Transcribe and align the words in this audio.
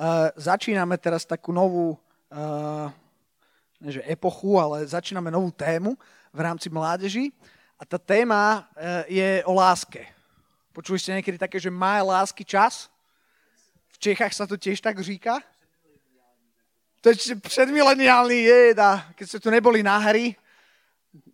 uh, 0.00 0.32
začíname 0.32 0.96
teraz 0.96 1.28
takú 1.28 1.52
novú, 1.52 2.00
uh, 2.32 2.88
neže 3.76 4.00
epochu, 4.08 4.56
ale 4.56 4.88
začíname 4.88 5.28
novú 5.28 5.52
tému 5.52 6.00
v 6.32 6.40
rámci 6.40 6.72
mládeži. 6.72 7.36
A 7.76 7.84
tá 7.84 8.00
téma 8.00 8.64
uh, 8.72 9.04
je 9.04 9.44
o 9.44 9.52
láske. 9.52 10.08
Počuli 10.72 10.96
ste 10.96 11.20
niekedy 11.20 11.36
také, 11.36 11.60
že 11.60 11.68
má 11.68 12.00
lásky 12.00 12.48
čas? 12.48 12.88
V 13.92 14.00
Čechách 14.00 14.32
sa 14.32 14.48
to 14.48 14.56
tiež 14.56 14.80
tak 14.80 14.96
říká? 14.96 15.44
To 17.00 17.08
je 17.08 17.36
predmileniálny 17.36 18.44
jeda. 18.44 19.08
Keď 19.16 19.24
ste 19.24 19.40
tu 19.40 19.48
neboli 19.48 19.80
na 19.80 19.96
hry, 19.96 20.36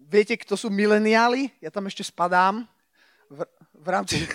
viete, 0.07 0.39
kto 0.39 0.55
sú 0.55 0.71
mileniáli? 0.71 1.51
Ja 1.59 1.75
tam 1.75 1.91
ešte 1.91 2.07
spadám 2.07 2.62
v, 3.27 3.43
v 3.75 3.87
rámci 3.91 4.23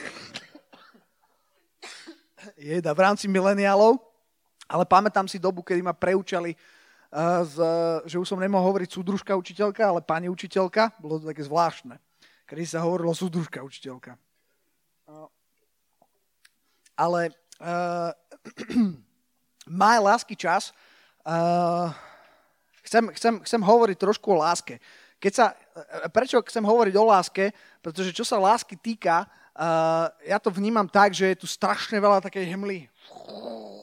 jeda, 2.59 2.91
v 2.91 2.99
rámci 2.99 3.31
mileniálov, 3.31 4.10
ale 4.71 4.87
pamätám 4.87 5.27
si 5.27 5.35
dobu, 5.35 5.59
kedy 5.59 5.83
ma 5.83 5.91
preučali, 5.91 6.55
uh, 6.55 7.43
z, 7.43 7.55
že 8.07 8.15
už 8.15 8.23
som 8.23 8.39
nemohol 8.39 8.71
hovoriť 8.71 8.89
súdružka 8.95 9.35
učiteľka, 9.35 9.83
ale 9.83 9.99
pani 9.99 10.31
učiteľka. 10.31 10.95
Bolo 11.03 11.19
to 11.19 11.27
také 11.27 11.43
zvláštne. 11.43 11.99
Kedy 12.47 12.63
sa 12.63 12.87
hovorilo 12.87 13.11
súdružka 13.11 13.59
učiteľka. 13.59 14.15
Uh, 15.11 15.27
ale 16.95 17.35
uh, 17.59 18.15
má 19.83 19.99
lásky 19.99 20.39
čas. 20.39 20.71
Uh, 21.27 21.91
chcem, 22.87 23.11
chcem, 23.19 23.33
chcem 23.43 23.61
hovoriť 23.61 23.97
trošku 23.99 24.31
o 24.31 24.39
láske. 24.39 24.79
Keď 25.21 25.33
sa, 25.35 25.53
prečo 26.15 26.39
chcem 26.47 26.63
hovoriť 26.63 26.95
o 26.95 27.05
láske? 27.05 27.51
Pretože 27.83 28.15
čo 28.15 28.23
sa 28.23 28.41
lásky 28.41 28.79
týka, 28.79 29.27
uh, 29.27 30.07
ja 30.23 30.39
to 30.39 30.47
vnímam 30.49 30.87
tak, 30.87 31.11
že 31.11 31.35
je 31.35 31.43
tu 31.43 31.45
strašne 31.45 31.99
veľa 31.99 32.23
takej 32.23 32.55
hmly 32.55 32.87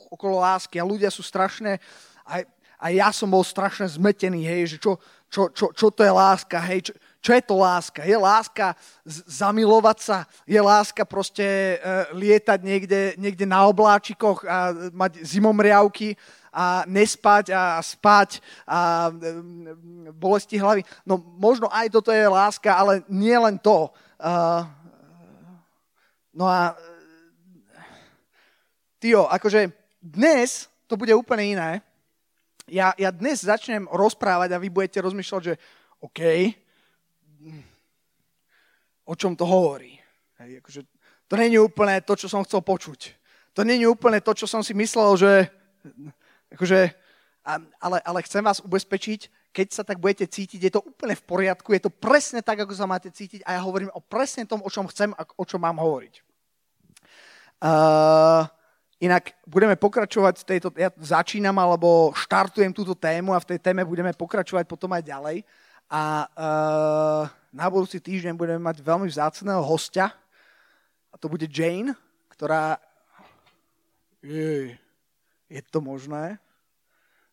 okolo 0.08 0.40
lásky 0.40 0.80
a 0.80 0.88
ľudia 0.88 1.12
sú 1.12 1.20
strašne, 1.20 1.76
aj, 2.24 2.42
aj 2.80 2.92
ja 2.92 3.08
som 3.12 3.28
bol 3.28 3.44
strašne 3.44 3.84
zmetený, 3.86 4.44
hej, 4.44 4.74
že 4.74 4.76
čo, 4.80 4.96
čo, 5.28 5.52
čo, 5.52 5.70
čo 5.76 5.86
to 5.92 6.02
je 6.02 6.12
láska, 6.12 6.58
hej, 6.72 6.88
čo, 6.88 6.92
čo 7.18 7.30
je 7.34 7.42
to 7.44 7.54
láska? 7.58 8.06
Je 8.06 8.16
láska 8.16 8.78
zamilovať 9.26 9.98
sa? 10.00 10.18
Je 10.46 10.56
láska 10.56 11.02
proste 11.02 11.44
uh, 11.76 12.08
lietať 12.14 12.58
niekde, 12.62 13.00
niekde 13.18 13.44
na 13.44 13.66
obláčikoch 13.66 14.46
a 14.46 14.72
mať 14.94 15.20
zimomriavky 15.26 16.14
a 16.54 16.86
nespať 16.88 17.52
a 17.52 17.82
spať 17.82 18.40
a 18.64 19.10
um, 19.10 19.66
bolesti 20.14 20.56
hlavy? 20.56 20.86
No 21.02 21.18
možno 21.18 21.66
aj 21.68 21.90
toto 21.90 22.14
je 22.14 22.22
láska, 22.24 22.70
ale 22.72 23.02
nie 23.10 23.34
len 23.34 23.58
to. 23.58 23.90
Uh, 24.16 24.62
No 26.38 26.46
a 26.46 26.78
Tio, 29.02 29.26
akože 29.26 29.74
dnes 30.08 30.72
to 30.88 30.96
bude 30.96 31.12
úplne 31.12 31.52
iné. 31.52 31.70
Ja, 32.68 32.96
ja 32.96 33.12
dnes 33.12 33.44
začnem 33.44 33.88
rozprávať 33.88 34.56
a 34.56 34.60
vy 34.60 34.68
budete 34.72 35.04
rozmýšľať, 35.04 35.42
že 35.44 35.54
OK, 36.00 36.20
o 39.08 39.14
čom 39.16 39.32
to 39.36 39.44
hovorí. 39.48 39.96
Hej, 40.40 40.60
akože, 40.64 40.80
to 41.28 41.34
není 41.36 41.56
úplne 41.60 42.00
to, 42.04 42.16
čo 42.16 42.28
som 42.28 42.44
chcel 42.44 42.60
počuť. 42.60 43.16
To 43.56 43.64
není 43.64 43.88
úplne 43.88 44.20
to, 44.20 44.32
čo 44.36 44.48
som 44.48 44.64
si 44.64 44.76
myslel, 44.76 45.16
že... 45.16 45.32
Akože, 46.48 46.92
ale, 47.80 47.98
ale 48.04 48.24
chcem 48.24 48.44
vás 48.44 48.60
ubezpečiť, 48.60 49.52
keď 49.52 49.66
sa 49.72 49.82
tak 49.84 50.00
budete 50.00 50.28
cítiť, 50.28 50.60
je 50.68 50.72
to 50.72 50.84
úplne 50.84 51.16
v 51.16 51.24
poriadku, 51.24 51.72
je 51.72 51.88
to 51.88 51.92
presne 51.92 52.44
tak, 52.44 52.60
ako 52.60 52.72
sa 52.76 52.88
máte 52.88 53.08
cítiť 53.08 53.44
a 53.48 53.56
ja 53.56 53.60
hovorím 53.64 53.92
o 53.96 54.00
presne 54.04 54.44
tom, 54.44 54.60
o 54.60 54.68
čom 54.68 54.88
chcem 54.88 55.12
a 55.16 55.24
o 55.24 55.44
čom 55.44 55.60
mám 55.60 55.80
hovoriť. 55.80 56.14
Uh, 57.58 58.46
inak 58.98 59.30
budeme 59.46 59.78
pokračovať 59.78 60.34
v 60.42 60.46
tejto, 60.46 60.68
ja 60.74 60.90
začínam 60.98 61.54
alebo 61.54 62.10
štartujem 62.18 62.74
túto 62.74 62.98
tému 62.98 63.30
a 63.30 63.42
v 63.42 63.54
tej 63.54 63.58
téme 63.62 63.86
budeme 63.86 64.10
pokračovať 64.10 64.66
potom 64.66 64.90
aj 64.90 65.06
ďalej. 65.06 65.36
A 65.88 66.26
uh, 66.26 67.22
na 67.54 67.66
budúci 67.70 68.02
týždeň 68.02 68.34
budeme 68.36 68.60
mať 68.60 68.82
veľmi 68.82 69.08
vzácného 69.08 69.62
hostia 69.64 70.12
a 71.08 71.14
to 71.16 71.30
bude 71.30 71.46
Jane, 71.48 71.94
ktorá... 72.34 72.76
Jej, 74.18 74.74
je 75.46 75.60
to 75.70 75.78
možné? 75.78 76.42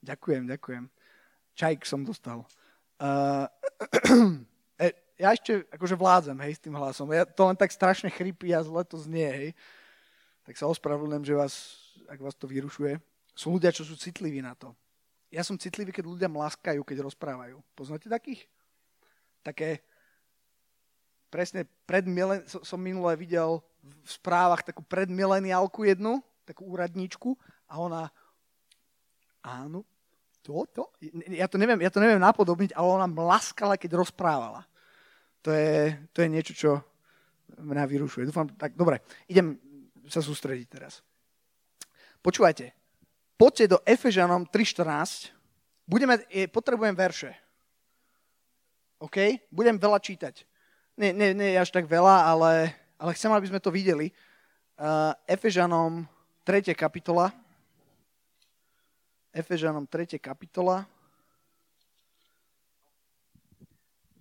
Ďakujem, 0.05 0.45
ďakujem. 0.45 0.85
Čajk 1.57 1.81
som 1.81 2.05
dostal. 2.05 2.45
Uh, 3.01 3.49
ja 5.17 5.33
ešte 5.33 5.65
akože 5.73 5.97
vládzem, 5.97 6.37
hej, 6.45 6.53
s 6.55 6.63
tým 6.63 6.77
hlasom. 6.77 7.09
Ja, 7.09 7.25
to 7.25 7.49
len 7.49 7.57
tak 7.57 7.73
strašne 7.73 8.13
chrypí 8.13 8.53
a 8.53 8.61
zle 8.61 8.85
to 8.85 9.01
znie, 9.01 9.25
hej 9.33 9.49
tak 10.45 10.53
sa 10.55 10.69
ospravedlňujem, 10.69 11.25
že 11.25 11.33
vás, 11.33 11.53
ak 12.05 12.21
vás 12.21 12.37
to 12.37 12.45
vyrušuje. 12.45 13.01
Sú 13.33 13.57
ľudia, 13.57 13.73
čo 13.73 13.81
sú 13.81 13.97
citliví 13.97 14.39
na 14.39 14.53
to. 14.53 14.71
Ja 15.33 15.41
som 15.41 15.57
citlivý, 15.57 15.91
keď 15.91 16.05
ľudia 16.05 16.29
mlaskajú, 16.29 16.85
keď 16.85 17.03
rozprávajú. 17.03 17.59
Poznáte 17.73 18.07
takých? 18.07 18.45
Také, 19.41 19.81
presne 21.33 21.65
pred 21.89 22.05
milen, 22.05 22.45
som 22.45 22.79
minule 22.79 23.17
videl 23.17 23.59
v 23.83 24.09
správach 24.09 24.61
takú 24.61 24.85
predmileniálku 24.85 25.83
jednu, 25.83 26.21
takú 26.45 26.69
úradníčku 26.69 27.33
a 27.65 27.81
ona, 27.81 28.03
áno, 29.41 29.81
to, 30.45 30.61
to, 30.69 30.85
ja 31.33 31.49
to 31.49 31.57
neviem, 31.57 31.81
ja 31.81 31.89
to 31.89 31.97
neviem 31.97 32.21
napodobniť, 32.21 32.77
ale 32.77 32.87
ona 33.01 33.09
mlaskala, 33.09 33.81
keď 33.81 33.97
rozprávala. 33.97 34.61
To 35.41 35.49
je, 35.49 35.97
to 36.13 36.21
je 36.21 36.29
niečo, 36.29 36.53
čo 36.53 36.71
mňa 37.57 37.85
vyrušuje. 37.89 38.29
Dúfam, 38.29 38.45
tak 38.53 38.77
dobre, 38.77 39.01
idem 39.25 39.57
sa 40.09 40.21
sústrediť 40.21 40.67
teraz. 40.69 41.01
Počúvajte, 42.21 42.73
poďte 43.37 43.65
do 43.75 43.77
Efežanom 43.85 44.49
3.14, 44.49 45.29
budeme, 45.85 46.17
potrebujem 46.49 46.95
verše. 46.97 47.31
OK? 48.97 49.37
Budem 49.53 49.77
veľa 49.77 49.99
čítať. 50.01 50.47
Nie, 50.95 51.11
nie, 51.11 51.35
nie 51.35 51.59
až 51.59 51.69
tak 51.69 51.85
veľa, 51.85 52.25
ale, 52.25 52.71
ale 52.95 53.11
chcem, 53.13 53.29
aby 53.29 53.47
sme 53.51 53.59
to 53.59 53.69
videli. 53.69 54.15
Uh, 54.79 55.11
Efežanom 55.27 56.07
3. 56.47 56.71
kapitola. 56.73 57.35
Efežanom 59.35 59.83
3. 59.83 60.15
kapitola. 60.17 60.87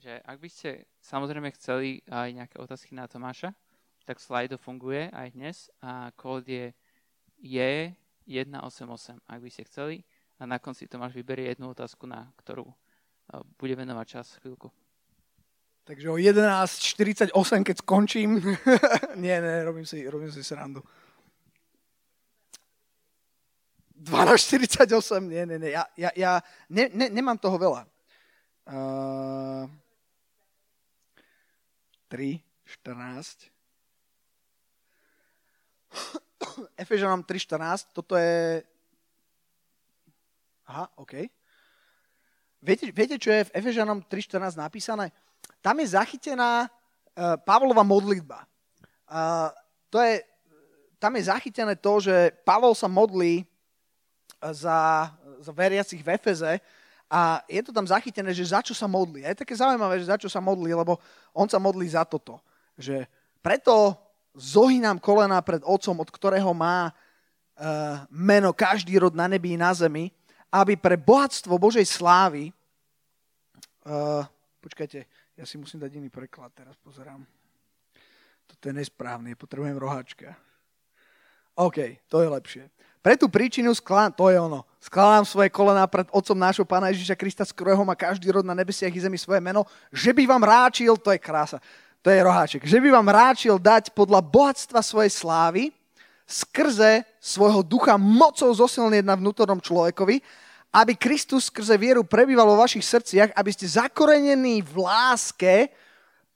Že 0.02 0.20
ak 0.20 0.36
by 0.42 0.48
ste 0.50 0.84
samozrejme 1.00 1.48
chceli 1.54 2.02
aj 2.10 2.28
nejaké 2.34 2.56
otázky 2.58 2.92
na 2.92 3.06
Tomáša, 3.06 3.54
tak 4.04 4.20
Slido 4.20 4.60
funguje 4.60 5.09
aj 5.09 5.28
dnes 5.32 5.56
a 5.81 6.12
kód 6.12 6.44
je 6.44 6.76
J188, 7.41 9.16
ak 9.25 9.41
by 9.41 9.50
ste 9.50 9.65
chceli. 9.65 10.04
A 10.41 10.44
na 10.44 10.60
konci 10.60 10.84
Tomáš 10.84 11.16
vyberie 11.16 11.48
jednu 11.48 11.72
otázku, 11.72 12.04
na 12.04 12.28
ktorú 12.37 12.69
bude 13.56 13.75
venovať 13.75 14.06
čas 14.06 14.37
chvíľku. 14.44 14.69
Takže 15.84 16.09
o 16.09 16.16
11.48, 16.16 17.32
keď 17.64 17.76
skončím, 17.84 18.41
nie, 19.25 19.37
nie, 19.37 19.56
robím 19.64 19.84
si, 19.84 20.00
robím 20.09 20.32
si 20.32 20.41
srandu. 20.44 20.81
12.48, 24.00 25.28
nie, 25.28 25.44
nie, 25.48 25.59
nie, 25.60 25.70
ja, 25.72 25.84
ja, 25.97 26.10
ja 26.16 26.32
ne, 26.69 26.88
ne, 26.93 27.09
nemám 27.09 27.41
toho 27.41 27.56
veľa. 27.56 27.88
Uh, 28.64 29.69
3, 32.09 32.41
14, 32.84 33.53
Efežanom 36.84 37.22
3.14, 37.22 37.94
toto 37.94 38.19
je... 38.19 38.62
Aha, 40.65 40.88
OK. 40.97 41.28
Viete, 42.65 42.88
viete, 42.88 43.16
čo 43.21 43.28
je 43.28 43.44
v 43.44 43.55
Efežanom 43.55 44.00
3.14 44.09 44.56
napísané? 44.56 45.12
Tam 45.60 45.77
je 45.77 45.93
zachytená 45.93 46.65
uh, 46.65 47.37
Pavlova 47.44 47.84
modlitba. 47.84 48.49
Uh, 49.05 49.53
to 49.93 50.00
je, 50.00 50.25
tam 50.97 51.12
je 51.21 51.28
zachytené 51.28 51.77
to, 51.77 52.00
že 52.00 52.32
Pavol 52.49 52.72
sa 52.72 52.88
modlí 52.88 53.44
za, 54.41 55.12
za 55.44 55.52
veriacich 55.52 56.00
v 56.00 56.17
Efeze 56.17 56.56
a 57.12 57.44
je 57.44 57.61
to 57.61 57.70
tam 57.70 57.85
zachytené, 57.85 58.32
že 58.32 58.49
za 58.49 58.64
čo 58.64 58.73
sa 58.73 58.88
modlí. 58.88 59.23
A 59.23 59.32
je 59.32 59.44
také 59.44 59.52
zaujímavé, 59.52 60.00
že 60.00 60.08
za 60.08 60.17
čo 60.17 60.32
sa 60.32 60.40
modlí, 60.40 60.73
lebo 60.73 60.97
on 61.37 61.44
sa 61.44 61.61
modlí 61.61 61.85
za 61.87 62.08
toto. 62.08 62.40
Že 62.81 63.05
preto 63.44 63.94
zohynám 64.34 64.98
kolena 64.98 65.38
pred 65.40 65.62
Otcom, 65.62 66.02
od 66.02 66.10
ktorého 66.10 66.50
má 66.50 66.90
uh, 66.90 68.02
meno 68.10 68.50
každý 68.50 68.98
rod 68.98 69.14
na 69.14 69.31
nebi 69.31 69.54
i 69.54 69.60
na 69.60 69.70
zemi, 69.70 70.10
aby 70.50 70.75
pre 70.78 70.98
bohatstvo 70.98 71.54
Božej 71.58 71.86
slávy... 71.86 72.50
Uh, 73.86 74.26
počkajte, 74.58 75.06
ja 75.34 75.44
si 75.44 75.58
musím 75.58 75.82
dať 75.82 75.98
iný 75.98 76.08
preklad, 76.10 76.50
teraz 76.54 76.75
pozerám. 76.78 77.22
Toto 78.46 78.64
je 78.70 78.75
nesprávne, 78.75 79.34
potrebujem 79.34 79.76
roháčka. 79.76 80.38
OK, 81.54 82.02
to 82.10 82.22
je 82.22 82.28
lepšie. 82.28 82.64
Pre 83.04 83.14
tú 83.20 83.28
príčinu 83.28 83.69
skladám, 83.76 84.16
to 84.16 84.32
je 84.32 84.40
ono, 84.40 84.64
skladám 84.80 85.28
svoje 85.28 85.52
kolena 85.52 85.84
pred 85.84 86.08
Otcom 86.08 86.38
nášho 86.40 86.64
Pána 86.64 86.88
Ježíša 86.88 87.12
Krista, 87.20 87.44
z 87.44 87.52
ktorého 87.52 87.84
má 87.84 87.92
každý 87.92 88.32
rod 88.32 88.48
na 88.48 88.56
nebesiach 88.56 88.88
i 88.88 89.04
zemi 89.04 89.20
svoje 89.20 89.44
meno, 89.44 89.69
že 89.92 90.16
by 90.16 90.25
vám 90.25 90.40
ráčil, 90.40 90.96
to 90.96 91.12
je 91.12 91.20
krása, 91.20 91.60
to 92.04 92.12
je 92.12 92.20
roháček, 92.20 92.68
že 92.68 92.84
by 92.84 92.92
vám 92.92 93.08
ráčil 93.08 93.56
dať 93.56 93.96
podľa 93.96 94.20
bohatstva 94.20 94.84
svojej 94.84 95.08
slávy 95.08 95.62
skrze 96.28 97.00
svojho 97.16 97.64
ducha 97.64 97.96
mocou 97.96 98.52
zosilnieť 98.52 99.08
na 99.08 99.16
vnútornom 99.16 99.56
človekovi, 99.56 100.20
aby 100.68 100.92
Kristus 101.00 101.48
skrze 101.48 101.80
vieru 101.80 102.04
prebýval 102.04 102.44
vo 102.44 102.60
vašich 102.60 102.84
srdciach, 102.84 103.32
aby 103.32 103.50
ste 103.56 103.64
zakorenení 103.64 104.60
v 104.60 104.84
láske, 104.84 105.72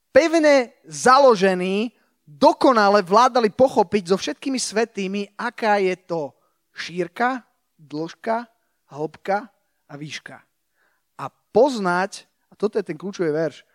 pevne 0.09 0.73
založení, 0.89 1.93
dokonale 2.25 3.05
vládali 3.05 3.53
pochopiť 3.53 4.09
so 4.09 4.17
všetkými 4.17 4.57
svetými, 4.57 5.21
aká 5.37 5.77
je 5.77 5.93
to 6.01 6.33
šírka, 6.73 7.45
dĺžka, 7.77 8.49
hĺbka 8.89 9.45
a 9.85 9.93
výška. 9.93 10.41
A 11.21 11.29
poznať, 11.53 12.25
a 12.49 12.57
toto 12.57 12.81
je 12.81 12.85
ten 12.89 12.97
kľúčový 12.97 13.29
verš, 13.29 13.68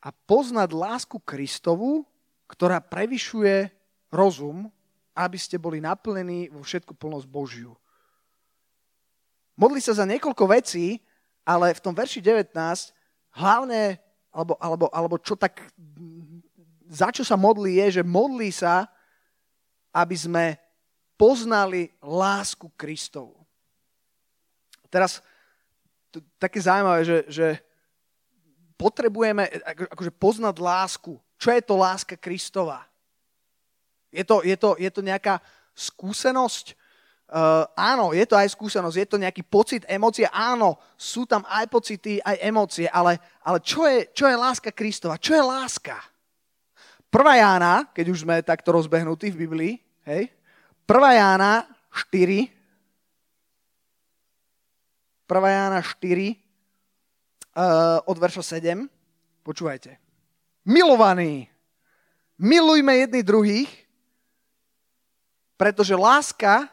a 0.00 0.08
poznať 0.12 0.72
lásku 0.72 1.20
Kristovu, 1.20 2.08
ktorá 2.48 2.80
prevyšuje 2.80 3.68
rozum, 4.10 4.72
aby 5.14 5.36
ste 5.36 5.60
boli 5.60 5.78
naplnení 5.78 6.48
vo 6.48 6.64
všetku 6.64 6.96
plnosť 6.96 7.26
Božiu. 7.28 7.76
Modli 9.60 9.78
sa 9.78 9.92
za 9.92 10.08
niekoľko 10.08 10.44
vecí, 10.48 11.04
ale 11.44 11.76
v 11.76 11.84
tom 11.84 11.92
verši 11.92 12.24
19 12.24 12.56
hlavne, 13.36 14.00
alebo, 14.32 14.56
alebo, 14.56 14.86
alebo 14.88 15.16
čo 15.20 15.36
tak, 15.36 15.60
za 16.88 17.12
čo 17.12 17.22
sa 17.22 17.36
modlí, 17.36 17.76
je, 17.84 18.00
že 18.00 18.02
modlí 18.02 18.48
sa, 18.50 18.88
aby 19.92 20.16
sme 20.16 20.46
poznali 21.20 21.92
lásku 22.00 22.72
Kristovu. 22.72 23.36
Teraz, 24.88 25.20
také 26.40 26.58
zaujímavé, 26.58 27.04
že, 27.04 27.18
že 27.28 27.46
potrebujeme 28.80 29.44
akože 29.92 30.08
poznať 30.16 30.56
lásku. 30.56 31.20
Čo 31.36 31.52
je 31.52 31.60
to 31.60 31.76
láska 31.76 32.16
Kristova? 32.16 32.80
Je 34.08 34.24
to, 34.24 34.40
je 34.40 34.56
to, 34.56 34.80
je 34.80 34.88
to 34.88 35.04
nejaká 35.04 35.44
skúsenosť? 35.76 36.80
Uh, 37.30 37.62
áno, 37.78 38.10
je 38.10 38.26
to 38.26 38.34
aj 38.34 38.50
skúsenosť, 38.50 38.96
je 38.98 39.06
to 39.06 39.22
nejaký 39.22 39.46
pocit, 39.46 39.86
emócie, 39.86 40.26
áno, 40.34 40.82
sú 40.98 41.30
tam 41.30 41.46
aj 41.46 41.70
pocity, 41.70 42.18
aj 42.18 42.42
emócie, 42.42 42.90
ale, 42.90 43.22
ale 43.46 43.62
čo, 43.62 43.86
je, 43.86 44.10
čo 44.10 44.26
je 44.26 44.34
láska 44.34 44.74
Kristova? 44.74 45.14
Čo 45.14 45.38
je 45.38 45.44
láska? 45.46 45.94
Prvá 47.06 47.38
Jána, 47.38 47.86
keď 47.94 48.06
už 48.10 48.26
sme 48.26 48.42
takto 48.42 48.74
rozbehnutí 48.74 49.30
v 49.30 49.46
Biblii, 49.46 49.74
hej, 50.10 50.26
Prvá 50.82 51.14
Jána 51.14 51.70
4, 52.10 52.50
Prvá 55.30 55.54
Jána 55.54 55.78
4, 55.86 56.34
uh, 56.34 56.49
od 58.06 58.16
verša 58.16 58.60
7, 58.60 58.86
počúvajte. 59.44 59.96
Milovaní, 60.64 61.48
milujme 62.36 63.04
jedni 63.04 63.22
druhých, 63.24 63.70
pretože 65.56 65.92
láska 65.96 66.68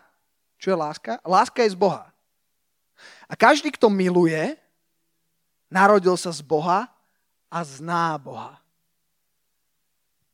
čo 0.57 0.73
je 0.73 0.77
láska? 0.77 1.21
Láska 1.21 1.61
je 1.63 1.73
z 1.73 1.77
Boha. 1.77 2.09
A 3.29 3.33
každý, 3.37 3.69
kto 3.69 3.93
miluje, 3.93 4.57
narodil 5.69 6.17
sa 6.17 6.33
z 6.33 6.41
Boha 6.41 6.89
a 7.47 7.59
zná 7.61 8.17
Boha. 8.17 8.57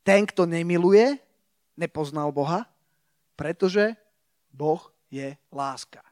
Ten, 0.04 0.24
kto 0.24 0.48
nemiluje, 0.48 1.20
nepoznal 1.76 2.32
Boha, 2.32 2.68
pretože 3.36 3.96
Boh 4.52 4.80
je 5.12 5.36
láska. 5.52 6.04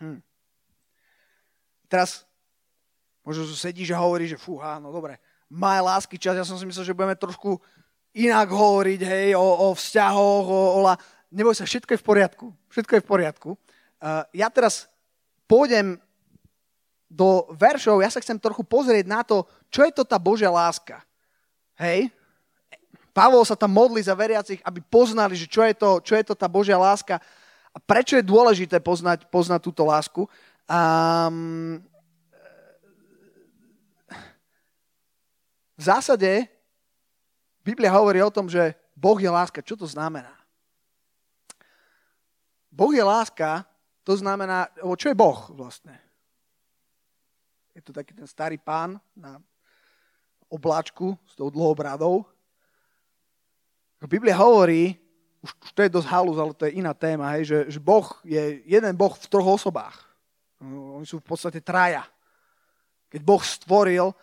Hm. 0.00 0.20
Teraz 1.88 2.24
možno 3.22 3.46
sedíš 3.54 3.94
a 3.94 4.02
hovoríš, 4.02 4.36
že 4.36 4.42
fúha, 4.42 4.82
no 4.82 4.90
dobre, 4.90 5.18
má 5.46 5.78
lásky 5.78 6.18
čas, 6.18 6.36
ja 6.36 6.46
som 6.46 6.58
si 6.58 6.66
myslel, 6.66 6.86
že 6.86 6.96
budeme 6.96 7.18
trošku 7.18 7.58
inak 8.12 8.50
hovoriť, 8.50 9.00
hej, 9.00 9.28
o, 9.38 9.42
o 9.42 9.66
vzťahoch, 9.72 10.46
o, 10.46 10.62
o, 10.78 10.94
neboj 11.32 11.56
sa, 11.56 11.64
všetko 11.64 11.96
je 11.96 12.02
v 12.02 12.06
poriadku. 12.06 12.46
Všetko 12.68 12.92
je 12.96 13.02
v 13.04 13.08
poriadku. 13.08 13.50
Uh, 14.02 14.24
ja 14.36 14.52
teraz 14.52 14.90
pôjdem 15.48 15.96
do 17.12 17.44
veršov, 17.52 18.00
ja 18.00 18.08
sa 18.08 18.20
chcem 18.24 18.40
trochu 18.40 18.64
pozrieť 18.64 19.04
na 19.04 19.20
to, 19.20 19.44
čo 19.68 19.84
je 19.84 19.92
to 19.92 20.04
tá 20.04 20.16
Božia 20.16 20.48
láska. 20.48 21.04
Hej? 21.76 22.08
Pavol 23.12 23.44
sa 23.44 23.52
tam 23.52 23.76
modlí 23.76 24.00
za 24.00 24.16
veriacich, 24.16 24.64
aby 24.64 24.80
poznali, 24.80 25.36
že 25.36 25.44
čo 25.44 25.60
je 25.68 25.76
to, 25.76 26.00
čo 26.00 26.16
je 26.16 26.24
to 26.24 26.32
tá 26.32 26.48
Božia 26.48 26.80
láska 26.80 27.20
a 27.72 27.78
prečo 27.80 28.16
je 28.16 28.24
dôležité 28.24 28.80
poznať, 28.80 29.28
poznať 29.28 29.60
túto 29.60 29.84
lásku. 29.84 30.24
Um, 30.64 31.80
v 35.82 35.90
zásade 35.90 36.30
Biblia 37.66 37.90
hovorí 37.90 38.22
o 38.22 38.30
tom, 38.30 38.46
že 38.46 38.78
Boh 38.94 39.18
je 39.18 39.26
láska. 39.26 39.58
Čo 39.66 39.74
to 39.74 39.86
znamená? 39.90 40.30
Boh 42.70 42.94
je 42.94 43.02
láska, 43.02 43.66
to 44.06 44.14
znamená, 44.14 44.70
čo 44.94 45.10
je 45.10 45.18
Boh 45.18 45.50
vlastne? 45.50 45.98
Je 47.74 47.82
to 47.82 47.90
taký 47.90 48.14
ten 48.14 48.30
starý 48.30 48.62
pán 48.62 49.02
na 49.18 49.42
obláčku 50.46 51.18
s 51.26 51.34
tou 51.34 51.50
dlhou 51.50 51.74
bradou. 51.74 52.22
Biblia 54.06 54.38
hovorí, 54.38 54.94
už, 55.42 55.50
už 55.50 55.70
to 55.74 55.80
je 55.82 55.94
dosť 55.94 56.08
halus, 56.10 56.38
ale 56.38 56.54
to 56.54 56.66
je 56.66 56.78
iná 56.78 56.94
téma, 56.94 57.34
hej, 57.38 57.44
že, 57.50 57.58
že 57.74 57.80
Boh 57.82 58.06
je 58.22 58.62
jeden 58.66 58.94
Boh 58.94 59.14
v 59.14 59.26
troch 59.30 59.58
osobách. 59.58 59.98
Oni 60.62 61.06
sú 61.06 61.18
v 61.18 61.26
podstate 61.26 61.58
traja. 61.58 62.06
Keď 63.10 63.20
Boh 63.22 63.42
stvoril, 63.42 64.14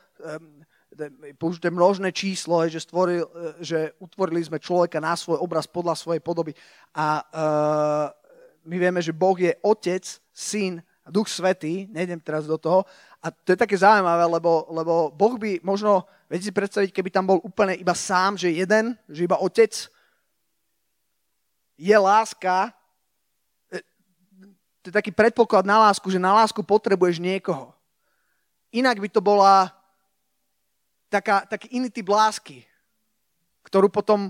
použité 1.38 1.70
množné 1.70 2.10
číslo, 2.12 2.66
že, 2.66 2.82
stvoril, 2.82 3.24
e, 3.24 3.30
že 3.62 3.80
utvorili 4.02 4.42
sme 4.42 4.58
človeka 4.58 4.98
na 4.98 5.14
svoj 5.14 5.38
obraz 5.38 5.70
podľa 5.70 5.96
svojej 5.96 6.22
podoby. 6.22 6.52
A 6.98 7.22
uh, 7.22 8.08
my 8.66 8.76
vieme, 8.78 9.00
že 9.02 9.14
Boh 9.14 9.38
je 9.38 9.54
Otec, 9.62 10.04
Syn 10.34 10.82
a 11.06 11.10
Duch 11.14 11.30
Svetý, 11.30 11.86
nejdem 11.94 12.20
teraz 12.20 12.50
do 12.50 12.58
toho, 12.58 12.86
a 13.20 13.30
to 13.32 13.52
je 13.54 13.60
také 13.60 13.76
zaujímavé, 13.76 14.26
lebo, 14.26 14.66
lebo 14.72 14.94
Boh 15.12 15.36
by 15.36 15.60
možno, 15.62 16.08
viete 16.32 16.50
si 16.50 16.54
predstaviť, 16.56 16.90
keby 16.90 17.10
tam 17.12 17.28
bol 17.28 17.40
úplne 17.44 17.76
iba 17.76 17.92
sám, 17.92 18.40
že 18.40 18.50
jeden, 18.50 18.96
že 19.12 19.28
iba 19.28 19.38
Otec, 19.38 19.76
je 21.80 21.96
láska, 21.96 22.72
e, 23.72 23.80
to 24.84 24.86
je 24.92 24.96
taký 24.96 25.12
predpoklad 25.12 25.64
na 25.64 25.88
lásku, 25.88 26.08
že 26.12 26.20
na 26.20 26.36
lásku 26.36 26.60
potrebuješ 26.64 27.20
niekoho. 27.20 27.72
Inak 28.72 29.00
by 29.00 29.10
to 29.10 29.22
bola 29.24 29.79
taká, 31.10 31.44
taký 31.50 31.74
iný 31.76 31.90
typ 31.90 32.08
lásky, 32.08 32.64
ktorú 33.66 33.90
potom 33.90 34.30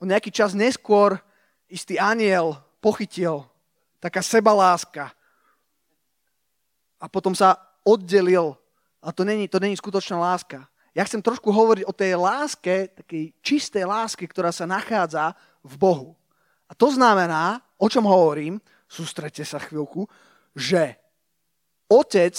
o 0.00 0.04
nejaký 0.08 0.32
čas 0.32 0.56
neskôr 0.56 1.20
istý 1.68 2.00
aniel 2.00 2.56
pochytil. 2.80 3.44
Taká 4.00 4.24
sebaláska. 4.24 5.12
A 6.96 7.06
potom 7.06 7.36
sa 7.36 7.60
oddelil. 7.84 8.56
A 9.04 9.12
to 9.12 9.28
není, 9.28 9.44
to 9.48 9.60
není 9.60 9.76
skutočná 9.76 10.16
láska. 10.16 10.64
Ja 10.96 11.06
chcem 11.06 11.22
trošku 11.22 11.54
hovoriť 11.54 11.84
o 11.86 11.94
tej 11.94 12.18
láske, 12.18 12.90
takej 12.96 13.30
čistej 13.44 13.86
láske, 13.86 14.26
ktorá 14.26 14.50
sa 14.50 14.66
nachádza 14.66 15.38
v 15.62 15.74
Bohu. 15.78 16.10
A 16.66 16.74
to 16.74 16.90
znamená, 16.90 17.62
o 17.78 17.86
čom 17.86 18.02
hovorím, 18.02 18.58
sústrete 18.90 19.46
sa 19.46 19.62
chvíľku, 19.62 20.10
že 20.56 20.98
otec 21.86 22.34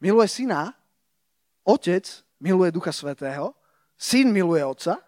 miluje 0.00 0.28
syna, 0.32 0.72
otec 1.60 2.23
miluje 2.44 2.68
Ducha 2.68 2.92
Svetého, 2.92 3.56
syn 3.96 4.28
miluje 4.28 4.60
otca, 4.60 5.00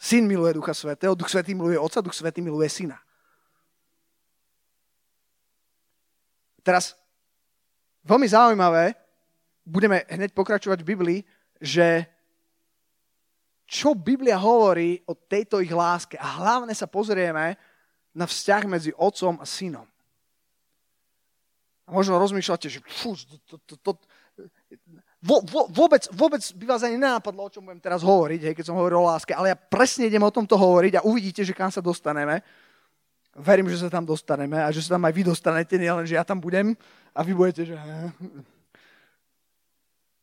syn 0.00 0.24
miluje 0.24 0.56
Ducha 0.56 0.72
Svetého, 0.72 1.12
Duch 1.12 1.28
Svetý 1.28 1.52
miluje 1.52 1.76
otca, 1.76 2.00
Duch 2.00 2.16
Svetý 2.16 2.40
miluje 2.40 2.64
syna. 2.72 2.96
Teraz, 6.64 6.96
veľmi 8.08 8.24
zaujímavé, 8.24 8.96
budeme 9.68 10.08
hneď 10.08 10.32
pokračovať 10.32 10.80
v 10.80 10.90
Biblii, 10.96 11.20
že 11.60 12.08
čo 13.68 13.92
Biblia 13.92 14.40
hovorí 14.40 15.04
o 15.04 15.12
tejto 15.12 15.60
ich 15.60 15.68
láske. 15.68 16.16
A 16.16 16.40
hlavne 16.40 16.72
sa 16.72 16.88
pozrieme 16.88 17.60
na 18.16 18.24
vzťah 18.24 18.62
medzi 18.64 18.90
otcom 18.96 19.36
a 19.36 19.44
synom. 19.44 19.84
A 21.84 21.92
možno 21.92 22.16
rozmýšľate, 22.16 22.68
že 22.72 22.80
fú, 22.80 23.12
to, 23.44 23.56
to, 23.64 23.76
to, 23.76 23.92
vo, 25.28 25.44
vo, 25.44 25.68
vôbec, 25.68 26.08
vôbec 26.08 26.40
by 26.56 26.64
vás 26.64 26.80
ani 26.80 26.96
nenápadlo, 26.96 27.44
o 27.44 27.52
čom 27.52 27.60
budem 27.60 27.84
teraz 27.84 28.00
hovoriť, 28.00 28.40
hej, 28.48 28.54
keď 28.56 28.64
som 28.72 28.80
hovoril 28.80 29.04
o 29.04 29.08
láske, 29.12 29.36
ale 29.36 29.52
ja 29.52 29.56
presne 29.60 30.08
idem 30.08 30.24
o 30.24 30.32
tomto 30.32 30.56
hovoriť 30.56 30.96
a 30.96 31.04
uvidíte, 31.04 31.44
že 31.44 31.52
kam 31.52 31.68
sa 31.68 31.84
dostaneme 31.84 32.40
verím, 33.38 33.70
že 33.70 33.78
sa 33.78 33.88
tam 33.88 34.02
dostaneme 34.02 34.58
a 34.58 34.68
že 34.74 34.82
sa 34.82 34.98
tam 34.98 35.06
aj 35.06 35.14
vy 35.14 35.22
dostanete, 35.22 35.78
nielen, 35.78 36.04
že 36.04 36.18
ja 36.18 36.26
tam 36.26 36.42
budem 36.42 36.74
a 37.14 37.20
vy 37.22 37.32
budete, 37.32 37.70
že... 37.72 37.76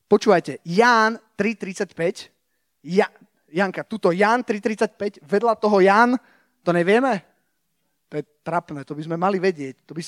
Počúvajte, 0.05 0.61
Ján 0.67 1.17
3.35, 1.33 2.29
ja, 2.85 3.09
Janka, 3.49 3.81
tuto 3.87 4.13
Ján 4.13 4.45
3.35, 4.45 5.23
vedľa 5.25 5.53
toho 5.57 5.81
Ján, 5.81 6.19
to 6.61 6.69
nevieme? 6.69 7.25
To 8.13 8.21
je 8.21 8.23
trapné, 8.45 8.85
to 8.85 8.93
by 8.93 9.01
sme 9.01 9.17
mali 9.17 9.41
vedieť. 9.41 9.81
To 9.89 9.97
by, 9.97 10.01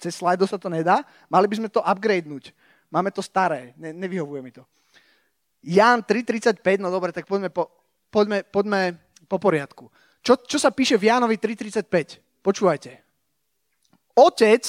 cez 0.00 0.12
slajdo 0.16 0.48
sa 0.48 0.56
to 0.56 0.72
nedá, 0.72 1.04
mali 1.28 1.44
by 1.44 1.60
sme 1.60 1.68
to 1.68 1.84
upgradenúť. 1.84 2.56
Máme 2.92 3.08
to 3.08 3.24
staré, 3.24 3.72
ne, 3.80 3.96
nevyhovuje 3.96 4.44
mi 4.44 4.52
to. 4.52 4.68
Ján 5.64 6.04
3.35, 6.04 6.60
no 6.76 6.92
dobre, 6.92 7.08
tak 7.08 7.24
poďme 7.24 7.48
po, 7.48 7.72
poďme, 8.12 8.44
poďme 8.44 9.00
po 9.24 9.40
poriadku. 9.40 9.88
Čo, 10.20 10.36
čo 10.44 10.60
sa 10.60 10.68
píše 10.68 11.00
v 11.00 11.08
Jánovi 11.08 11.40
3.35? 11.40 12.44
Počúvajte. 12.44 12.92
Otec, 14.12 14.62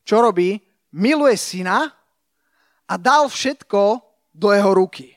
čo 0.00 0.16
robí? 0.24 0.56
Miluje 0.96 1.36
syna 1.36 1.92
a 2.88 2.94
dal 2.96 3.28
všetko 3.28 4.00
do 4.32 4.48
jeho 4.56 4.72
ruky. 4.72 5.12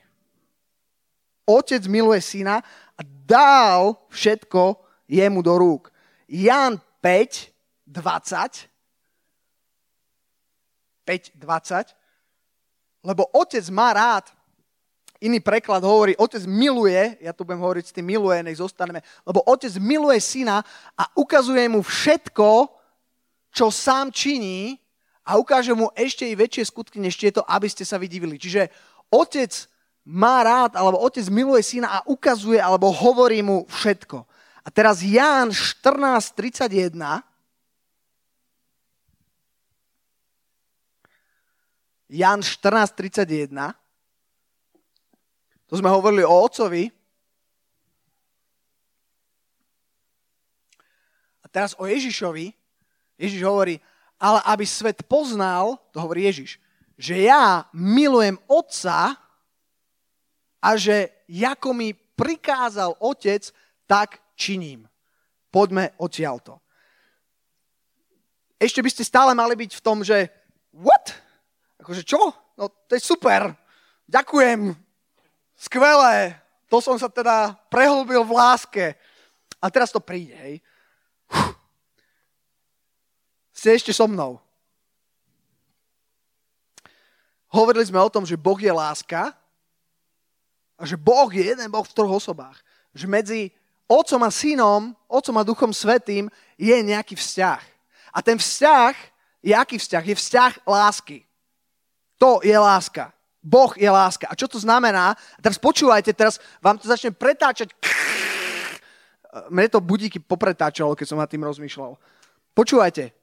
Otec 1.48 1.80
miluje 1.88 2.20
syna 2.20 2.60
a 2.94 3.02
dal 3.24 3.96
všetko 4.12 4.76
jemu 5.08 5.40
do 5.40 5.54
rúk. 5.56 5.88
Jan 6.28 6.76
5, 7.00 7.88
20. 7.88 8.68
5, 11.08 11.32
20. 11.40 11.99
Lebo 13.00 13.24
otec 13.32 13.64
má 13.72 13.92
rád 13.92 14.28
Iný 15.20 15.44
preklad 15.44 15.84
hovorí, 15.84 16.16
otec 16.16 16.48
miluje, 16.48 17.20
ja 17.20 17.36
tu 17.36 17.44
budem 17.44 17.60
hovoriť 17.60 17.84
s 17.84 17.92
tým 17.92 18.08
miluje, 18.08 18.40
nech 18.40 18.56
zostaneme, 18.56 19.04
lebo 19.28 19.44
otec 19.44 19.68
miluje 19.76 20.16
syna 20.16 20.64
a 20.96 21.04
ukazuje 21.12 21.68
mu 21.68 21.84
všetko, 21.84 22.72
čo 23.52 23.68
sám 23.68 24.08
činí 24.16 24.80
a 25.28 25.36
ukáže 25.36 25.76
mu 25.76 25.92
ešte 25.92 26.24
i 26.24 26.32
väčšie 26.32 26.72
skutky, 26.72 26.96
než 26.96 27.20
tieto, 27.20 27.44
aby 27.44 27.68
ste 27.68 27.84
sa 27.84 28.00
vydivili. 28.00 28.40
Čiže 28.40 28.72
otec 29.12 29.52
má 30.08 30.40
rád, 30.40 30.80
alebo 30.80 30.96
otec 31.04 31.28
miluje 31.28 31.60
syna 31.68 32.00
a 32.00 32.04
ukazuje, 32.08 32.56
alebo 32.56 32.88
hovorí 32.88 33.44
mu 33.44 33.68
všetko. 33.68 34.24
A 34.64 34.68
teraz 34.72 35.04
Ján 35.04 35.52
14.31 35.52 36.96
Jan 42.10 42.42
14.31 42.42 43.78
to 45.70 45.78
sme 45.78 45.86
hovorili 45.86 46.26
o 46.26 46.34
otcovi. 46.34 46.90
A 51.38 51.46
teraz 51.46 51.78
o 51.78 51.86
Ježišovi. 51.86 52.50
Ježiš 53.14 53.46
hovorí, 53.46 53.78
ale 54.18 54.42
aby 54.50 54.66
svet 54.66 55.06
poznal, 55.06 55.78
to 55.94 56.02
hovorí 56.02 56.26
Ježiš, 56.26 56.58
že 56.98 57.22
ja 57.22 57.70
milujem 57.70 58.34
otca 58.50 59.14
a 60.58 60.68
že 60.74 61.22
ako 61.30 61.70
mi 61.70 61.94
prikázal 61.94 62.98
otec, 62.98 63.54
tak 63.86 64.18
činím. 64.34 64.90
Poďme 65.54 65.94
odtiaľto. 66.02 66.58
Ešte 68.58 68.82
by 68.82 68.90
ste 68.90 69.06
stále 69.06 69.32
mali 69.38 69.54
byť 69.54 69.70
v 69.78 69.84
tom, 69.86 70.02
že 70.02 70.26
what? 70.74 71.14
Akože 71.80 72.04
čo? 72.04 72.20
No 72.54 72.68
to 72.68 72.92
je 72.92 73.02
super. 73.02 73.56
Ďakujem. 74.04 74.76
Skvelé, 75.56 76.36
to 76.68 76.78
som 76.78 76.96
sa 77.00 77.08
teda 77.08 77.56
prehlbil 77.72 78.22
v 78.24 78.36
láske. 78.36 78.84
A 79.60 79.68
teraz 79.68 79.92
to 79.92 80.00
príde, 80.00 80.36
hej. 80.36 80.54
Uf. 81.28 81.56
Ste 83.52 83.76
ešte 83.76 83.92
so 83.92 84.08
mnou. 84.08 84.40
Hovorili 87.50 87.84
sme 87.84 88.00
o 88.00 88.08
tom, 88.08 88.24
že 88.24 88.38
Boh 88.38 88.56
je 88.56 88.70
láska 88.70 89.34
a 90.78 90.82
že 90.86 90.96
Boh 90.96 91.28
je 91.28 91.44
jeden 91.44 91.68
Boh 91.68 91.84
v 91.84 91.92
troch 91.92 92.22
osobách. 92.22 92.62
Že 92.96 93.06
medzi 93.10 93.40
Otcom 93.90 94.22
a 94.22 94.30
Synom, 94.30 94.94
Otcom 95.10 95.36
a 95.36 95.44
Duchom 95.44 95.74
Svetým 95.74 96.30
je 96.54 96.72
nejaký 96.72 97.18
vzťah. 97.18 97.62
A 98.14 98.18
ten 98.22 98.38
vzťah 98.38 98.94
je 99.42 99.52
aký 99.52 99.76
vzťah? 99.82 100.04
Je 100.06 100.16
vzťah 100.16 100.52
lásky. 100.62 101.26
To 102.20 102.44
je 102.44 102.52
láska. 102.52 103.16
Boh 103.40 103.72
je 103.72 103.88
láska. 103.88 104.28
A 104.28 104.36
čo 104.36 104.44
to 104.44 104.60
znamená? 104.60 105.16
A 105.16 105.40
teraz 105.40 105.56
počúvajte, 105.56 106.12
teraz 106.12 106.36
vám 106.60 106.76
to 106.76 106.84
začne 106.84 107.16
pretáčať. 107.16 107.72
Mne 109.48 109.66
to 109.72 109.80
budíky 109.80 110.20
popretáčalo, 110.20 110.92
keď 110.92 111.06
som 111.08 111.16
nad 111.16 111.30
tým 111.32 111.40
rozmýšľal. 111.48 111.96
Počúvajte. 112.52 113.16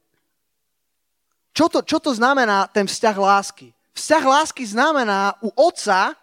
Čo 1.54 1.70
to, 1.70 1.80
čo 1.86 2.02
to 2.02 2.10
znamená 2.18 2.66
ten 2.74 2.90
vzťah 2.90 3.18
lásky? 3.18 3.70
Vzťah 3.94 4.24
lásky 4.26 4.66
znamená 4.66 5.38
u 5.46 5.54
otca, 5.54 6.18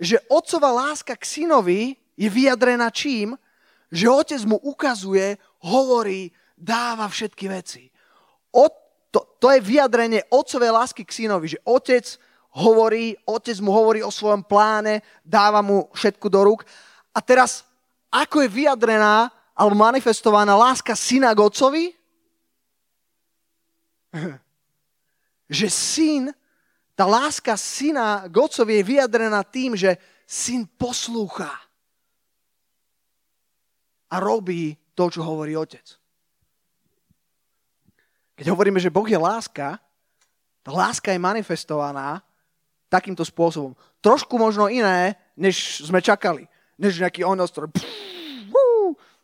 že 0.00 0.20
otcová 0.28 0.72
láska 0.72 1.12
k 1.16 1.24
synovi 1.24 1.96
je 2.16 2.28
vyjadrená 2.28 2.88
čím? 2.88 3.36
Že 3.92 4.08
otec 4.08 4.40
mu 4.48 4.56
ukazuje, 4.56 5.36
hovorí, 5.68 6.32
dáva 6.56 7.08
všetky 7.08 7.44
veci. 7.48 7.92
O, 8.56 8.68
to, 9.12 9.20
to 9.36 9.52
je 9.52 9.60
vyjadrenie 9.60 10.24
otcovej 10.32 10.72
lásky 10.72 11.04
k 11.04 11.12
synovi, 11.12 11.52
že 11.52 11.60
otec 11.68 12.16
hovorí, 12.56 13.12
otec 13.28 13.60
mu 13.60 13.68
hovorí 13.68 14.00
o 14.00 14.08
svojom 14.08 14.40
pláne, 14.40 15.04
dáva 15.20 15.60
mu 15.60 15.92
všetko 15.92 16.26
do 16.32 16.40
rúk. 16.48 16.64
A 17.12 17.20
teraz, 17.20 17.68
ako 18.08 18.40
je 18.40 18.48
vyjadrená 18.48 19.28
alebo 19.52 19.76
manifestovaná 19.76 20.56
láska 20.56 20.96
syna 20.96 21.36
k 21.36 21.44
otcovi? 21.44 21.84
že 25.60 25.68
syn, 25.68 26.32
tá 26.96 27.04
láska 27.04 27.56
syna 27.60 28.24
k 28.28 28.34
otcovi 28.36 28.80
je 28.80 28.88
vyjadrená 28.96 29.44
tým, 29.44 29.76
že 29.76 30.00
syn 30.24 30.64
poslúcha 30.64 31.52
a 34.12 34.16
robí 34.16 34.76
to, 34.96 35.08
čo 35.08 35.24
hovorí 35.24 35.56
otec. 35.56 35.84
Keď 38.36 38.46
hovoríme, 38.48 38.80
že 38.80 38.92
Boh 38.92 39.04
je 39.04 39.18
láska, 39.18 39.76
tá 40.62 40.70
láska 40.70 41.10
je 41.12 41.20
manifestovaná 41.20 42.22
takýmto 42.86 43.24
spôsobom. 43.24 43.72
Trošku 44.04 44.36
možno 44.36 44.68
iné, 44.68 45.16
než 45.34 45.82
sme 45.84 46.04
čakali. 46.04 46.46
Než 46.76 47.00
nejaký 47.00 47.24
onos, 47.24 47.50
ktorý... 47.52 47.72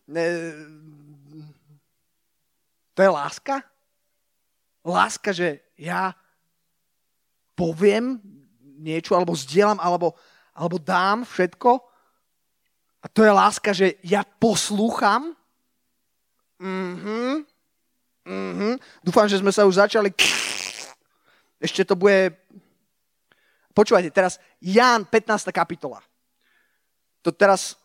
Ne, 0.09 0.25
to 2.97 3.05
je 3.05 3.11
láska? 3.13 3.61
Láska, 4.83 5.37
že 5.37 5.61
ja 5.77 6.17
poviem 7.53 8.19
niečo, 8.81 9.13
alebo 9.15 9.37
zdieľam, 9.37 9.79
alebo, 9.79 10.17
alebo 10.57 10.81
dám 10.81 11.29
všetko. 11.29 11.71
A 13.05 13.07
to 13.07 13.23
je 13.23 13.33
láska, 13.35 13.71
že 13.77 14.01
ja 14.03 14.25
poslúcham. 14.25 15.37
Mhm. 16.59 17.58
Mhm. 18.29 18.77
Dúfam, 19.01 19.25
že 19.25 19.41
sme 19.41 19.49
sa 19.49 19.65
už 19.65 19.81
začali... 19.81 20.13
Ešte 21.59 21.83
to 21.83 21.99
bude 21.99 22.37
Počúvajte, 23.79 24.11
teraz 24.11 24.43
Ján 24.59 25.07
15. 25.07 25.55
kapitola. 25.55 26.03
To 27.23 27.31
teraz 27.31 27.79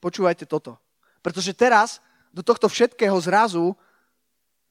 počúvajte 0.00 0.48
toto. 0.48 0.80
Pretože 1.20 1.52
teraz 1.52 2.00
do 2.32 2.40
tohto 2.40 2.64
všetkého 2.64 3.12
zrazu 3.20 3.76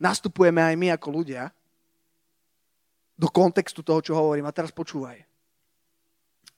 nastupujeme 0.02 0.66
aj 0.66 0.74
my 0.74 0.88
ako 0.98 1.14
ľudia 1.14 1.54
do 3.14 3.30
kontextu 3.30 3.86
toho, 3.86 4.02
čo 4.02 4.18
hovorím. 4.18 4.50
A 4.50 4.56
teraz 4.56 4.74
počúvaj. 4.74 5.22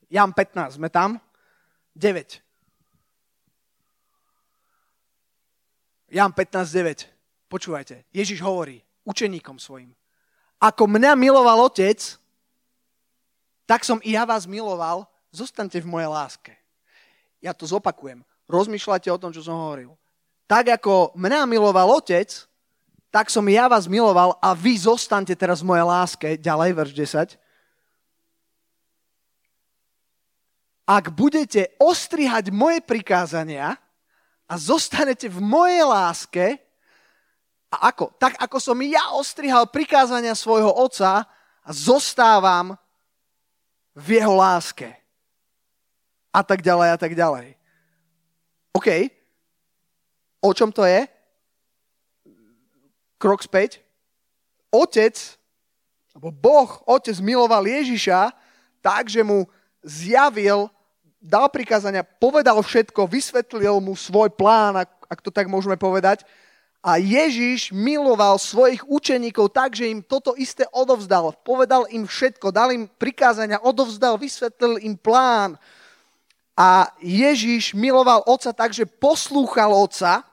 Jan 0.07 0.31
15, 0.31 0.79
sme 0.79 0.87
tam? 0.87 1.19
9. 1.91 2.39
Jan 6.09 6.33
15, 6.33 6.73
9. 6.73 7.05
Počúvajte. 7.49 8.01
Ježiš 8.09 8.41
hovorí 8.41 8.81
učeníkom 9.05 9.61
svojim. 9.61 9.93
Ako 10.57 10.89
mňa 10.89 11.13
miloval 11.13 11.69
otec, 11.69 12.17
tak 13.69 13.85
som 13.85 14.01
i 14.01 14.17
ja 14.17 14.25
vás 14.25 14.49
miloval, 14.49 15.05
zostaňte 15.29 15.77
v 15.77 15.87
mojej 15.87 16.09
láske. 16.09 16.53
Ja 17.39 17.53
to 17.53 17.69
zopakujem. 17.69 18.25
Rozmýšľajte 18.49 19.13
o 19.13 19.21
tom, 19.21 19.29
čo 19.29 19.45
som 19.45 19.55
hovoril. 19.55 19.93
Tak 20.49 20.81
ako 20.81 21.13
mňa 21.13 21.45
miloval 21.45 22.01
otec, 22.01 22.49
tak 23.13 23.29
som 23.29 23.45
ja 23.45 23.69
vás 23.69 23.85
miloval 23.85 24.37
a 24.41 24.57
vy 24.57 24.81
zostaňte 24.81 25.37
teraz 25.37 25.61
v 25.61 25.69
mojej 25.73 25.85
láske. 25.85 26.27
Ďalej, 26.41 26.69
verš 26.73 26.91
10. 26.97 27.37
Ak 30.89 31.13
budete 31.13 31.69
ostrihať 31.77 32.49
moje 32.49 32.81
prikázania 32.81 33.77
a 34.49 34.57
zostanete 34.57 35.29
v 35.29 35.37
mojej 35.37 35.85
láske, 35.85 36.45
a 37.69 37.93
ako? 37.93 38.09
Tak 38.17 38.41
ako 38.41 38.57
som 38.57 38.77
ja 38.81 39.13
ostrihal 39.13 39.69
prikázania 39.69 40.33
svojho 40.33 40.73
otca 40.73 41.29
a 41.61 41.69
zostávam 41.69 42.73
v 43.93 44.17
jeho 44.17 44.33
láske. 44.33 44.89
A 46.33 46.41
tak 46.41 46.65
ďalej, 46.65 46.89
a 46.89 46.97
tak 46.97 47.13
ďalej. 47.13 47.53
OK. 48.73 48.89
O 50.41 50.49
čom 50.49 50.73
to 50.73 50.81
je? 50.81 51.05
Krok 53.21 53.45
späť. 53.45 53.85
Otec, 54.73 55.13
alebo 56.17 56.29
Boh, 56.33 56.69
otec 56.89 57.17
miloval 57.21 57.65
Ježiša 57.69 58.33
tak, 58.81 59.09
že 59.13 59.21
mu 59.21 59.45
zjavil, 59.85 60.69
dal 61.19 61.51
prikázania, 61.51 62.07
povedal 62.07 62.63
všetko, 62.63 63.07
vysvetlil 63.07 63.83
mu 63.83 63.93
svoj 63.93 64.31
plán, 64.31 64.79
ak, 64.79 65.19
to 65.19 65.29
tak 65.29 65.51
môžeme 65.51 65.75
povedať, 65.75 66.23
a 66.79 66.95
Ježiš 66.95 67.75
miloval 67.75 68.39
svojich 68.39 68.87
učeníkov 68.87 69.51
tak, 69.51 69.75
že 69.75 69.91
im 69.91 69.99
toto 69.99 70.31
isté 70.39 70.63
odovzdal. 70.71 71.35
Povedal 71.43 71.83
im 71.91 72.07
všetko, 72.07 72.55
dal 72.55 72.71
im 72.71 72.87
prikázania, 72.87 73.59
odovzdal, 73.59 74.15
vysvetlil 74.15 74.79
im 74.87 74.95
plán. 74.95 75.59
A 76.55 76.87
Ježiš 77.03 77.75
miloval 77.75 78.23
otca 78.23 78.55
tak, 78.55 78.71
že 78.71 78.87
poslúchal 78.87 79.75
otca 79.75 80.23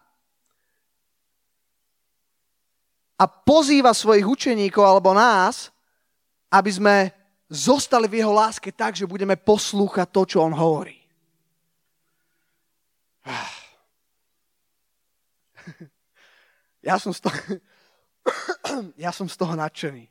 a 3.19 3.25
pozýva 3.27 3.91
svojich 3.91 4.27
učeníkov 4.27 4.87
alebo 4.87 5.11
nás, 5.19 5.75
aby 6.47 6.71
sme 6.71 6.97
zostali 7.47 8.11
v 8.11 8.23
jeho 8.23 8.33
láske 8.35 8.75
tak, 8.75 8.99
že 8.99 9.07
budeme 9.07 9.39
poslúchať 9.39 10.09
to, 10.11 10.23
čo 10.27 10.39
on 10.43 10.55
hovorí. 10.55 10.99
Ja 16.87 17.03
som 17.03 17.11
z 17.11 17.19
toho, 17.27 17.39
ja 18.95 19.11
som 19.11 19.27
z 19.27 19.35
toho 19.35 19.59
nadšený. 19.59 20.07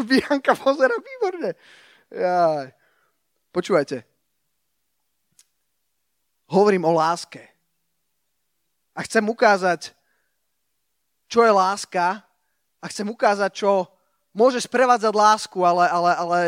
Bianka 0.00 0.56
pozera 0.56 0.96
výborne. 0.96 1.52
Jaj. 2.08 2.72
Počúvajte. 3.52 4.08
Hovorím 6.48 6.88
o 6.88 6.96
láske. 6.96 7.44
A 8.96 9.04
chcem 9.04 9.20
ukázať, 9.28 9.92
čo 11.28 11.44
je 11.44 11.52
láska 11.52 12.24
a 12.80 12.84
chcem 12.88 13.04
ukázať, 13.04 13.52
čo 13.52 13.86
môže 14.30 14.62
sprevádzať 14.62 15.12
lásku, 15.14 15.58
ale, 15.62 15.86
ale, 15.90 16.10
ale, 16.14 16.40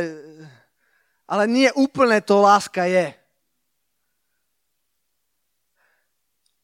ale 1.27 1.45
nie 1.51 1.69
úplne 1.75 2.19
to 2.23 2.39
láska 2.43 2.87
je. 2.87 3.15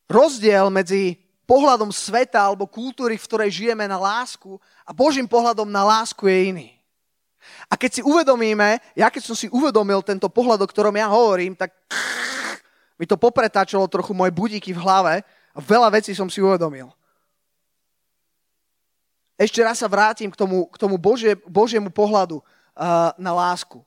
Rozdiel 0.09 0.73
medzi 0.73 1.21
pohľadom 1.45 1.93
sveta 1.93 2.41
alebo 2.45 2.69
kultúry, 2.69 3.17
v 3.17 3.27
ktorej 3.29 3.51
žijeme 3.53 3.85
na 3.89 4.01
lásku 4.01 4.57
a 4.85 4.93
Božím 4.93 5.29
pohľadom 5.29 5.69
na 5.69 5.85
lásku 5.85 6.25
je 6.29 6.39
iný. 6.53 6.69
A 7.69 7.77
keď 7.77 8.01
si 8.01 8.03
uvedomíme, 8.05 8.81
ja 8.93 9.09
keď 9.09 9.23
som 9.25 9.37
si 9.37 9.49
uvedomil 9.49 10.05
tento 10.05 10.29
pohľad, 10.29 10.61
o 10.65 10.69
ktorom 10.69 10.93
ja 10.97 11.09
hovorím, 11.09 11.57
tak 11.57 11.73
mi 13.01 13.07
to 13.07 13.17
popretáčalo 13.17 13.89
trochu 13.89 14.13
moje 14.13 14.35
budíky 14.35 14.75
v 14.75 14.83
hlave 14.83 15.15
a 15.55 15.59
veľa 15.61 15.89
vecí 15.97 16.13
som 16.13 16.29
si 16.29 16.43
uvedomil. 16.43 16.93
Ešte 19.39 19.63
raz 19.63 19.79
sa 19.79 19.87
vrátim 19.87 20.27
k 20.27 20.35
tomu, 20.35 20.67
k 20.67 20.75
tomu 20.75 20.99
Božie, 20.99 21.39
Božiemu 21.47 21.95
pohľadu 21.95 22.43
uh, 22.43 23.15
na 23.15 23.31
lásku. 23.31 23.79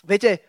Viete, 0.00 0.40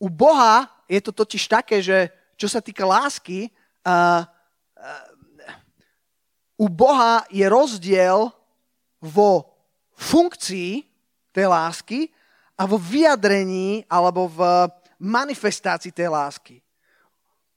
u 0.00 0.08
Boha 0.08 0.72
je 0.88 1.04
to 1.04 1.12
totiž 1.12 1.44
také, 1.44 1.84
že 1.84 2.08
čo 2.40 2.48
sa 2.48 2.64
týka 2.64 2.88
lásky, 2.88 3.52
uh, 3.84 4.24
uh, 4.24 5.06
u 6.56 6.72
Boha 6.72 7.28
je 7.28 7.44
rozdiel 7.44 8.32
vo 9.04 9.52
funkcii 9.92 10.80
tej 11.28 11.46
lásky 11.52 12.08
a 12.56 12.64
vo 12.64 12.80
vyjadrení 12.80 13.84
alebo 13.84 14.32
v 14.32 14.40
manifestácii 14.96 15.92
tej 15.92 16.08
lásky. 16.08 16.64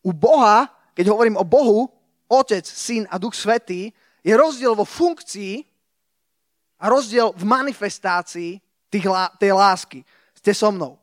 U 0.04 0.12
Boha, 0.12 0.68
keď 0.92 1.08
hovorím 1.08 1.40
o 1.40 1.48
Bohu, 1.48 1.88
Otec, 2.28 2.68
Syn 2.68 3.08
a 3.08 3.16
Duch 3.16 3.32
Svetý, 3.32 3.96
je 4.20 4.36
rozdiel 4.36 4.76
vo 4.76 4.84
funkcii 4.84 5.69
a 6.80 6.86
rozdiel 6.88 7.36
v 7.36 7.44
manifestácii 7.44 8.52
tých, 8.88 9.06
tej 9.38 9.52
lásky. 9.52 10.00
Ste 10.40 10.56
so 10.56 10.72
mnou. 10.72 10.96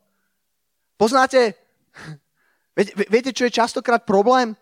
Poznáte, 0.97 1.53
viete, 3.13 3.29
čo 3.29 3.45
je 3.45 3.57
častokrát 3.57 4.01
problém? 4.01 4.57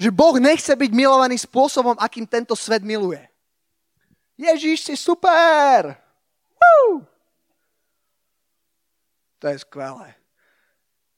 Že 0.00 0.10
Boh 0.10 0.36
nechce 0.42 0.74
byť 0.74 0.90
milovaný 0.90 1.38
spôsobom, 1.38 1.94
akým 1.94 2.26
tento 2.26 2.58
svet 2.58 2.82
miluje. 2.82 3.22
Ježíš 4.40 4.90
si 4.90 4.94
super! 4.96 5.94
Woo! 6.56 7.04
To 9.40 9.44
je 9.48 9.60
skvelé. 9.60 10.16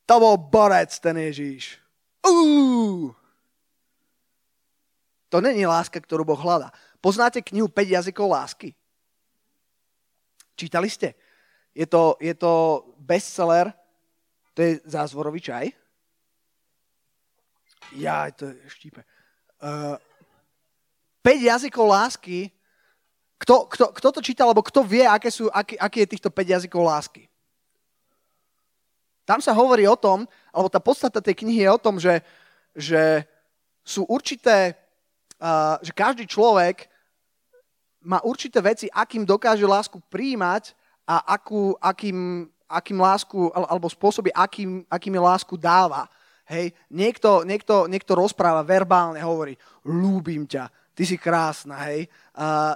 To 0.06 0.14
bol 0.18 0.36
borec, 0.36 0.90
ten 0.98 1.14
Ježíš. 1.16 1.78
Uú! 2.26 3.14
To 5.30 5.40
není 5.40 5.64
láska, 5.64 5.96
ktorú 5.96 6.26
Boh 6.26 6.36
hľadá. 6.36 6.74
Poznáte 7.00 7.40
knihu 7.40 7.70
5 7.70 7.94
jazykov 7.96 8.28
lásky? 8.28 8.76
Čítali 10.56 10.90
ste? 10.90 11.14
Je 11.72 11.88
to, 11.88 12.20
je 12.20 12.34
to 12.36 12.84
bestseller, 13.00 13.72
to 14.52 14.62
je 14.62 14.72
zázvorový 14.84 15.40
čaj. 15.40 15.72
Ja, 17.96 18.28
to 18.32 18.52
je 18.52 18.56
štípe. 18.68 19.00
Uh, 19.60 19.96
5 21.24 21.48
jazykov 21.48 21.86
lásky. 21.88 22.52
Kto, 23.40 23.66
kto, 23.66 23.84
kto 23.90 24.08
to 24.12 24.20
čítal, 24.22 24.46
alebo 24.46 24.62
kto 24.62 24.86
vie, 24.86 25.02
aké, 25.02 25.32
sú, 25.32 25.50
aký, 25.50 25.74
aký 25.74 26.06
je 26.06 26.12
týchto 26.14 26.30
5 26.30 26.52
jazykov 26.52 26.82
lásky? 26.86 27.26
Tam 29.26 29.40
sa 29.40 29.54
hovorí 29.54 29.86
o 29.88 29.98
tom, 29.98 30.28
alebo 30.52 30.68
tá 30.70 30.78
podstata 30.78 31.24
tej 31.24 31.42
knihy 31.42 31.66
je 31.66 31.70
o 31.70 31.80
tom, 31.80 31.96
že, 31.98 32.22
že 32.74 33.26
sú 33.82 34.06
určité, 34.06 34.78
uh, 35.40 35.78
že 35.82 35.90
každý 35.94 36.28
človek 36.28 36.91
má 38.02 38.18
určité 38.22 38.58
veci, 38.58 38.86
akým 38.90 39.22
dokáže 39.26 39.66
lásku 39.66 39.98
príjmať 40.10 40.74
a 41.06 41.34
akú, 41.38 41.74
akým, 41.78 42.46
akým 42.66 42.98
lásku, 42.98 43.50
alebo 43.54 43.90
spôsoby, 43.90 44.30
akým, 44.34 44.86
akým 44.86 45.14
je 45.14 45.22
lásku 45.22 45.54
dáva. 45.58 46.06
Hej, 46.46 46.74
niekto, 46.90 47.46
niekto, 47.46 47.86
niekto 47.86 48.12
rozpráva 48.18 48.66
verbálne, 48.66 49.22
hovorí, 49.22 49.54
ľúbim 49.86 50.44
ťa, 50.44 50.68
ty 50.92 51.06
si 51.06 51.16
krásna, 51.16 51.86
hej. 51.88 52.10
Uh, 52.34 52.74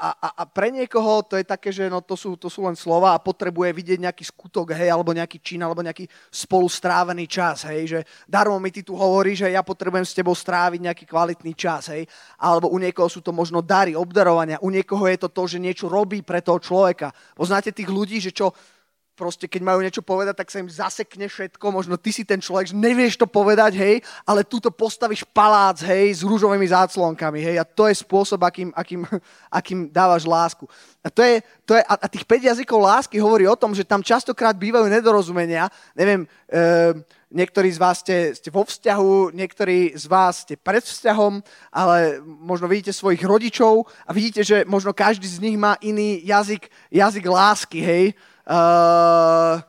a, 0.00 0.10
a, 0.16 0.28
a 0.40 0.44
pre 0.48 0.72
niekoho 0.72 1.20
to 1.28 1.36
je 1.36 1.44
také, 1.44 1.68
že 1.68 1.92
no 1.92 2.00
to, 2.00 2.16
sú, 2.16 2.40
to 2.40 2.48
sú 2.48 2.64
len 2.64 2.72
slova 2.72 3.12
a 3.12 3.20
potrebuje 3.20 3.68
vidieť 3.76 3.98
nejaký 4.00 4.24
skutok, 4.24 4.72
hej, 4.72 4.88
alebo 4.88 5.12
nejaký 5.12 5.36
čin, 5.44 5.60
alebo 5.60 5.84
nejaký 5.84 6.08
spolu 6.32 6.64
strávený 6.72 7.28
čas, 7.28 7.68
hej, 7.68 7.82
že 7.84 8.00
darmo 8.24 8.56
mi 8.56 8.72
ty 8.72 8.80
tu 8.80 8.96
hovoríš, 8.96 9.44
že 9.44 9.52
ja 9.52 9.60
potrebujem 9.60 10.08
s 10.08 10.16
tebou 10.16 10.32
stráviť 10.32 10.80
nejaký 10.88 11.04
kvalitný 11.04 11.52
čas, 11.52 11.92
hej, 11.92 12.08
alebo 12.40 12.72
u 12.72 12.80
niekoho 12.80 13.12
sú 13.12 13.20
to 13.20 13.36
možno 13.36 13.60
dary, 13.60 13.92
obdarovania, 13.92 14.56
u 14.64 14.72
niekoho 14.72 15.04
je 15.04 15.20
to 15.20 15.28
to, 15.28 15.42
že 15.44 15.60
niečo 15.60 15.92
robí 15.92 16.24
pre 16.24 16.40
toho 16.40 16.56
človeka. 16.56 17.12
Poznáte 17.36 17.68
tých 17.68 17.92
ľudí, 17.92 18.24
že 18.24 18.32
čo, 18.32 18.56
proste 19.20 19.44
keď 19.44 19.60
majú 19.60 19.84
niečo 19.84 20.00
povedať, 20.00 20.40
tak 20.40 20.48
sa 20.48 20.64
im 20.64 20.72
zasekne 20.72 21.28
všetko. 21.28 21.60
Možno 21.68 22.00
ty 22.00 22.08
si 22.08 22.24
ten 22.24 22.40
človek, 22.40 22.72
že 22.72 22.80
nevieš 22.80 23.20
to 23.20 23.28
povedať, 23.28 23.76
hej, 23.76 24.00
ale 24.24 24.48
túto 24.48 24.72
postavíš 24.72 25.28
palác, 25.28 25.84
hej, 25.84 26.16
s 26.16 26.24
rúžovými 26.24 26.64
záclonkami, 26.64 27.44
hej, 27.44 27.56
a 27.60 27.68
to 27.68 27.84
je 27.84 28.00
spôsob, 28.00 28.40
akým, 28.40 28.72
akým, 28.72 29.04
akým 29.60 29.92
dávaš 29.92 30.24
lásku. 30.24 30.64
A, 31.04 31.12
to 31.12 31.20
je, 31.20 31.44
to 31.68 31.76
je, 31.76 31.84
a 31.84 32.06
tých 32.08 32.24
5 32.24 32.48
jazykov 32.48 32.80
lásky 32.80 33.20
hovorí 33.20 33.44
o 33.44 33.60
tom, 33.60 33.76
že 33.76 33.84
tam 33.84 34.00
častokrát 34.00 34.56
bývajú 34.56 34.88
nedorozumenia. 34.88 35.68
Neviem, 35.92 36.24
e, 36.48 36.92
niektorí 37.30 37.70
z 37.70 37.78
vás 37.78 38.02
ste, 38.02 38.34
ste 38.34 38.50
vo 38.50 38.66
vzťahu, 38.66 39.32
niektorí 39.32 39.94
z 39.94 40.04
vás 40.10 40.44
ste 40.44 40.58
pred 40.58 40.82
vzťahom, 40.82 41.40
ale 41.70 42.18
možno 42.24 42.66
vidíte 42.66 42.92
svojich 42.92 43.22
rodičov 43.22 43.86
a 44.04 44.10
vidíte, 44.12 44.42
že 44.42 44.66
možno 44.66 44.90
každý 44.90 45.24
z 45.28 45.40
nich 45.40 45.56
má 45.56 45.78
iný 45.80 46.20
jazyk, 46.26 46.68
jazyk 46.90 47.24
lásky, 47.24 47.80
hej. 47.80 48.04
Uh, 48.44 49.60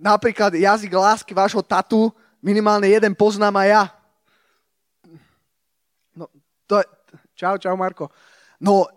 napríklad 0.00 0.54
jazyk 0.54 0.92
lásky 0.92 1.32
vášho 1.32 1.62
tatu, 1.64 2.12
minimálne 2.44 2.88
jeden 2.88 3.12
poznám 3.16 3.56
aj 3.64 3.68
ja. 3.68 3.84
No, 6.16 6.24
to 6.68 6.80
je... 6.80 6.86
Čau, 7.36 7.60
čau, 7.60 7.76
Marko. 7.76 8.08
No, 8.56 8.88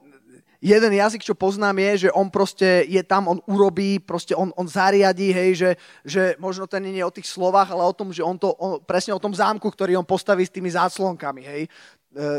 jeden 0.64 0.92
jazyk, 0.96 1.24
čo 1.24 1.36
poznám 1.36 1.80
je, 1.80 2.08
že 2.08 2.10
on 2.12 2.28
proste 2.28 2.88
je 2.88 3.00
tam, 3.04 3.28
on 3.32 3.40
urobí, 3.48 4.00
proste 4.00 4.36
on, 4.36 4.52
on 4.56 4.68
zariadí, 4.68 5.32
hej, 5.32 5.50
že, 5.56 5.72
že 6.04 6.24
možno 6.40 6.68
ten 6.68 6.84
nie 6.84 7.00
je 7.00 7.08
o 7.08 7.16
tých 7.16 7.28
slovách, 7.28 7.72
ale 7.72 7.84
o 7.84 7.96
tom, 7.96 8.12
že 8.12 8.24
on 8.24 8.36
to, 8.36 8.56
on, 8.60 8.80
presne 8.84 9.16
o 9.16 9.24
tom 9.24 9.32
zámku, 9.32 9.68
ktorý 9.72 9.96
on 10.00 10.08
postaví 10.08 10.44
s 10.44 10.52
tými 10.52 10.72
záclonkami, 10.72 11.42
hej. 11.44 11.62
E, 11.66 11.70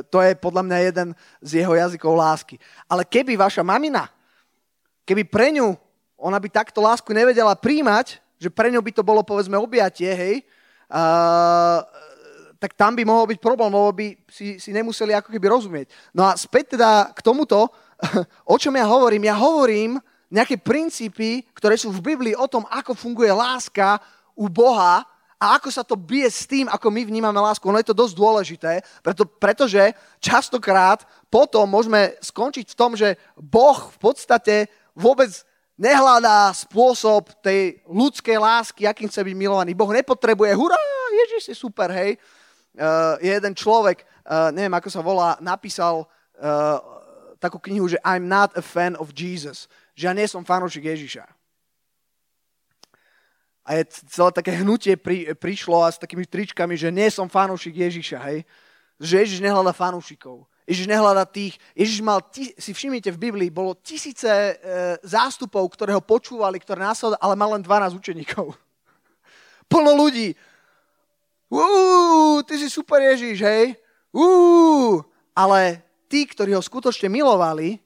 to 0.09 0.21
je 0.21 0.37
podľa 0.37 0.63
mňa 0.69 0.79
jeden 0.93 1.09
z 1.41 1.51
jeho 1.65 1.73
jazykov 1.73 2.13
lásky. 2.17 2.61
Ale 2.89 3.09
keby 3.09 3.41
vaša 3.41 3.65
mamina, 3.65 4.09
keby 5.09 5.25
pre 5.25 5.53
ňu 5.57 5.77
ona 6.21 6.37
by 6.37 6.49
takto 6.53 6.85
lásku 6.85 7.09
nevedela 7.17 7.57
príjmať, 7.57 8.21
že 8.37 8.53
pre 8.53 8.69
ňou 8.69 8.85
by 8.85 8.93
to 8.93 9.03
bolo 9.03 9.25
povedzme 9.25 9.57
objatie, 9.57 10.13
hej, 10.13 10.35
uh, 10.93 11.81
tak 12.61 12.77
tam 12.77 12.93
by 12.93 13.09
mohol 13.09 13.25
byť 13.25 13.41
problém, 13.41 13.73
lebo 13.73 13.91
by 13.97 14.07
si, 14.29 14.61
si 14.61 14.71
nemuseli 14.77 15.17
ako 15.17 15.33
keby 15.33 15.47
rozumieť. 15.49 15.87
No 16.13 16.29
a 16.29 16.37
späť 16.37 16.77
teda 16.77 17.09
k 17.17 17.21
tomuto, 17.25 17.73
o 18.53 18.57
čom 18.61 18.77
ja 18.77 18.85
hovorím? 18.85 19.33
Ja 19.33 19.37
hovorím 19.41 19.97
nejaké 20.29 20.61
princípy, 20.61 21.49
ktoré 21.57 21.81
sú 21.81 21.89
v 21.91 22.05
Biblii 22.05 22.37
o 22.37 22.47
tom, 22.47 22.69
ako 22.69 22.93
funguje 22.93 23.33
láska 23.33 23.99
u 24.37 24.47
Boha 24.47 25.03
a 25.41 25.57
ako 25.57 25.69
sa 25.73 25.81
to 25.81 25.97
bije 25.97 26.29
s 26.29 26.45
tým, 26.45 26.69
ako 26.69 26.93
my 26.93 27.01
vnímame 27.09 27.41
lásku. 27.41 27.65
Ono 27.65 27.81
je 27.81 27.89
to 27.89 27.97
dosť 27.97 28.15
dôležité, 28.15 28.73
preto, 29.01 29.25
pretože 29.25 29.97
častokrát 30.21 31.09
potom 31.33 31.65
môžeme 31.65 32.13
skončiť 32.21 32.77
v 32.77 32.79
tom, 32.79 32.93
že 32.93 33.17
Boh 33.41 33.89
v 33.89 33.99
podstate 33.99 34.69
vôbec 34.93 35.33
nehľadá 35.81 36.53
spôsob 36.53 37.33
tej 37.41 37.81
ľudskej 37.89 38.37
lásky, 38.37 38.85
akým 38.85 39.09
chce 39.09 39.25
byť 39.25 39.33
milovaný. 39.33 39.73
Boh 39.73 39.89
nepotrebuje, 39.89 40.53
hurá, 40.53 40.77
Ježiš 41.25 41.43
je 41.51 41.57
super, 41.57 41.89
hej. 41.89 42.21
Uh, 42.77 43.17
je 43.19 43.33
jeden 43.33 43.57
človek, 43.57 44.05
uh, 44.29 44.53
neviem 44.53 44.77
ako 44.77 44.89
sa 44.93 45.01
volá, 45.01 45.41
napísal 45.41 46.05
uh, 46.05 46.79
takú 47.41 47.57
knihu, 47.65 47.89
že 47.89 47.99
I'm 48.05 48.29
not 48.29 48.53
a 48.55 48.63
fan 48.63 48.95
of 49.01 49.17
Jesus. 49.17 49.67
Že 49.97 50.05
ja 50.05 50.13
nie 50.13 50.29
som 50.29 50.45
fanúšik 50.45 50.85
Ježiša. 50.85 51.25
A 53.65 53.81
je 53.81 53.89
celé 54.13 54.31
také 54.37 54.53
hnutie 54.61 55.01
pri, 55.01 55.33
prišlo 55.33 55.81
a 55.81 55.89
s 55.89 55.97
takými 55.97 56.29
tričkami, 56.29 56.77
že 56.77 56.93
nie 56.93 57.09
som 57.09 57.31
fanúšik 57.31 57.73
Ježiša, 57.73 58.19
hej. 58.29 58.45
Že 59.01 59.15
Ježiš 59.25 59.39
nehľada 59.41 59.73
fanúšikov. 59.73 60.50
Ježiš 60.71 60.87
nehľada 60.87 61.27
tých, 61.27 61.59
Ježiš 61.75 61.99
mal, 61.99 62.23
si 62.31 62.71
všimnite 62.71 63.11
v 63.11 63.19
Biblii, 63.19 63.51
bolo 63.51 63.75
tisíce 63.75 64.31
e, 64.31 64.55
zástupov, 65.03 65.67
ktoré 65.75 65.99
ho 65.99 66.03
počúvali, 66.03 66.63
ktoré 66.63 66.87
následovali, 66.87 67.19
ale 67.19 67.35
mal 67.35 67.51
len 67.59 67.63
12 67.67 67.99
učeníkov. 67.99 68.55
Plno 69.71 69.99
ľudí. 69.99 70.31
Uú, 71.51 72.39
ty 72.47 72.55
si 72.55 72.71
super 72.71 73.03
Ježiš, 73.03 73.43
hej? 73.43 73.75
Uú, 74.15 75.03
ale 75.35 75.83
tí, 76.07 76.23
ktorí 76.23 76.55
ho 76.55 76.63
skutočne 76.63 77.11
milovali, 77.11 77.83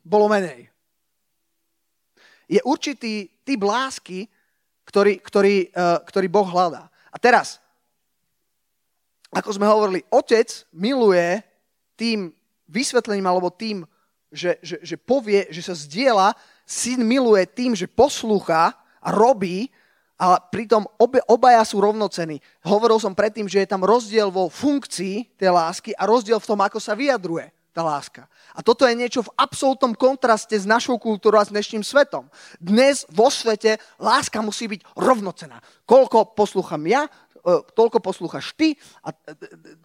bolo 0.00 0.28
menej. 0.28 0.72
Je 2.48 2.60
určitý 2.64 3.28
typ 3.44 3.60
lásky, 3.64 4.28
ktorý, 4.84 5.20
ktorý, 5.24 5.56
uh, 5.72 6.04
ktorý 6.04 6.26
Boh 6.28 6.44
hľadá. 6.44 6.92
A 7.08 7.16
teraz, 7.16 7.61
ako 9.32 9.50
sme 9.56 9.64
hovorili, 9.64 10.04
otec 10.12 10.48
miluje 10.76 11.40
tým 11.96 12.28
vysvetlením 12.68 13.24
alebo 13.24 13.48
tým, 13.48 13.88
že, 14.28 14.60
že, 14.60 14.80
že 14.84 14.96
povie, 15.00 15.48
že 15.48 15.64
sa 15.64 15.76
zdieľa, 15.76 16.36
syn 16.68 17.04
miluje 17.04 17.44
tým, 17.48 17.72
že 17.72 17.88
poslúcha 17.88 18.76
a 19.00 19.08
robí, 19.12 19.72
ale 20.20 20.38
pritom 20.54 20.86
obe, 21.00 21.18
obaja 21.26 21.64
sú 21.66 21.82
rovnocení. 21.82 22.38
Hovoril 22.62 23.00
som 23.02 23.16
predtým, 23.16 23.50
že 23.50 23.64
je 23.64 23.68
tam 23.68 23.82
rozdiel 23.82 24.30
vo 24.30 24.46
funkcii 24.46 25.34
tej 25.34 25.50
lásky 25.50 25.90
a 25.98 26.06
rozdiel 26.06 26.38
v 26.38 26.48
tom, 26.48 26.60
ako 26.62 26.78
sa 26.78 26.94
vyjadruje 26.94 27.50
tá 27.72 27.80
láska. 27.80 28.28
A 28.52 28.60
toto 28.60 28.84
je 28.84 28.92
niečo 28.92 29.24
v 29.24 29.32
absolútnom 29.34 29.96
kontraste 29.96 30.52
s 30.52 30.68
našou 30.68 31.00
kultúrou 31.00 31.40
a 31.40 31.48
s 31.48 31.50
dnešným 31.50 31.80
svetom. 31.80 32.28
Dnes 32.60 33.08
vo 33.08 33.32
svete 33.32 33.80
láska 33.96 34.44
musí 34.44 34.68
byť 34.68 34.92
rovnocená. 34.92 35.58
Koľko 35.88 36.36
poslúcham 36.36 36.84
ja, 36.84 37.08
toľko 37.74 37.98
poslúchaš 37.98 38.54
ty 38.54 38.78
a, 39.02 39.10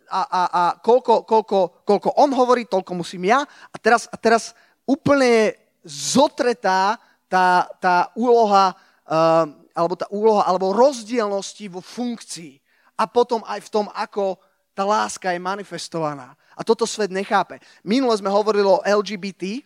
a, 0.09 0.21
a, 0.21 0.41
a 0.45 0.63
koľko, 0.77 1.25
koľko, 1.25 1.81
koľko 1.81 2.09
on 2.21 2.29
hovorí, 2.37 2.69
toľko 2.69 2.93
musím 2.93 3.33
ja. 3.33 3.41
A 3.73 3.75
teraz, 3.81 4.05
a 4.13 4.15
teraz 4.15 4.53
úplne 4.85 5.57
zotretá 5.81 7.01
tá, 7.27 7.67
tá 7.81 7.95
úloha, 8.15 8.71
uh, 9.07 9.45
alebo 9.75 9.95
tá 9.99 10.07
úloha, 10.09 10.47
alebo 10.47 10.71
rozdielnosti 10.73 11.67
vo 11.67 11.83
funkcii. 11.83 12.57
A 12.97 13.05
potom 13.05 13.43
aj 13.45 13.67
v 13.67 13.71
tom, 13.73 13.85
ako 13.93 14.39
tá 14.73 14.85
láska 14.87 15.33
je 15.33 15.41
manifestovaná. 15.41 16.33
A 16.57 16.65
toto 16.65 16.89
svet 16.89 17.13
nechápe. 17.13 17.61
Minule 17.85 18.17
sme 18.17 18.33
hovorili 18.33 18.65
o 18.65 18.81
LGBT. 18.81 19.61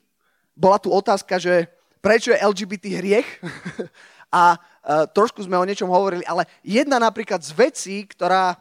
Bola 0.51 0.75
tu 0.79 0.91
otázka, 0.91 1.39
že 1.39 1.71
prečo 2.03 2.35
je 2.35 2.43
LGBT 2.43 2.99
hriech? 2.99 3.29
a 4.31 4.55
uh, 4.55 5.05
trošku 5.11 5.43
sme 5.43 5.59
o 5.59 5.67
niečom 5.67 5.91
hovorili, 5.91 6.23
ale 6.23 6.47
jedna 6.63 6.97
napríklad 6.97 7.43
z 7.43 7.51
vecí, 7.51 7.95
ktorá, 8.07 8.55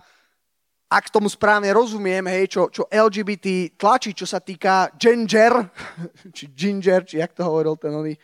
ak 0.90 1.14
tomu 1.14 1.30
správne 1.30 1.70
rozumiem, 1.70 2.26
hej, 2.26 2.50
čo, 2.50 2.62
čo 2.68 2.90
LGBT 2.90 3.78
tlačí, 3.78 4.11
čo 4.11 4.26
sa 4.26 4.42
týka 4.42 4.90
ginger, 4.98 5.70
či 6.37 6.50
ginger, 6.50 7.06
či 7.06 7.22
jak 7.22 7.30
to 7.33 7.46
hovoril 7.46 7.78
ten 7.78 7.94
nový 7.94 8.18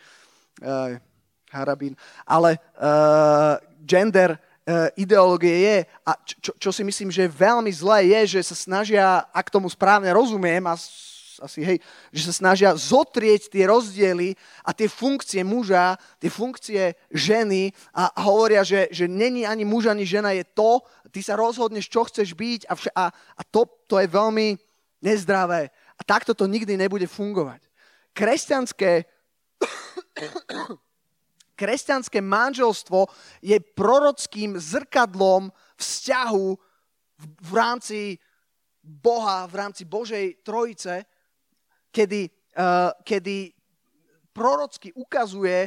uh, 0.61 0.99
Harabín, 1.47 1.95
ale 2.27 2.59
uh, 2.75 3.55
gender 3.87 4.35
uh, 4.35 4.91
ideológie 4.99 5.55
je, 5.63 5.77
a 6.03 6.11
čo, 6.19 6.51
čo 6.59 6.69
si 6.75 6.83
myslím, 6.83 7.07
že 7.07 7.31
veľmi 7.31 7.71
zlé 7.71 8.11
je, 8.11 8.37
že 8.37 8.51
sa 8.51 8.55
snažia, 8.59 9.23
ak 9.31 9.47
tomu 9.47 9.71
správne 9.71 10.11
rozumiem, 10.11 10.67
a 10.67 10.75
asi, 11.41 11.63
hej, 11.63 11.77
že 12.09 12.29
sa 12.29 12.33
snažia 12.33 12.73
zotrieť 12.73 13.53
tie 13.53 13.69
rozdiely 13.69 14.33
a 14.65 14.73
tie 14.73 14.89
funkcie 14.89 15.41
muža, 15.41 15.97
tie 16.17 16.31
funkcie 16.31 16.97
ženy 17.13 17.73
a 17.93 18.09
hovoria, 18.21 18.61
že, 18.61 18.89
že 18.89 19.05
není 19.05 19.45
ani 19.45 19.65
muž, 19.65 19.89
ani 19.89 20.05
žena, 20.05 20.33
je 20.33 20.43
to, 20.43 20.81
ty 21.11 21.23
sa 21.23 21.39
rozhodneš, 21.39 21.89
čo 21.89 22.05
chceš 22.05 22.33
byť 22.33 22.61
a, 22.69 22.73
vš- 22.73 22.95
a, 22.95 23.05
a 23.13 23.41
to, 23.47 23.65
to 23.89 24.01
je 24.01 24.07
veľmi 24.09 24.57
nezdravé. 25.01 25.69
A 25.97 26.01
takto 26.05 26.37
to 26.37 26.45
nikdy 26.45 26.77
nebude 26.77 27.05
fungovať. 27.09 27.65
Kresťanské, 28.13 29.05
kresťanské 31.59 32.21
manželstvo 32.21 33.09
je 33.41 33.57
prorockým 33.73 34.57
zrkadlom 34.57 35.49
vzťahu 35.77 36.47
v, 37.17 37.23
v 37.25 37.51
rámci 37.53 37.99
Boha, 38.87 39.43
v 39.49 39.55
rámci 39.55 39.83
Božej 39.83 40.39
trojice 40.47 41.03
kedy, 41.97 42.29
uh, 42.53 42.93
kedy 43.01 43.57
prorocky 44.29 44.93
ukazuje 44.93 45.65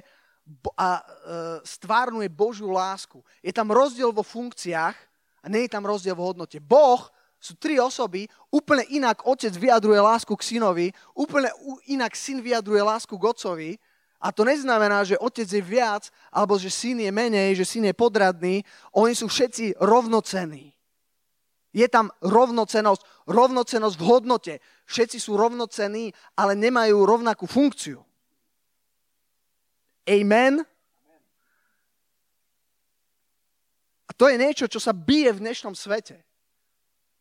a 0.79 1.03
uh, 1.03 1.59
stvárnuje 1.66 2.31
Božiu 2.31 2.71
lásku. 2.71 3.19
Je 3.43 3.51
tam 3.51 3.75
rozdiel 3.75 4.14
vo 4.14 4.23
funkciách 4.23 4.95
a 5.43 5.47
nie 5.51 5.66
je 5.66 5.75
tam 5.75 5.83
rozdiel 5.83 6.14
vo 6.14 6.31
hodnote. 6.31 6.62
Boh 6.62 7.03
sú 7.40 7.59
tri 7.59 7.83
osoby, 7.83 8.31
úplne 8.53 8.87
inak 8.93 9.27
otec 9.27 9.51
vyjadruje 9.57 9.99
lásku 9.99 10.31
k 10.37 10.47
synovi, 10.47 10.87
úplne 11.16 11.51
inak 11.88 12.12
syn 12.14 12.45
vyjadruje 12.45 12.85
lásku 12.85 13.16
k 13.16 13.27
otcovi. 13.27 13.71
A 14.21 14.29
to 14.29 14.45
neznamená, 14.45 15.01
že 15.01 15.16
otec 15.16 15.49
je 15.49 15.64
viac, 15.64 16.12
alebo 16.29 16.61
že 16.61 16.69
syn 16.69 17.01
je 17.01 17.09
menej, 17.09 17.57
že 17.57 17.64
syn 17.64 17.88
je 17.88 17.97
podradný. 17.97 18.61
Oni 18.93 19.16
sú 19.16 19.33
všetci 19.33 19.81
rovnocenní. 19.81 20.77
Je 21.73 21.88
tam 21.88 22.12
rovnocenosť, 22.21 23.01
rovnocenosť 23.25 23.97
v 23.97 24.05
hodnote. 24.05 24.55
Všetci 24.90 25.22
sú 25.22 25.38
rovnocení, 25.38 26.11
ale 26.35 26.59
nemajú 26.59 27.07
rovnakú 27.07 27.46
funkciu. 27.46 28.03
Amen? 30.03 30.66
A 34.05 34.11
to 34.11 34.26
je 34.26 34.35
niečo, 34.35 34.66
čo 34.66 34.83
sa 34.83 34.90
bije 34.90 35.31
v 35.38 35.42
dnešnom 35.46 35.79
svete. 35.79 36.18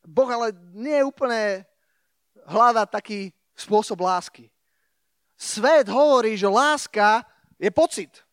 Boh 0.02 0.26
ale 0.26 0.58
nie 0.74 0.98
je 0.98 1.06
úplne 1.06 1.42
hľadá 2.50 2.90
taký 2.90 3.30
spôsob 3.54 4.02
lásky. 4.02 4.50
Svet 5.38 5.86
hovorí, 5.94 6.34
že 6.34 6.50
láska 6.50 7.22
je 7.62 7.70
pocit. 7.70 8.26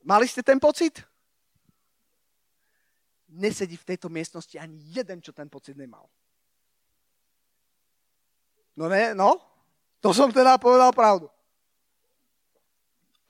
Mali 0.00 0.24
ste 0.24 0.40
ten 0.40 0.56
pocit? 0.56 1.04
nesedí 3.34 3.74
v 3.74 3.88
tejto 3.94 4.06
miestnosti 4.06 4.54
ani 4.54 4.78
jeden, 4.94 5.18
čo 5.18 5.34
ten 5.34 5.50
pocit 5.50 5.74
nemal. 5.74 6.06
No 8.74 8.90
ne, 8.90 9.14
no, 9.14 9.38
to 10.02 10.10
som 10.10 10.34
teda 10.34 10.58
povedal 10.58 10.90
pravdu. 10.90 11.30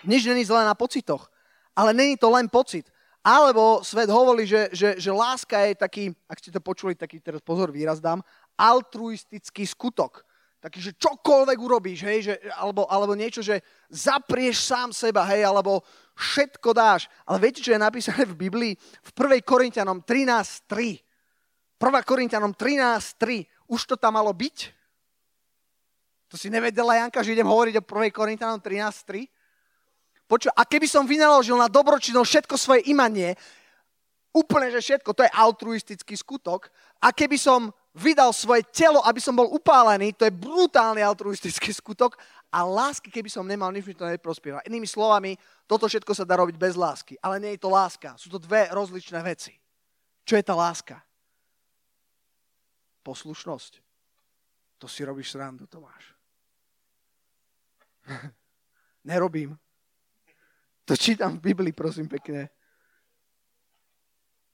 Nič 0.04 0.24
není 0.28 0.44
zlé 0.44 0.64
na 0.64 0.76
pocitoch, 0.76 1.28
ale 1.72 1.96
není 1.96 2.16
to 2.16 2.28
len 2.28 2.48
pocit. 2.48 2.88
Alebo 3.24 3.80
svet 3.80 4.12
hovorí, 4.12 4.44
že, 4.44 4.68
že, 4.68 5.00
že 5.00 5.08
láska 5.08 5.64
je 5.64 5.80
taký, 5.80 6.04
ak 6.28 6.40
ste 6.44 6.52
to 6.52 6.60
počuli, 6.60 6.92
taký 6.92 7.24
teraz 7.24 7.40
pozor, 7.40 7.72
výraz 7.72 7.96
dám, 7.96 8.20
altruistický 8.60 9.64
skutok 9.64 10.24
taký, 10.64 10.80
že 10.80 10.96
čokoľvek 10.96 11.58
urobíš, 11.60 12.00
hej, 12.08 12.18
že, 12.24 12.34
alebo, 12.56 12.88
alebo 12.88 13.12
niečo, 13.12 13.44
že 13.44 13.60
zaprieš 13.92 14.64
sám 14.64 14.96
seba, 14.96 15.20
hej, 15.28 15.44
alebo 15.44 15.84
všetko 16.16 16.72
dáš. 16.72 17.04
Ale 17.28 17.36
viete, 17.36 17.60
čo 17.60 17.76
je 17.76 17.84
napísané 17.84 18.24
v 18.24 18.48
Biblii? 18.48 18.72
V 18.80 19.10
1. 19.12 19.44
Korintianom 19.44 20.00
13.3. 20.00 21.04
1. 21.76 21.84
Korintianom 22.08 22.56
13.3. 22.56 23.44
Už 23.68 23.84
to 23.84 24.00
tam 24.00 24.16
malo 24.16 24.32
byť? 24.32 24.72
To 26.28 26.36
si 26.40 26.48
nevedela, 26.48 26.96
Janka, 26.98 27.22
že 27.22 27.36
idem 27.36 27.46
hovoriť 27.46 27.74
o 27.78 27.84
1. 27.84 28.10
Korintianom 28.10 28.60
13.3? 28.60 29.28
Počuj, 30.24 30.50
a 30.56 30.62
keby 30.64 30.88
som 30.88 31.04
vynaložil 31.04 31.54
na 31.54 31.68
dobročinnosť 31.68 32.28
všetko 32.28 32.54
svoje 32.56 32.80
imanie, 32.88 33.36
úplne, 34.34 34.72
že 34.72 34.82
všetko, 34.82 35.14
to 35.14 35.22
je 35.22 35.30
altruistický 35.30 36.16
skutok, 36.16 36.72
a 36.98 37.12
keby 37.12 37.36
som 37.38 37.68
vydal 37.94 38.34
svoje 38.34 38.66
telo, 38.74 38.98
aby 39.06 39.22
som 39.22 39.36
bol 39.36 39.46
upálený, 39.54 40.16
to 40.16 40.26
je 40.26 40.34
brutálny 40.34 41.04
altruistický 41.04 41.70
skutok 41.70 42.18
a 42.50 42.66
lásky, 42.66 43.12
keby 43.12 43.30
som 43.30 43.46
nemal, 43.46 43.70
nič 43.70 43.86
mi 43.86 43.94
to 43.94 44.08
neprospieva. 44.08 44.64
Inými 44.66 44.88
slovami, 44.88 45.38
toto 45.68 45.86
všetko 45.86 46.10
sa 46.16 46.26
dá 46.26 46.40
robiť 46.40 46.56
bez 46.58 46.74
lásky, 46.74 47.14
ale 47.22 47.38
nie 47.38 47.54
je 47.54 47.62
to 47.62 47.70
láska. 47.70 48.16
Sú 48.18 48.32
to 48.32 48.42
dve 48.42 48.66
rozličné 48.72 49.22
veci. 49.22 49.54
Čo 50.24 50.40
je 50.40 50.44
tá 50.44 50.56
láska? 50.56 50.98
Poslušnosť. 53.04 53.84
To 54.80 54.88
si 54.88 55.04
robíš 55.04 55.36
srandu, 55.36 55.68
Tomáš. 55.68 56.13
Nerobím. 59.08 59.58
To 60.84 60.96
čítam 60.96 61.40
v 61.40 61.52
Biblii, 61.52 61.72
prosím 61.72 62.08
pekne. 62.08 62.52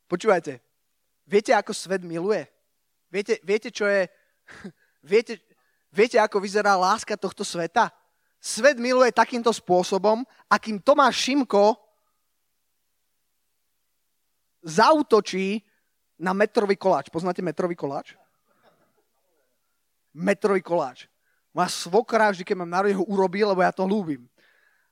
Počúvajte, 0.07 0.59
viete, 1.27 1.55
ako 1.55 1.75
svet 1.75 2.03
miluje? 2.03 2.47
Viete, 3.11 3.39
viete 3.43 3.71
čo 3.71 3.87
je... 3.87 4.07
Viete, 5.01 5.41
viete, 5.89 6.21
ako 6.21 6.45
vyzerá 6.45 6.77
láska 6.77 7.17
tohto 7.17 7.41
sveta? 7.41 7.89
Svet 8.37 8.77
miluje 8.77 9.09
takýmto 9.09 9.49
spôsobom, 9.49 10.29
akým 10.45 10.77
Tomáš 10.77 11.25
Šimko 11.25 11.73
zautočí 14.61 15.65
na 16.21 16.37
metrový 16.37 16.77
koláč. 16.77 17.09
Poznáte 17.09 17.41
metrový 17.41 17.73
koláč? 17.73 18.13
Metrový 20.13 20.61
koláč. 20.61 21.09
Moja 21.51 21.69
svokra 21.71 22.31
vždy, 22.31 22.47
keď 22.47 22.57
mám 22.63 22.71
narod, 22.71 22.95
ho 22.95 23.05
urobí, 23.07 23.43
lebo 23.43 23.59
ja 23.59 23.75
to 23.75 23.83
ľúbim. 23.83 24.31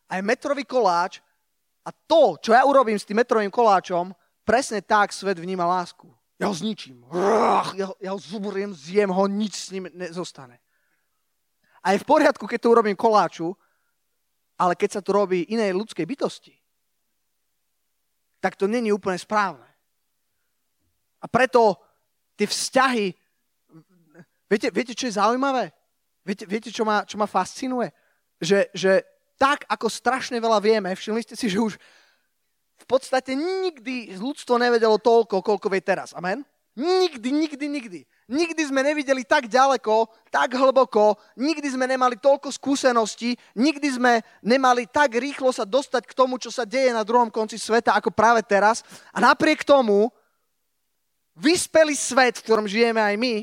a 0.08 0.16
je 0.16 0.22
metrový 0.24 0.64
koláč 0.64 1.20
a 1.84 1.92
to, 1.92 2.40
čo 2.40 2.56
ja 2.56 2.64
urobím 2.64 2.96
s 2.96 3.04
tým 3.04 3.20
metrovým 3.20 3.52
koláčom, 3.52 4.16
presne 4.42 4.80
tak 4.80 5.12
svet 5.12 5.36
vníma 5.36 5.68
lásku. 5.68 6.08
Ja 6.40 6.48
ho 6.48 6.54
zničím. 6.54 7.04
Ja 7.76 7.90
ja 8.00 8.10
ho 8.14 8.20
zuboriem, 8.20 8.72
zjem 8.72 9.10
ho, 9.10 9.24
nič 9.26 9.54
s 9.54 9.68
ním 9.74 9.90
nezostane. 9.92 10.62
A 11.82 11.94
je 11.94 12.02
v 12.02 12.08
poriadku, 12.08 12.46
keď 12.46 12.58
to 12.62 12.72
urobím 12.72 12.98
koláču, 12.98 13.54
ale 14.58 14.74
keď 14.74 14.98
sa 14.98 15.00
to 15.04 15.14
robí 15.14 15.46
inej 15.46 15.74
ľudskej 15.74 16.02
bytosti, 16.02 16.54
tak 18.42 18.58
to 18.58 18.66
není 18.66 18.90
úplne 18.90 19.18
správne. 19.18 19.66
A 21.18 21.26
preto 21.26 21.78
tie 22.38 22.46
vzťahy, 22.46 23.06
viete, 24.46 24.70
viete 24.70 24.94
čo 24.94 25.10
je 25.10 25.18
zaujímavé? 25.18 25.74
Viete, 26.28 26.44
viete 26.44 26.68
čo, 26.68 26.84
ma, 26.84 27.08
čo 27.08 27.16
ma 27.16 27.24
fascinuje? 27.24 27.88
Že, 28.36 28.68
že 28.76 28.92
tak, 29.40 29.64
ako 29.64 29.88
strašne 29.88 30.36
veľa 30.36 30.60
vieme, 30.60 30.92
všimli 30.92 31.24
ste 31.24 31.32
si, 31.40 31.48
že 31.48 31.56
už 31.56 31.80
v 32.78 32.84
podstate 32.84 33.32
nikdy 33.32 34.12
ľudstvo 34.20 34.60
nevedelo 34.60 35.00
toľko, 35.00 35.40
koľko 35.40 35.66
vie 35.72 35.80
teraz. 35.80 36.12
Amen? 36.12 36.44
Nikdy, 36.76 37.32
nikdy, 37.32 37.66
nikdy. 37.66 38.00
Nikdy 38.28 38.62
sme 38.68 38.84
nevideli 38.84 39.24
tak 39.24 39.48
ďaleko, 39.48 40.04
tak 40.28 40.52
hlboko, 40.52 41.16
nikdy 41.40 41.64
sme 41.64 41.88
nemali 41.88 42.20
toľko 42.20 42.52
skúseností, 42.52 43.34
nikdy 43.56 43.88
sme 43.88 44.20
nemali 44.44 44.84
tak 44.84 45.16
rýchlo 45.16 45.48
sa 45.48 45.64
dostať 45.64 46.04
k 46.04 46.12
tomu, 46.12 46.36
čo 46.36 46.52
sa 46.52 46.68
deje 46.68 46.92
na 46.92 47.08
druhom 47.08 47.32
konci 47.32 47.56
sveta, 47.56 47.96
ako 47.96 48.12
práve 48.12 48.44
teraz. 48.44 48.84
A 49.10 49.18
napriek 49.18 49.64
tomu, 49.64 50.12
vyspelý 51.34 51.96
svet, 51.96 52.36
v 52.38 52.44
ktorom 52.46 52.68
žijeme 52.68 53.00
aj 53.00 53.16
my, 53.16 53.34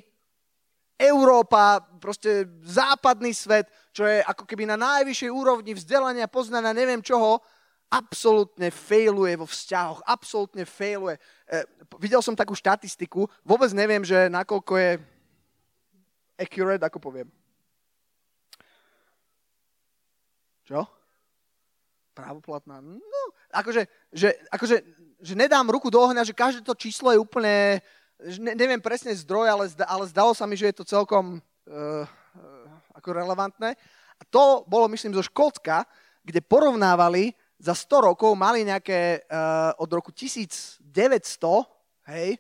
Európa, 0.96 1.84
proste 2.00 2.48
západný 2.64 3.36
svet, 3.36 3.68
čo 3.92 4.08
je 4.08 4.24
ako 4.24 4.48
keby 4.48 4.64
na 4.64 4.80
najvyššej 4.80 5.32
úrovni 5.32 5.76
vzdelania, 5.76 6.32
poznania, 6.32 6.72
neviem 6.72 7.04
čoho, 7.04 7.44
absolútne 7.92 8.72
failuje 8.72 9.36
vo 9.36 9.46
vzťahoch, 9.46 10.08
absolútne 10.08 10.64
failuje 10.66 11.20
e, 11.48 11.64
videl 12.00 12.22
som 12.22 12.36
takú 12.36 12.56
štatistiku, 12.58 13.28
vôbec 13.46 13.72
neviem, 13.72 14.02
že 14.04 14.28
nakoľko 14.28 14.74
je 14.76 14.92
accurate, 16.36 16.84
ako 16.84 17.00
poviem. 17.00 17.28
Čo? 20.66 20.84
Právoplatná? 22.18 22.82
No, 22.82 23.22
akože, 23.54 23.86
že, 24.10 24.34
akože, 24.50 24.82
že 25.22 25.34
nedám 25.38 25.68
ruku 25.70 25.94
do 25.94 26.02
ohňa, 26.02 26.26
že 26.26 26.34
každé 26.34 26.66
to 26.66 26.74
číslo 26.74 27.14
je 27.14 27.22
úplne, 27.22 27.80
ne, 28.20 28.54
neviem 28.56 28.82
presne 28.82 29.12
zdroj, 29.12 29.48
ale, 29.50 29.66
zda, 29.72 29.86
ale 29.88 30.06
zdalo 30.08 30.32
sa 30.32 30.48
mi, 30.48 30.56
že 30.56 30.72
je 30.72 30.78
to 30.80 30.86
celkom 30.88 31.40
uh, 31.40 32.06
ako 32.96 33.10
relevantné. 33.12 33.76
A 34.16 34.24
to 34.32 34.64
bolo, 34.66 34.88
myslím, 34.92 35.12
zo 35.12 35.24
Škótska, 35.26 35.84
kde 36.24 36.40
porovnávali 36.40 37.36
za 37.60 37.76
100 37.76 38.08
rokov 38.12 38.32
mali 38.36 38.68
nejaké 38.68 39.24
uh, 39.28 39.72
od 39.80 39.90
roku 39.92 40.12
1900, 40.12 40.84
hej, 42.12 42.40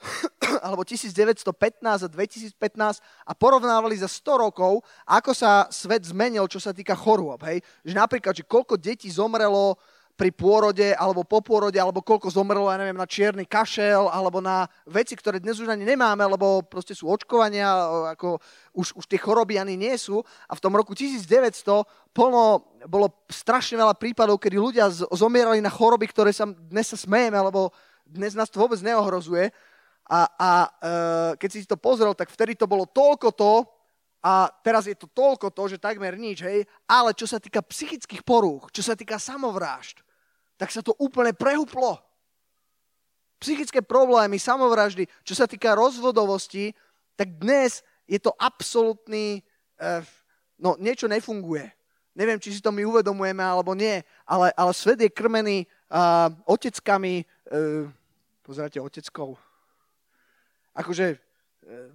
alebo 0.66 0.80
1915 0.80 1.44
a 1.84 2.08
2015 2.08 2.56
a 3.00 3.32
porovnávali 3.36 4.00
za 4.00 4.08
100 4.08 4.44
rokov, 4.48 4.80
ako 5.04 5.32
sa 5.36 5.68
svet 5.68 6.08
zmenil, 6.08 6.48
čo 6.48 6.56
sa 6.56 6.72
týka 6.72 6.96
chorôb. 6.96 7.44
Hej. 7.44 7.60
Že 7.84 7.94
napríklad, 8.00 8.32
že 8.32 8.48
koľko 8.48 8.80
detí 8.80 9.12
zomrelo 9.12 9.76
pri 10.20 10.36
pôrode 10.36 10.92
alebo 11.00 11.24
po 11.24 11.40
pôrode, 11.40 11.80
alebo 11.80 12.04
koľko 12.04 12.28
zomrelo, 12.28 12.68
ja 12.68 12.76
neviem, 12.76 13.00
na 13.00 13.08
čierny 13.08 13.48
kašel, 13.48 14.12
alebo 14.12 14.44
na 14.44 14.68
veci, 14.84 15.16
ktoré 15.16 15.40
dnes 15.40 15.56
už 15.56 15.72
ani 15.72 15.88
nemáme, 15.88 16.20
lebo 16.20 16.60
proste 16.60 16.92
sú 16.92 17.08
očkovania, 17.08 17.64
ako 18.12 18.36
už, 18.76 19.00
už 19.00 19.04
tie 19.08 19.16
choroby 19.16 19.56
ani 19.56 19.80
nie 19.80 19.96
sú. 19.96 20.20
A 20.44 20.52
v 20.52 20.60
tom 20.60 20.76
roku 20.76 20.92
1900 20.92 21.24
plno, 22.12 22.68
bolo 22.84 23.24
strašne 23.32 23.80
veľa 23.80 23.96
prípadov, 23.96 24.36
kedy 24.36 24.60
ľudia 24.60 24.92
zomierali 24.92 25.64
na 25.64 25.72
choroby, 25.72 26.04
ktoré 26.12 26.36
sa 26.36 26.44
dnes 26.44 26.92
sa 26.92 27.00
smejeme, 27.00 27.40
lebo 27.40 27.72
dnes 28.04 28.36
nás 28.36 28.52
to 28.52 28.60
vôbec 28.60 28.76
neohrozuje. 28.84 29.48
A, 30.04 30.20
a 30.36 30.50
e, 30.60 30.68
keď 31.40 31.48
si 31.48 31.64
to 31.64 31.80
pozrel, 31.80 32.12
tak 32.12 32.28
vtedy 32.28 32.60
to 32.60 32.68
bolo 32.68 32.84
toľko 32.84 33.32
to, 33.32 33.64
a 34.20 34.52
teraz 34.60 34.84
je 34.84 34.92
to 34.92 35.08
toľko 35.08 35.48
to, 35.48 35.64
že 35.64 35.80
takmer 35.80 36.12
nič, 36.12 36.44
hej. 36.44 36.68
Ale 36.84 37.16
čo 37.16 37.24
sa 37.24 37.40
týka 37.40 37.64
psychických 37.64 38.20
porúch, 38.20 38.68
čo 38.68 38.84
sa 38.84 38.92
týka 38.92 39.16
samovrážd, 39.16 40.04
tak 40.60 40.68
sa 40.68 40.84
to 40.84 40.92
úplne 41.00 41.32
prehuplo. 41.32 41.96
Psychické 43.40 43.80
problémy, 43.80 44.36
samovraždy, 44.36 45.08
čo 45.24 45.32
sa 45.32 45.48
týka 45.48 45.72
rozvodovosti, 45.72 46.76
tak 47.16 47.40
dnes 47.40 47.80
je 48.04 48.20
to 48.20 48.36
absolútny, 48.36 49.40
eh, 49.80 50.04
no 50.60 50.76
niečo 50.76 51.08
nefunguje. 51.08 51.72
Neviem, 52.12 52.36
či 52.36 52.52
si 52.52 52.60
to 52.60 52.68
my 52.68 52.84
uvedomujeme 52.84 53.40
alebo 53.40 53.72
nie, 53.72 54.04
ale, 54.28 54.52
ale 54.52 54.72
svet 54.76 54.98
je 54.98 55.08
krmený 55.14 55.62
uh, 55.62 56.26
oteckami, 56.42 57.22
uh, 57.22 57.86
pozeráte, 58.42 58.82
oteckou. 58.82 59.38
Akože, 60.74 61.16
uh, 61.16 61.88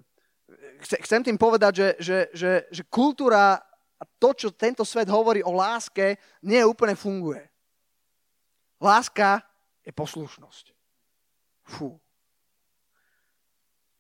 chcem 1.04 1.20
tým 1.20 1.36
povedať, 1.36 1.74
že, 1.76 1.88
že, 2.00 2.20
že, 2.32 2.52
že 2.72 2.84
kultúra 2.88 3.60
a 4.00 4.04
to, 4.18 4.32
čo 4.32 4.56
tento 4.56 4.88
svet 4.88 5.12
hovorí 5.12 5.44
o 5.44 5.52
láske, 5.52 6.16
nie 6.42 6.64
úplne 6.64 6.96
funguje. 6.96 7.44
Láska 8.82 9.42
je 9.86 9.92
poslušnosť. 9.92 10.74
Fú. 11.66 11.98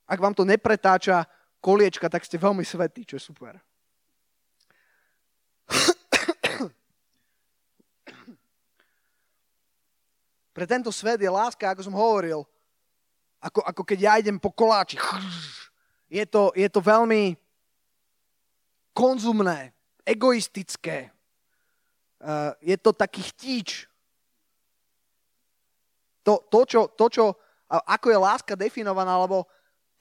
Ak 0.06 0.22
vám 0.22 0.38
to 0.38 0.46
nepretáča 0.46 1.26
koliečka, 1.58 2.06
tak 2.10 2.22
ste 2.22 2.38
veľmi 2.38 2.62
svetí, 2.62 3.06
čo 3.06 3.18
je 3.18 3.24
super. 3.26 3.58
Pre 10.56 10.64
tento 10.64 10.88
svet 10.88 11.20
je 11.20 11.28
láska, 11.28 11.68
ako 11.68 11.84
som 11.84 11.96
hovoril, 12.00 12.48
ako, 13.44 13.60
ako 13.60 13.82
keď 13.84 14.00
ja 14.00 14.14
idem 14.24 14.40
po 14.40 14.56
koláči. 14.56 14.96
Je 16.08 16.24
to, 16.24 16.56
je 16.56 16.70
to 16.72 16.80
veľmi 16.80 17.36
konzumné, 18.96 19.76
egoistické. 20.08 21.12
Je 22.64 22.78
to 22.80 22.96
taký 22.96 23.20
chtíč, 23.36 23.90
to, 26.26 26.42
to, 26.50 26.60
čo, 26.66 26.82
to 26.98 27.06
čo, 27.06 27.26
ako 27.70 28.10
je 28.10 28.18
láska 28.18 28.54
definovaná, 28.58 29.14
alebo 29.14 29.46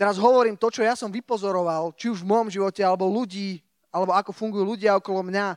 teraz 0.01 0.17
hovorím 0.17 0.57
to, 0.57 0.73
čo 0.73 0.81
ja 0.81 0.97
som 0.97 1.13
vypozoroval, 1.13 1.93
či 2.01 2.09
už 2.09 2.25
v 2.25 2.31
môjom 2.33 2.49
živote, 2.49 2.81
alebo 2.81 3.05
ľudí, 3.05 3.61
alebo 3.93 4.17
ako 4.17 4.33
fungujú 4.33 4.65
ľudia 4.65 4.97
okolo 4.97 5.21
mňa, 5.29 5.55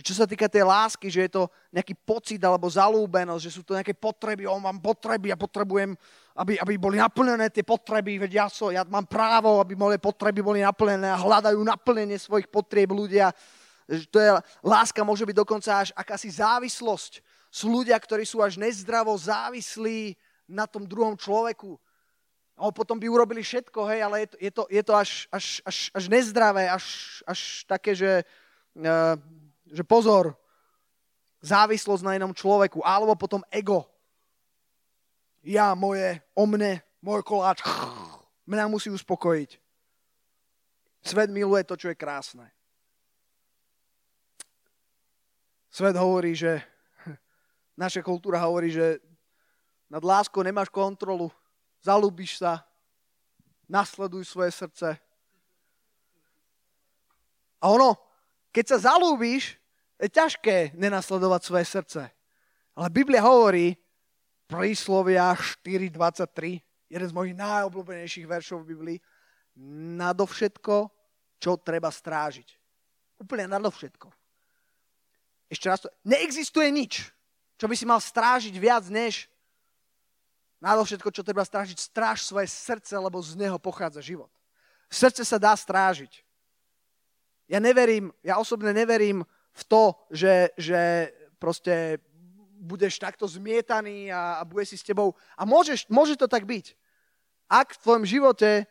čo 0.00 0.16
sa 0.16 0.24
týka 0.24 0.48
tej 0.48 0.64
lásky, 0.64 1.12
že 1.12 1.28
je 1.28 1.30
to 1.36 1.42
nejaký 1.68 1.92
pocit 1.92 2.40
alebo 2.40 2.64
zalúbenosť, 2.72 3.42
že 3.44 3.52
sú 3.52 3.62
to 3.62 3.76
nejaké 3.76 3.92
potreby, 3.92 4.48
on 4.48 4.64
mám 4.64 4.80
potreby 4.80 5.28
a 5.28 5.36
potrebujem, 5.36 5.92
aby, 6.40 6.56
aby 6.56 6.74
boli 6.80 6.96
naplnené 6.96 7.52
tie 7.52 7.60
potreby, 7.60 8.16
veď 8.16 8.30
ja, 8.32 8.46
so, 8.48 8.72
ja 8.72 8.80
mám 8.88 9.04
právo, 9.04 9.60
aby 9.60 9.76
moje 9.76 10.00
potreby 10.00 10.40
boli 10.40 10.64
naplnené 10.64 11.04
a 11.12 11.20
hľadajú 11.20 11.60
naplnenie 11.60 12.16
svojich 12.16 12.48
potrieb 12.48 12.96
ľudia. 12.96 13.28
To 14.08 14.18
je, 14.22 14.30
láska 14.64 15.04
môže 15.04 15.28
byť 15.28 15.36
dokonca 15.36 15.84
až 15.84 15.88
akási 15.92 16.32
závislosť 16.32 17.20
sú 17.50 17.66
ľudia, 17.66 17.98
ktorí 17.98 18.22
sú 18.22 18.38
až 18.40 18.56
nezdravo 18.56 19.10
závislí 19.18 20.14
na 20.46 20.70
tom 20.70 20.86
druhom 20.86 21.18
človeku. 21.18 21.74
A 22.54 22.70
potom 22.70 22.94
by 23.00 23.10
urobili 23.10 23.42
všetko, 23.42 23.88
hej, 23.90 24.00
ale 24.06 24.16
je 24.22 24.28
to, 24.30 24.36
je 24.38 24.50
to, 24.50 24.62
je 24.70 24.82
to 24.86 24.92
až, 24.94 25.10
až, 25.32 25.46
až, 25.66 25.76
až 25.90 26.04
nezdravé, 26.06 26.70
až, 26.70 26.84
až 27.26 27.64
také, 27.64 27.96
že, 27.96 28.22
uh, 28.78 29.16
že 29.66 29.82
pozor, 29.82 30.36
závislosť 31.40 32.04
na 32.04 32.20
inom 32.20 32.36
človeku, 32.36 32.84
alebo 32.84 33.16
potom 33.16 33.40
ego. 33.48 33.88
Ja, 35.40 35.72
moje, 35.72 36.20
o 36.36 36.44
mne, 36.44 36.84
môj 37.00 37.24
koláč, 37.24 37.64
mňa 38.44 38.68
musí 38.68 38.92
uspokojiť. 38.92 39.56
Svet 41.00 41.32
miluje 41.32 41.64
to, 41.64 41.80
čo 41.80 41.88
je 41.88 41.96
krásne. 41.96 42.52
Svet 45.72 45.96
hovorí, 45.96 46.36
že 46.36 46.60
Naša 47.80 48.04
kultúra 48.04 48.44
hovorí, 48.44 48.68
že 48.68 49.00
nad 49.88 50.04
láskou 50.04 50.44
nemáš 50.44 50.68
kontrolu, 50.68 51.32
zalúbiš 51.80 52.36
sa, 52.36 52.60
nasleduj 53.64 54.28
svoje 54.28 54.52
srdce. 54.52 55.00
A 57.56 57.64
ono, 57.72 57.96
keď 58.52 58.76
sa 58.76 58.92
zalúbiš, 58.92 59.56
je 59.96 60.12
ťažké 60.12 60.76
nenasledovať 60.76 61.40
svoje 61.40 61.64
srdce. 61.64 62.02
Ale 62.76 62.88
Biblia 62.92 63.24
hovorí, 63.24 63.72
príslovia 64.44 65.32
4.23, 65.32 66.60
jeden 66.92 67.08
z 67.08 67.16
mojich 67.16 67.32
najobľúbenejších 67.32 68.28
veršov 68.28 68.60
v 68.60 68.70
Biblii, 68.76 68.98
nadovšetko, 69.96 70.76
čo 71.40 71.50
treba 71.64 71.88
strážiť. 71.88 72.48
Úplne 73.24 73.48
nadovšetko. 73.56 74.08
Ešte 75.48 75.66
raz 75.68 75.80
to, 75.80 75.88
neexistuje 76.04 76.68
nič, 76.68 77.08
čo 77.60 77.68
by 77.68 77.76
si 77.76 77.84
mal 77.84 78.00
strážiť 78.00 78.56
viac 78.56 78.88
než 78.88 79.28
všetko, 80.64 81.12
čo 81.12 81.20
treba 81.20 81.44
strážiť, 81.44 81.76
stráž 81.76 82.24
svoje 82.24 82.48
srdce, 82.48 82.96
lebo 82.96 83.20
z 83.20 83.36
neho 83.36 83.60
pochádza 83.60 84.00
život. 84.00 84.32
Srdce 84.88 85.28
sa 85.28 85.36
dá 85.36 85.52
strážiť. 85.52 86.24
Ja 87.52 87.60
neverím, 87.60 88.12
ja 88.24 88.40
osobne 88.40 88.72
neverím 88.72 89.24
v 89.52 89.62
to, 89.68 89.92
že, 90.08 90.56
že 90.56 91.12
proste 91.36 92.00
budeš 92.60 93.00
takto 93.00 93.24
zmietaný 93.24 94.12
a, 94.12 94.40
a 94.40 94.42
bude 94.44 94.64
si 94.64 94.76
s 94.76 94.84
tebou. 94.84 95.16
A 95.36 95.44
môžeš, 95.48 95.88
môže 95.88 96.16
to 96.16 96.28
tak 96.28 96.44
byť. 96.44 96.76
Ak 97.50 97.76
v 97.76 97.82
tvojom 97.82 98.04
živote 98.04 98.68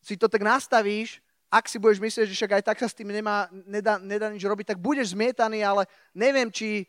si 0.00 0.14
to 0.16 0.30
tak 0.30 0.40
nastavíš, 0.40 1.18
ak 1.50 1.66
si 1.66 1.82
budeš 1.82 1.98
myslieť, 1.98 2.26
že 2.30 2.36
však 2.38 2.52
aj 2.58 2.62
tak 2.62 2.78
sa 2.78 2.88
s 2.88 2.94
tým 2.94 3.10
nemá, 3.10 3.50
nedá, 3.66 3.98
nedá 3.98 4.30
nič 4.30 4.46
robiť, 4.46 4.72
tak 4.72 4.78
budeš 4.78 5.12
zmietaný, 5.12 5.66
ale 5.66 5.90
neviem, 6.14 6.46
či 6.46 6.86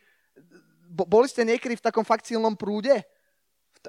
boli 0.92 1.28
ste 1.32 1.48
niekedy 1.48 1.80
v 1.80 1.86
takom 1.88 2.04
fakt 2.04 2.28
silnom 2.28 2.54
prúde? 2.60 2.92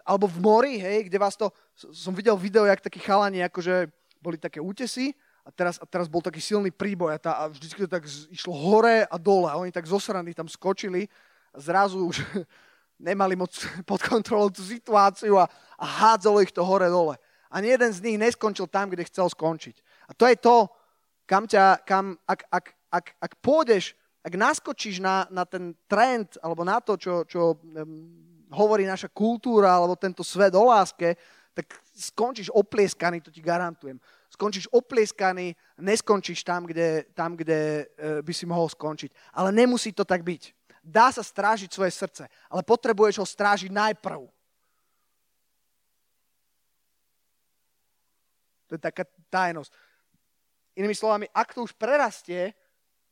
Alebo 0.07 0.25
v 0.31 0.39
mori, 0.41 0.75
hej, 0.79 1.11
kde 1.11 1.19
vás 1.19 1.37
to... 1.37 1.51
Som 1.75 2.15
videl 2.17 2.39
video, 2.39 2.65
jak 2.65 2.81
takí 2.81 3.03
chalani, 3.03 3.45
akože 3.45 3.91
boli 4.23 4.39
také 4.39 4.63
útesy 4.63 5.13
a 5.43 5.51
teraz, 5.51 5.77
a 5.83 5.85
teraz 5.85 6.07
bol 6.07 6.23
taký 6.23 6.39
silný 6.39 6.71
príboj 6.71 7.11
a, 7.13 7.19
tá, 7.19 7.33
a 7.43 7.51
vždy 7.51 7.85
to 7.85 7.91
tak 7.91 8.07
išlo 8.31 8.55
hore 8.55 9.03
a 9.03 9.17
dole 9.19 9.51
a 9.51 9.59
oni 9.59 9.75
tak 9.75 9.91
zosraní 9.91 10.31
tam 10.31 10.47
skočili 10.47 11.11
a 11.51 11.59
zrazu 11.59 12.07
už 12.07 12.23
nemali 13.03 13.35
moc 13.35 13.51
pod 13.91 13.99
kontrolou 14.07 14.49
tú 14.55 14.63
situáciu 14.63 15.43
a, 15.43 15.51
a 15.75 15.85
hádzalo 15.85 16.39
ich 16.41 16.55
to 16.55 16.63
hore-dole. 16.63 17.19
Ani 17.53 17.69
jeden 17.69 17.93
z 17.93 18.01
nich 18.01 18.17
neskončil 18.17 18.65
tam, 18.71 18.89
kde 18.89 19.05
chcel 19.05 19.29
skončiť. 19.29 20.09
A 20.09 20.17
to 20.17 20.25
je 20.25 20.37
to, 20.41 20.73
kam 21.29 21.45
ťa, 21.45 21.85
kam, 21.85 22.17
ak, 22.25 22.49
ak, 22.49 22.67
ak, 22.89 23.07
ak 23.21 23.33
pôjdeš, 23.45 23.93
ak 24.23 24.35
naskočíš 24.39 25.03
na, 25.03 25.27
na 25.35 25.43
ten 25.43 25.75
trend, 25.91 26.39
alebo 26.39 26.63
na 26.63 26.79
to, 26.79 26.95
čo, 26.95 27.27
čo 27.27 27.59
um, 27.59 28.07
hovorí 28.55 28.87
naša 28.87 29.11
kultúra, 29.11 29.75
alebo 29.75 29.99
tento 29.99 30.23
svet 30.23 30.55
o 30.55 30.71
láske, 30.71 31.19
tak 31.53 31.67
skončíš 31.93 32.49
oplieskaný, 32.55 33.19
to 33.19 33.35
ti 33.35 33.43
garantujem. 33.43 33.99
Skončíš 34.31 34.71
oplieskaný, 34.71 35.53
neskončíš 35.77 36.47
tam, 36.47 36.65
kde, 36.65 37.05
tam, 37.13 37.35
kde 37.35 37.85
uh, 37.85 38.23
by 38.23 38.33
si 38.33 38.47
mohol 38.47 38.71
skončiť. 38.71 39.11
Ale 39.35 39.51
nemusí 39.51 39.91
to 39.91 40.07
tak 40.07 40.23
byť. 40.23 40.55
Dá 40.83 41.11
sa 41.11 41.23
strážiť 41.23 41.71
svoje 41.71 41.91
srdce, 41.91 42.27
ale 42.47 42.63
potrebuješ 42.63 43.19
ho 43.19 43.27
strážiť 43.27 43.71
najprv. 43.71 44.23
To 48.71 48.73
je 48.79 48.81
taká 48.81 49.05
tajnosť. 49.29 49.69
Inými 50.79 50.97
slovami, 50.97 51.29
ak 51.29 51.53
to 51.53 51.67
už 51.67 51.77
prerastie, 51.77 52.57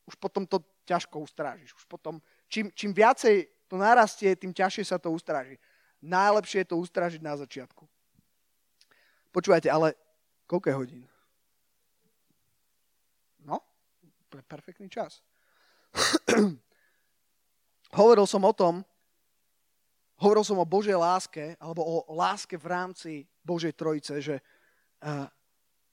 už 0.08 0.16
potom 0.16 0.48
to 0.48 0.64
ťažko 0.84 1.24
ustrážiš. 1.24 1.74
Už 1.76 1.84
potom, 1.86 2.22
čím, 2.48 2.70
čím 2.72 2.94
viacej 2.94 3.48
to 3.70 3.78
narastie, 3.78 4.34
tým 4.34 4.54
ťažšie 4.54 4.84
sa 4.84 4.98
to 4.98 5.12
ustráži. 5.14 5.60
Najlepšie 6.00 6.64
je 6.64 6.70
to 6.72 6.76
ustrážiť 6.80 7.20
na 7.20 7.36
začiatku. 7.36 7.84
Počúvajte, 9.30 9.70
ale 9.70 9.94
koľko 10.48 10.66
je 10.66 10.74
hodín? 10.74 11.02
No, 13.44 13.62
je 14.32 14.42
perfektný 14.42 14.90
čas. 14.90 15.22
hovoril 17.94 18.26
som 18.26 18.42
o 18.46 18.52
tom, 18.54 18.82
hovoril 20.20 20.44
som 20.44 20.58
o 20.60 20.68
Božej 20.68 20.94
láske, 20.94 21.56
alebo 21.58 21.82
o 21.82 22.04
láske 22.14 22.54
v 22.54 22.66
rámci 22.66 23.10
Božej 23.42 23.72
trojice, 23.74 24.20
že 24.20 24.36
uh, 24.38 25.26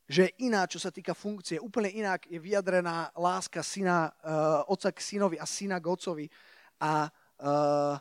že 0.07 0.31
je 0.31 0.47
iná, 0.47 0.63
čo 0.63 0.79
sa 0.79 0.87
týka 0.87 1.11
funkcie. 1.11 1.59
Úplne 1.59 1.91
inak 1.91 2.31
je 2.31 2.39
vyjadrená 2.39 3.11
láska 3.11 3.59
syna, 3.59 4.07
uh, 4.23 4.63
otca 4.71 4.95
k 4.95 5.03
synovi 5.03 5.35
a 5.35 5.43
syna 5.43 5.83
k 5.83 5.91
otcovi. 5.91 6.25
A 6.79 7.11
uh, 7.11 7.99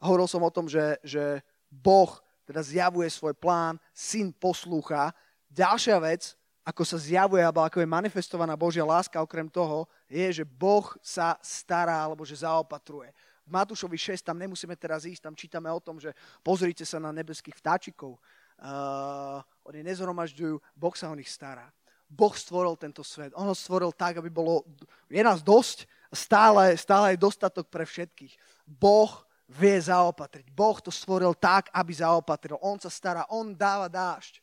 hovoril 0.00 0.24
som 0.24 0.40
o 0.40 0.50
tom, 0.50 0.64
že, 0.64 0.96
že 1.04 1.44
Boh 1.68 2.08
teda 2.48 2.64
zjavuje 2.64 3.12
svoj 3.12 3.36
plán, 3.36 3.76
syn 3.92 4.32
poslúcha. 4.32 5.12
Ďalšia 5.52 6.00
vec, 6.00 6.32
ako 6.64 6.80
sa 6.80 6.96
zjavuje, 6.96 7.44
alebo 7.44 7.60
ako 7.60 7.84
je 7.84 7.92
manifestovaná 7.92 8.56
Božia 8.56 8.88
láska, 8.88 9.20
okrem 9.20 9.48
toho, 9.52 9.84
je, 10.08 10.40
že 10.40 10.44
Boh 10.48 10.88
sa 11.04 11.36
stará, 11.44 12.08
alebo 12.08 12.24
že 12.24 12.40
zaopatruje. 12.40 13.12
V 13.44 13.50
Matúšovi 13.52 14.00
6 14.00 14.24
tam 14.24 14.40
nemusíme 14.40 14.72
teraz 14.80 15.04
ísť, 15.04 15.28
tam 15.28 15.36
čítame 15.36 15.68
o 15.68 15.76
tom, 15.76 16.00
že 16.00 16.16
pozrite 16.40 16.88
sa 16.88 16.96
na 16.96 17.12
nebeských 17.12 17.60
vtáčikov, 17.60 18.16
uh, 18.16 19.44
oni 19.64 19.80
nezhromažďujú, 19.84 20.60
Boh 20.76 20.94
sa 20.94 21.08
o 21.08 21.16
nich 21.16 21.28
stará. 21.28 21.68
Boh 22.04 22.32
stvoril 22.36 22.76
tento 22.76 23.00
svet. 23.00 23.32
On 23.34 23.48
ho 23.48 23.56
stvoril 23.56 23.90
tak, 23.90 24.20
aby 24.20 24.28
bolo, 24.28 24.62
je 25.08 25.24
nás 25.24 25.40
dosť, 25.40 25.88
stále, 26.12 26.76
stále 26.76 27.16
je 27.16 27.24
dostatok 27.24 27.72
pre 27.72 27.88
všetkých. 27.88 28.36
Boh 28.68 29.10
vie 29.48 29.76
zaopatriť. 29.80 30.52
Boh 30.52 30.76
to 30.78 30.92
stvoril 30.92 31.32
tak, 31.34 31.72
aby 31.72 31.92
zaopatril. 31.96 32.60
On 32.60 32.76
sa 32.76 32.92
stará, 32.92 33.24
on 33.32 33.56
dáva 33.56 33.88
dážď. 33.88 34.40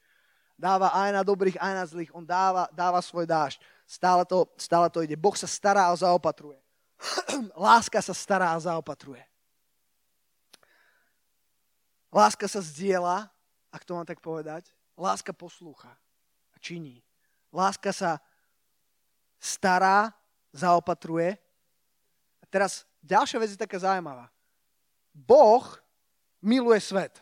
Dáva 0.58 0.94
aj 0.94 1.10
na 1.10 1.24
dobrých, 1.26 1.58
aj 1.58 1.74
na 1.74 1.86
zlých. 1.86 2.12
On 2.14 2.22
dáva, 2.22 2.70
dáva 2.74 3.02
svoj 3.02 3.26
dážď. 3.26 3.62
Stále 3.86 4.26
to, 4.26 4.46
stále 4.58 4.90
to 4.94 5.02
ide. 5.02 5.18
Boh 5.18 5.34
sa 5.34 5.50
stará 5.50 5.90
a 5.90 5.98
zaopatruje. 5.98 6.58
Láska 7.58 7.98
sa 8.02 8.14
stará 8.14 8.54
a 8.54 8.62
zaopatruje. 8.62 9.26
Láska 12.14 12.46
sa 12.46 12.62
zdieľa 12.62 13.32
ak 13.72 13.88
to 13.88 13.96
mám 13.96 14.06
tak 14.06 14.20
povedať, 14.20 14.68
láska 15.02 15.34
poslúcha 15.34 15.90
a 16.54 16.58
činí. 16.62 17.02
Láska 17.50 17.90
sa 17.90 18.22
stará, 19.42 20.14
zaopatruje. 20.54 21.34
A 22.38 22.46
teraz 22.46 22.86
ďalšia 23.02 23.42
vec 23.42 23.50
je 23.58 23.60
taká 23.60 23.82
zaujímavá. 23.82 24.30
Boh 25.10 25.66
miluje 26.38 26.78
svet. 26.80 27.18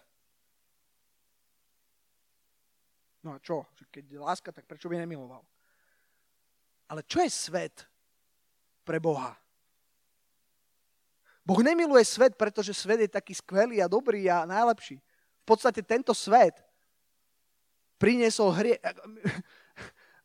No 3.23 3.35
a 3.35 3.39
čo? 3.39 3.63
Keď 3.89 4.03
je 4.05 4.19
láska, 4.19 4.51
tak 4.51 4.67
prečo 4.67 4.91
by 4.91 4.99
nemiloval? 4.99 5.41
Ale 6.91 7.01
čo 7.07 7.23
je 7.23 7.31
svet 7.31 7.87
pre 8.83 8.99
Boha? 8.99 9.33
Boh 11.41 11.61
nemiluje 11.65 12.05
svet, 12.05 12.37
pretože 12.37 12.75
svet 12.75 13.01
je 13.01 13.09
taký 13.09 13.33
skvelý 13.33 13.81
a 13.81 13.89
dobrý 13.89 14.29
a 14.29 14.45
najlepší 14.45 15.01
podstate 15.49 15.81
tento 15.81 16.13
svet 16.13 16.61
priniesol 17.99 18.55
hrie... 18.55 18.79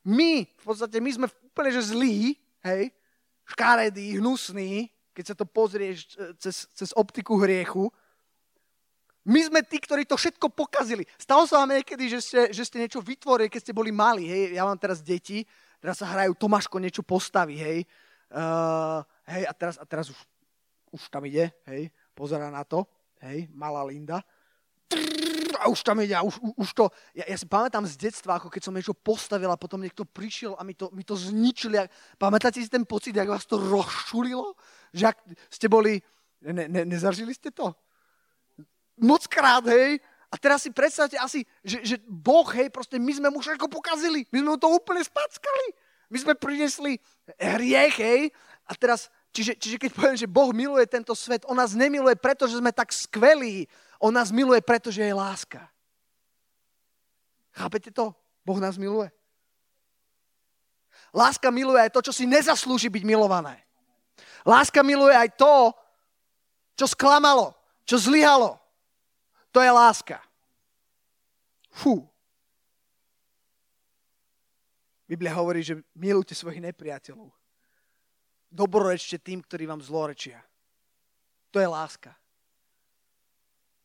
My, 0.05 0.45
v 0.45 0.65
podstate, 0.65 1.01
my 1.01 1.11
sme 1.17 1.27
úplne 1.33 1.73
že 1.73 1.89
zlí, 1.89 2.37
hej, 2.61 2.93
škaredí, 3.49 4.21
hnusní, 4.21 4.93
keď 5.17 5.25
sa 5.33 5.35
to 5.35 5.49
pozrieš 5.49 6.13
e, 6.21 6.37
cez, 6.37 6.69
cez 6.77 6.93
optiku 6.93 7.41
hriechu. 7.41 7.89
My 9.25 9.41
sme 9.49 9.65
tí, 9.65 9.81
ktorí 9.81 10.05
to 10.05 10.21
všetko 10.21 10.53
pokazili. 10.53 11.09
Stalo 11.17 11.49
sa 11.49 11.65
vám 11.65 11.81
niekedy, 11.81 12.13
že 12.13 12.21
ste, 12.21 12.41
že 12.53 12.69
ste 12.69 12.85
niečo 12.85 13.01
vytvorili, 13.01 13.49
keď 13.49 13.61
ste 13.65 13.73
boli 13.73 13.89
mali, 13.89 14.29
hej, 14.29 14.53
ja 14.53 14.69
mám 14.69 14.77
teraz 14.77 15.01
deti, 15.01 15.49
teraz 15.81 15.97
sa 15.97 16.13
hrajú, 16.13 16.37
Tomáško 16.37 16.77
niečo 16.77 17.01
postaví, 17.01 17.57
hej, 17.57 17.89
uh, 18.29 19.01
hej, 19.33 19.49
a 19.49 19.53
teraz, 19.57 19.81
a 19.81 19.89
teraz 19.89 20.13
už, 20.13 20.21
už 20.93 21.09
tam 21.09 21.25
ide, 21.25 21.49
hej, 21.65 21.89
pozera 22.13 22.53
na 22.53 22.61
to, 22.69 22.85
hej, 23.25 23.49
malá 23.57 23.81
Linda 23.89 24.21
a 25.65 25.73
už 25.73 25.81
tam 25.81 25.97
ide, 26.05 26.13
a 26.13 26.21
už, 26.21 26.37
už 26.61 26.71
to, 26.77 26.93
ja, 27.17 27.25
ja 27.25 27.37
si 27.41 27.49
pamätám 27.49 27.89
z 27.89 27.97
detstva, 27.97 28.37
ako 28.37 28.53
keď 28.53 28.63
som 28.69 28.77
niečo 28.77 28.93
postavil 28.93 29.49
a 29.49 29.57
potom 29.57 29.81
niekto 29.81 30.05
prišiel 30.05 30.53
a 30.61 30.63
mi 30.63 30.77
to, 30.77 30.93
mi 30.93 31.01
to 31.01 31.17
zničili. 31.17 31.81
Pamätáte 32.21 32.61
si 32.61 32.69
ten 32.69 32.85
pocit, 32.85 33.17
jak 33.17 33.33
vás 33.33 33.49
to 33.49 33.57
rozšulilo? 33.57 34.53
Že 34.93 35.05
ak 35.09 35.17
ste 35.49 35.67
boli, 35.73 36.05
ne, 36.45 36.69
ne, 36.69 36.85
nezažili 36.85 37.33
ste 37.33 37.49
to? 37.49 37.73
Mockrát, 39.01 39.65
hej? 39.65 40.05
A 40.29 40.37
teraz 40.37 40.67
si 40.67 40.71
predstavte 40.75 41.17
asi, 41.17 41.47
že, 41.65 41.81
že 41.83 41.97
Boh, 42.05 42.45
hej, 42.53 42.69
proste 42.69 43.01
my 43.01 43.13
sme 43.15 43.29
mu 43.31 43.41
všetko 43.41 43.71
pokazili. 43.71 44.29
My 44.35 44.45
sme 44.45 44.49
mu 44.53 44.59
to 44.61 44.69
úplne 44.69 45.01
spackali. 45.01 45.67
My 46.13 46.19
sme 46.21 46.35
prinesli 46.37 47.01
hriech, 47.41 47.97
hej? 47.97 48.21
A 48.69 48.73
teraz, 48.77 49.09
čiže, 49.31 49.57
čiže 49.57 49.77
keď 49.81 49.91
poviem, 49.95 50.19
že 50.19 50.29
Boh 50.29 50.51
miluje 50.53 50.85
tento 50.91 51.15
svet, 51.17 51.47
on 51.49 51.57
nás 51.57 51.73
nemiluje, 51.73 52.19
pretože 52.19 52.59
sme 52.59 52.75
tak 52.75 52.91
skvelí, 52.91 53.71
on 54.01 54.15
nás 54.15 54.31
miluje, 54.35 54.61
pretože 54.61 55.03
je 55.03 55.15
láska. 55.15 55.71
Chápete 57.55 57.91
to? 57.95 58.15
Boh 58.43 58.59
nás 58.59 58.75
miluje. 58.77 59.11
Láska 61.15 61.51
miluje 61.55 61.79
aj 61.79 61.95
to, 61.95 62.01
čo 62.11 62.13
si 62.13 62.27
nezaslúži 62.27 62.91
byť 62.91 63.05
milované. 63.07 63.63
Láska 64.43 64.83
miluje 64.83 65.15
aj 65.15 65.39
to, 65.39 65.71
čo 66.75 66.91
sklamalo, 66.91 67.55
čo 67.87 67.97
zlyhalo. 67.97 68.59
To 69.55 69.63
je 69.63 69.71
láska. 69.71 70.19
Fú. 71.71 72.03
Biblia 75.07 75.31
hovorí, 75.39 75.63
že 75.63 75.79
milujte 75.95 76.35
svojich 76.35 76.59
nepriateľov. 76.59 77.31
Dobrorečte 78.51 79.23
tým, 79.23 79.43
ktorí 79.43 79.71
vám 79.71 79.83
zlorečia. 79.83 80.43
To 81.55 81.63
je 81.63 81.69
láska. 81.71 82.11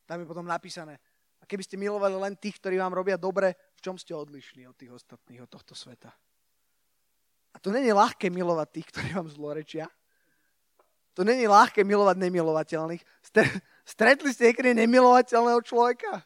Tam 0.09 0.17
je 0.17 0.25
potom 0.25 0.49
napísané, 0.49 0.97
a 1.37 1.45
keby 1.45 1.61
ste 1.63 1.77
milovali 1.77 2.17
len 2.17 2.33
tých, 2.33 2.57
ktorí 2.57 2.81
vám 2.81 2.97
robia 2.97 3.13
dobre, 3.13 3.53
v 3.77 3.81
čom 3.85 3.93
ste 3.93 4.17
odlišní 4.17 4.65
od 4.65 4.73
tých 4.73 4.91
ostatných, 4.97 5.45
od 5.45 5.49
tohto 5.53 5.77
sveta? 5.77 6.09
A 7.53 7.57
to 7.61 7.69
není 7.69 7.93
ľahké 7.93 8.33
milovať 8.33 8.67
tých, 8.73 8.87
ktorí 8.89 9.13
vám 9.13 9.29
zlorečia. 9.29 9.85
To 11.13 11.21
není 11.21 11.45
ľahké 11.45 11.83
milovať 11.85 12.17
nemilovateľných. 12.25 13.05
Stretli 13.85 14.33
ste 14.33 14.49
niekedy 14.49 14.73
nemilovateľného 14.73 15.61
človeka? 15.61 16.25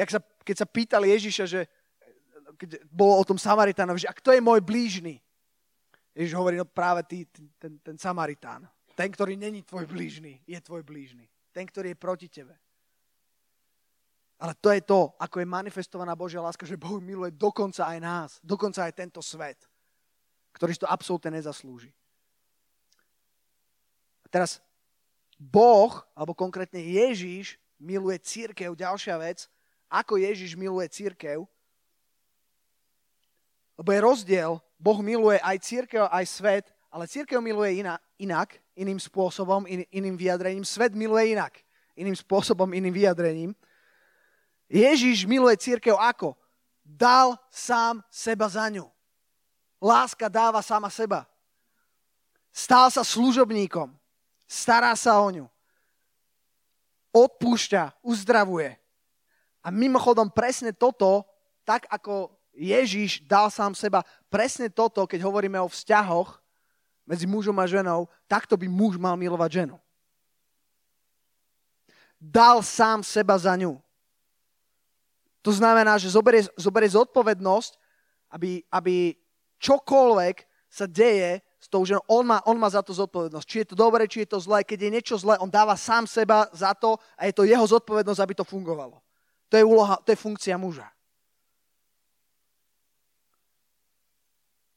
Jak 0.00 0.10
sa, 0.10 0.20
keď 0.44 0.56
sa 0.60 0.66
pýtali 0.66 1.08
Ježiša, 1.08 1.44
že 1.48 1.64
keď 2.60 2.84
bolo 2.90 3.16
o 3.16 3.24
tom 3.24 3.38
Samaritánovi, 3.40 4.04
že 4.04 4.10
a 4.10 4.14
kto 4.16 4.34
je 4.34 4.44
môj 4.44 4.60
blížny? 4.60 5.24
Ježiš 6.14 6.34
hovorí, 6.36 6.60
no 6.60 6.66
práve 6.66 7.02
ty, 7.06 7.26
ten, 7.58 7.78
ten 7.82 7.98
Samaritán, 7.98 8.66
ten, 8.94 9.10
ktorý 9.10 9.34
není 9.34 9.62
tvoj 9.66 9.90
blížny, 9.90 10.40
je 10.46 10.58
tvoj 10.62 10.86
blížny. 10.86 11.26
Ten, 11.50 11.66
ktorý 11.66 11.94
je 11.94 11.98
proti 11.98 12.28
tebe. 12.30 12.54
Ale 14.38 14.54
to 14.58 14.70
je 14.74 14.82
to, 14.82 15.14
ako 15.18 15.38
je 15.38 15.46
manifestovaná 15.46 16.18
Božia 16.18 16.42
láska, 16.42 16.66
že 16.66 16.78
Boh 16.78 16.98
miluje 16.98 17.30
dokonca 17.30 17.86
aj 17.86 17.98
nás, 18.02 18.30
dokonca 18.42 18.82
aj 18.82 18.92
tento 18.94 19.22
svet, 19.22 19.58
ktorý 20.58 20.74
to 20.74 20.90
absolútne 20.90 21.38
nezaslúži. 21.38 21.94
A 24.22 24.26
teraz 24.26 24.58
Boh, 25.38 26.02
alebo 26.18 26.34
konkrétne 26.34 26.82
Ježíš, 26.82 27.58
miluje 27.78 28.18
církev, 28.18 28.74
ďalšia 28.74 29.14
vec, 29.22 29.46
ako 29.86 30.18
Ježiš 30.18 30.58
miluje 30.58 30.90
církev, 30.90 31.46
lebo 33.78 33.88
je 33.90 34.00
rozdiel, 34.02 34.52
Boh 34.78 34.98
miluje 35.02 35.38
aj 35.42 35.56
církev, 35.62 36.06
aj 36.10 36.24
svet, 36.26 36.66
ale 36.94 37.10
církev 37.10 37.42
miluje 37.42 37.82
inak, 37.82 37.98
inak 38.22 38.54
iným 38.78 39.02
spôsobom, 39.02 39.66
in, 39.66 39.82
iným 39.90 40.14
vyjadrením. 40.14 40.62
Svet 40.62 40.94
miluje 40.94 41.34
inak, 41.34 41.58
iným 41.98 42.14
spôsobom, 42.14 42.70
iným 42.70 42.94
vyjadrením. 42.94 43.50
Ježiš 44.70 45.26
miluje 45.26 45.58
církev 45.58 45.98
ako? 45.98 46.38
Dal 46.86 47.34
sám 47.50 47.98
seba 48.06 48.46
za 48.46 48.70
ňu. 48.70 48.86
Láska 49.82 50.30
dáva 50.30 50.62
sama 50.62 50.86
seba. 50.86 51.26
Stal 52.54 52.86
sa 52.94 53.02
služobníkom. 53.02 53.90
Stará 54.46 54.94
sa 54.94 55.18
o 55.18 55.28
ňu. 55.34 55.50
Odpúšťa, 57.10 58.06
uzdravuje. 58.06 58.78
A 59.66 59.74
mimochodom 59.74 60.30
presne 60.30 60.70
toto, 60.70 61.26
tak 61.66 61.90
ako 61.90 62.30
Ježiš 62.54 63.26
dal 63.26 63.50
sám 63.50 63.74
seba, 63.74 64.06
presne 64.30 64.70
toto, 64.70 65.10
keď 65.10 65.26
hovoríme 65.26 65.58
o 65.58 65.66
vzťahoch 65.66 66.43
medzi 67.04 67.28
mužom 67.28 67.56
a 67.60 67.68
ženou, 67.68 68.08
takto 68.24 68.56
by 68.56 68.66
muž 68.68 68.96
mal 68.96 69.16
milovať 69.16 69.64
ženu. 69.64 69.76
Dal 72.16 72.64
sám 72.64 73.04
seba 73.04 73.36
za 73.36 73.52
ňu. 73.52 73.76
To 75.44 75.52
znamená, 75.52 76.00
že 76.00 76.08
zoberie, 76.08 76.48
zoberie 76.56 76.88
zodpovednosť, 76.88 77.76
aby, 78.32 78.64
aby 78.72 79.12
čokoľvek 79.60 80.48
sa 80.72 80.88
deje 80.88 81.44
s 81.60 81.68
tou 81.68 81.84
ženou, 81.84 82.00
on 82.08 82.24
má, 82.24 82.40
on 82.48 82.56
má 82.56 82.68
za 82.72 82.80
to 82.80 82.96
zodpovednosť. 82.96 83.46
Či 83.46 83.56
je 83.62 83.68
to 83.72 83.76
dobré, 83.76 84.08
či 84.08 84.24
je 84.24 84.32
to 84.32 84.40
zlé. 84.40 84.64
Keď 84.64 84.78
je 84.88 84.90
niečo 84.90 85.16
zlé, 85.20 85.36
on 85.38 85.52
dáva 85.52 85.76
sám 85.76 86.08
seba 86.08 86.48
za 86.50 86.72
to 86.72 86.96
a 87.20 87.28
je 87.28 87.32
to 87.36 87.44
jeho 87.44 87.64
zodpovednosť, 87.64 88.20
aby 88.24 88.34
to 88.34 88.44
fungovalo. 88.48 88.98
To 89.52 89.54
je 89.60 89.64
úloha, 89.64 90.00
to 90.00 90.10
je 90.10 90.18
funkcia 90.18 90.56
muža. 90.56 90.88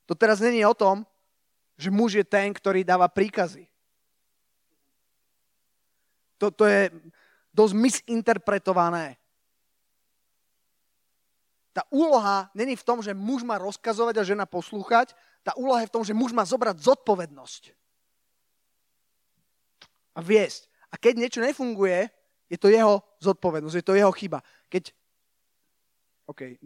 To 0.08 0.16
teraz 0.16 0.40
není 0.40 0.64
o 0.64 0.76
tom, 0.76 1.04
že 1.78 1.94
muž 1.94 2.18
je 2.18 2.26
ten, 2.26 2.50
ktorý 2.50 2.82
dáva 2.82 3.06
príkazy. 3.06 3.70
To, 6.42 6.50
to 6.50 6.66
je 6.66 6.90
dosť 7.54 7.74
misinterpretované. 7.74 9.18
Tá 11.74 11.86
úloha 11.94 12.50
není 12.58 12.74
v 12.74 12.86
tom, 12.86 13.06
že 13.06 13.14
muž 13.14 13.46
má 13.46 13.62
rozkazovať 13.62 14.16
a 14.18 14.28
žena 14.28 14.46
poslúchať. 14.50 15.14
Tá 15.46 15.54
úloha 15.54 15.86
je 15.86 15.90
v 15.90 15.94
tom, 15.94 16.02
že 16.02 16.18
muž 16.18 16.34
má 16.34 16.42
zobrať 16.42 16.82
zodpovednosť. 16.82 17.64
A 20.18 20.20
viesť. 20.26 20.66
A 20.90 20.98
keď 20.98 21.14
niečo 21.22 21.40
nefunguje, 21.46 22.10
je 22.50 22.58
to 22.58 22.74
jeho 22.74 23.06
zodpovednosť, 23.22 23.78
je 23.78 23.86
to 23.86 23.94
jeho 23.94 24.10
chyba. 24.10 24.42
Keď... 24.74 24.90
OK, 26.26 26.58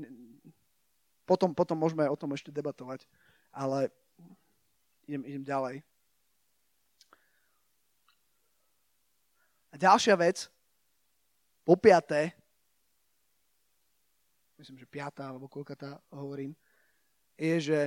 potom, 1.27 1.51
potom 1.51 1.75
môžeme 1.75 2.07
o 2.07 2.15
tom 2.15 2.31
ešte 2.31 2.51
debatovať, 2.51 3.03
ale 3.51 3.91
idem, 5.07 5.23
idem 5.25 5.43
ďalej. 5.43 5.75
A 9.71 9.75
ďalšia 9.79 10.15
vec, 10.19 10.51
po 11.63 11.79
piaté, 11.79 12.35
myslím, 14.59 14.77
že 14.77 14.85
piatá, 14.85 15.31
alebo 15.31 15.47
koľka 15.47 15.77
tá 15.77 15.91
hovorím, 16.11 16.51
je, 17.39 17.71
že, 17.71 17.81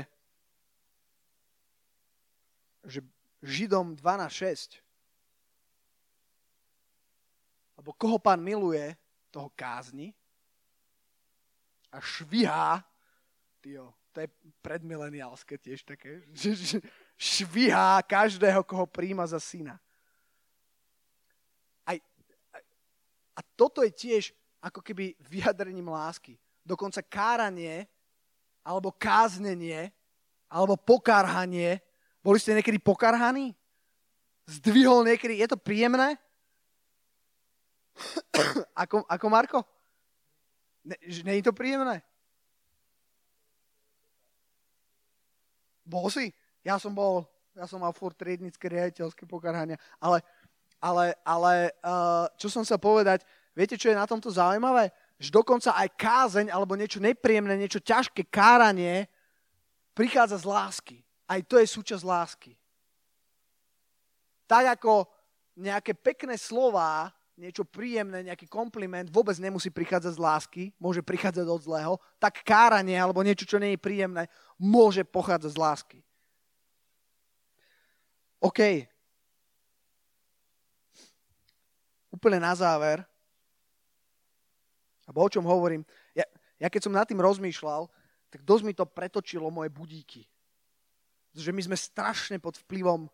že 2.89 3.01
Židom 3.45 3.93
12.6 4.01 4.85
lebo 7.85 7.93
koho 8.01 8.17
pán 8.17 8.41
miluje, 8.41 8.97
toho 9.29 9.51
kázni 9.53 10.15
a 11.93 12.01
švihá, 12.01 12.81
tyjo, 13.61 13.91
to 14.15 14.23
je 14.23 14.29
predmileniálske 14.63 15.59
tiež 15.59 15.83
také, 15.83 16.23
že, 16.33 16.55
že 16.55 16.79
švihá 17.17 18.03
každého, 18.03 18.63
koho 18.67 18.87
príjma 18.87 19.27
za 19.27 19.39
syna. 19.39 19.79
Aj, 21.87 21.99
a 23.35 23.41
toto 23.55 23.83
je 23.87 23.93
tiež 23.95 24.35
ako 24.65 24.81
keby 24.81 25.15
vyjadrením 25.21 25.89
lásky. 25.93 26.41
Dokonca 26.65 27.05
káranie, 27.05 27.85
alebo 28.65 28.89
káznenie, 28.89 29.93
alebo 30.49 30.81
pokárhanie. 30.81 31.85
Boli 32.25 32.41
ste 32.41 32.57
niekedy 32.57 32.81
pokarhaní? 32.81 33.53
Zdvihol 34.49 35.05
niekedy, 35.05 35.45
je 35.45 35.49
to 35.53 35.61
príjemné? 35.61 36.17
ako, 38.83 39.05
ako 39.05 39.27
Marko? 39.29 39.59
Ne, 40.85 40.97
nie 41.05 41.41
je 41.41 41.45
to 41.45 41.53
príjemné? 41.53 42.01
Bol 45.85 46.09
si? 46.09 46.33
Ja 46.65 46.81
som 46.81 46.97
bol, 46.97 47.29
ja 47.53 47.69
som 47.69 47.85
mal 47.85 47.93
furt 47.93 48.17
triednické 48.17 48.73
riaditeľské 48.73 49.29
pokarhania, 49.29 49.77
ale, 50.01 50.25
ale, 50.81 51.13
ale 51.23 51.77
uh, 51.85 52.25
čo 52.41 52.49
som 52.49 52.65
sa 52.65 52.81
povedať, 52.81 53.23
viete, 53.53 53.77
čo 53.77 53.93
je 53.93 54.01
na 54.01 54.09
tomto 54.09 54.33
zaujímavé? 54.33 54.89
Že 55.21 55.31
dokonca 55.31 55.77
aj 55.77 55.89
kázeň 55.95 56.47
alebo 56.49 56.75
niečo 56.75 56.99
nepríjemné, 57.05 57.55
niečo 57.61 57.85
ťažké 57.85 58.27
káranie 58.33 59.07
prichádza 59.93 60.43
z 60.43 60.49
lásky. 60.49 60.97
Aj 61.29 61.41
to 61.45 61.61
je 61.61 61.69
súčasť 61.69 62.03
lásky. 62.03 62.53
Tak 64.49 64.81
ako 64.81 65.09
nejaké 65.55 65.95
pekné 65.95 66.35
slova 66.41 67.13
niečo 67.35 67.67
príjemné, 67.67 68.23
nejaký 68.23 68.47
kompliment 68.47 69.11
vôbec 69.11 69.35
nemusí 69.43 69.67
prichádzať 69.71 70.13
z 70.15 70.23
lásky, 70.23 70.63
môže 70.79 71.03
prichádzať 71.03 71.47
od 71.51 71.61
zlého, 71.67 71.95
tak 72.23 72.47
káranie 72.47 72.95
alebo 72.95 73.27
niečo, 73.27 73.43
čo 73.43 73.59
nie 73.59 73.75
je 73.75 73.85
príjemné, 73.85 74.31
môže 74.55 75.03
pochádzať 75.03 75.51
z 75.51 75.59
lásky. 75.59 75.99
OK. 78.45 78.61
Úplne 82.13 82.39
na 82.45 82.53
záver, 82.53 83.01
alebo 85.09 85.19
o 85.25 85.33
čom 85.33 85.45
hovorím, 85.49 85.81
ja, 86.13 86.29
ja 86.61 86.69
keď 86.69 86.81
som 86.85 86.95
nad 86.95 87.09
tým 87.09 87.25
rozmýšľal, 87.25 87.89
tak 88.29 88.45
dosť 88.45 88.63
mi 88.69 88.73
to 88.77 88.85
pretočilo 88.85 89.49
moje 89.49 89.73
budíky. 89.73 90.29
Že 91.33 91.51
my 91.57 91.63
sme 91.73 91.77
strašne 91.77 92.37
pod 92.39 92.61
vplyvom 92.63 93.09
e, 93.09 93.11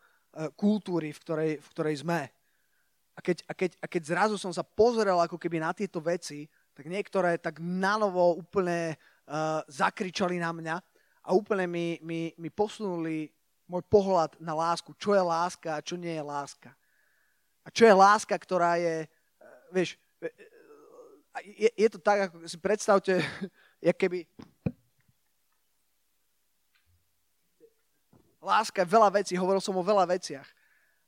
kultúry, 0.59 1.14
v 1.14 1.22
ktorej, 1.22 1.53
v 1.62 1.68
ktorej 1.72 1.97
sme 2.05 2.28
a 3.16 3.20
keď, 3.20 3.39
a, 3.45 3.53
keď, 3.53 3.70
a 3.85 3.87
keď 3.87 4.03
zrazu 4.09 4.37
som 4.41 4.49
sa 4.49 4.64
pozrel 4.64 5.20
ako 5.20 5.37
keby 5.37 5.61
na 5.61 5.76
tieto 5.76 6.01
veci, 6.01 6.49
tak 6.72 6.89
niektoré 6.89 7.37
tak 7.37 7.61
nanovo 7.61 8.33
úplne 8.33 8.97
uh, 9.28 9.61
zakričali 9.68 10.41
na 10.41 10.57
mňa 10.57 10.76
a 11.26 11.37
úplne 11.37 11.68
mi, 11.68 12.01
mi, 12.01 12.33
mi 12.41 12.49
posunuli 12.49 13.28
môj 13.71 13.87
pohľad 13.87 14.35
na 14.43 14.51
lásku. 14.51 14.91
Čo 14.99 15.14
je 15.14 15.23
láska 15.23 15.79
a 15.79 15.85
čo 15.85 15.95
nie 15.95 16.11
je 16.11 16.25
láska. 16.27 16.75
A 17.62 17.71
čo 17.71 17.87
je 17.87 17.95
láska, 17.95 18.35
ktorá 18.35 18.75
je, 18.83 19.07
uh, 19.07 19.47
vieš, 19.71 19.95
uh, 20.18 20.27
je, 21.47 21.71
je 21.79 21.89
to 21.95 21.99
tak, 22.03 22.27
ako 22.27 22.43
si 22.51 22.59
predstavte, 22.59 23.23
jak 23.87 23.95
keby 23.95 24.27
láska 28.43 28.83
je 28.83 28.91
veľa 28.91 29.09
vecí, 29.23 29.39
hovoril 29.39 29.62
som 29.62 29.79
o 29.79 29.87
veľa 29.87 30.11
veciach 30.11 30.49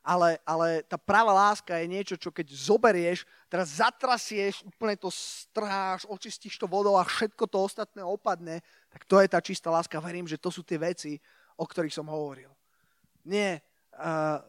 ale, 0.03 0.43
ale 0.43 0.83
tá 0.83 0.99
práva 0.99 1.31
láska 1.31 1.79
je 1.79 1.87
niečo, 1.87 2.15
čo 2.19 2.35
keď 2.35 2.51
zoberieš, 2.51 3.23
teraz 3.47 3.79
zatrasieš, 3.79 4.67
úplne 4.67 4.99
to 4.99 5.07
strháš, 5.15 6.03
očistíš 6.11 6.59
to 6.59 6.67
vodou 6.67 6.99
a 6.99 7.07
všetko 7.07 7.47
to 7.47 7.59
ostatné 7.63 8.03
opadne, 8.03 8.59
tak 8.91 9.07
to 9.07 9.23
je 9.23 9.31
tá 9.31 9.39
čistá 9.39 9.71
láska. 9.71 10.03
Verím, 10.03 10.27
že 10.27 10.43
to 10.43 10.51
sú 10.51 10.67
tie 10.67 10.77
veci, 10.77 11.23
o 11.63 11.65
ktorých 11.65 11.95
som 11.95 12.11
hovoril. 12.11 12.51
Nie 13.31 13.63
uh, 13.95 14.43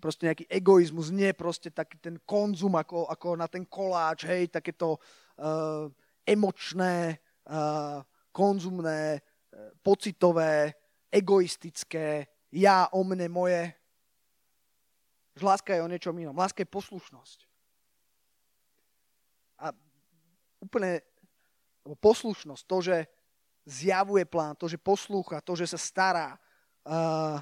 proste 0.00 0.32
nejaký 0.32 0.48
egoizmus, 0.48 1.12
nie 1.12 1.36
proste 1.36 1.68
taký 1.68 2.00
ten 2.00 2.16
konzum 2.24 2.72
ako, 2.80 3.04
ako 3.12 3.36
na 3.36 3.44
ten 3.44 3.68
koláč, 3.68 4.24
hej, 4.24 4.48
takéto 4.48 4.96
uh, 4.96 5.92
emočné, 6.24 7.20
uh, 7.52 8.00
konzumné, 8.32 9.20
uh, 9.20 9.76
pocitové, 9.84 10.72
egoistické, 11.12 12.26
ja 12.54 12.86
o 12.94 13.02
mne, 13.02 13.26
moje, 13.28 13.74
láska 15.42 15.74
je 15.74 15.82
o 15.82 15.90
niečom 15.90 16.14
inom. 16.14 16.38
Láska 16.38 16.62
je 16.62 16.70
poslušnosť. 16.70 17.38
A 19.58 19.74
úplne 20.62 21.02
poslušnosť, 21.98 22.62
to, 22.66 22.78
že 22.78 22.96
zjavuje 23.66 24.22
plán, 24.28 24.54
to, 24.54 24.70
že 24.70 24.78
poslúcha, 24.78 25.42
to, 25.42 25.58
že 25.58 25.74
sa 25.74 25.80
stará, 25.80 26.28
uh, 26.84 27.40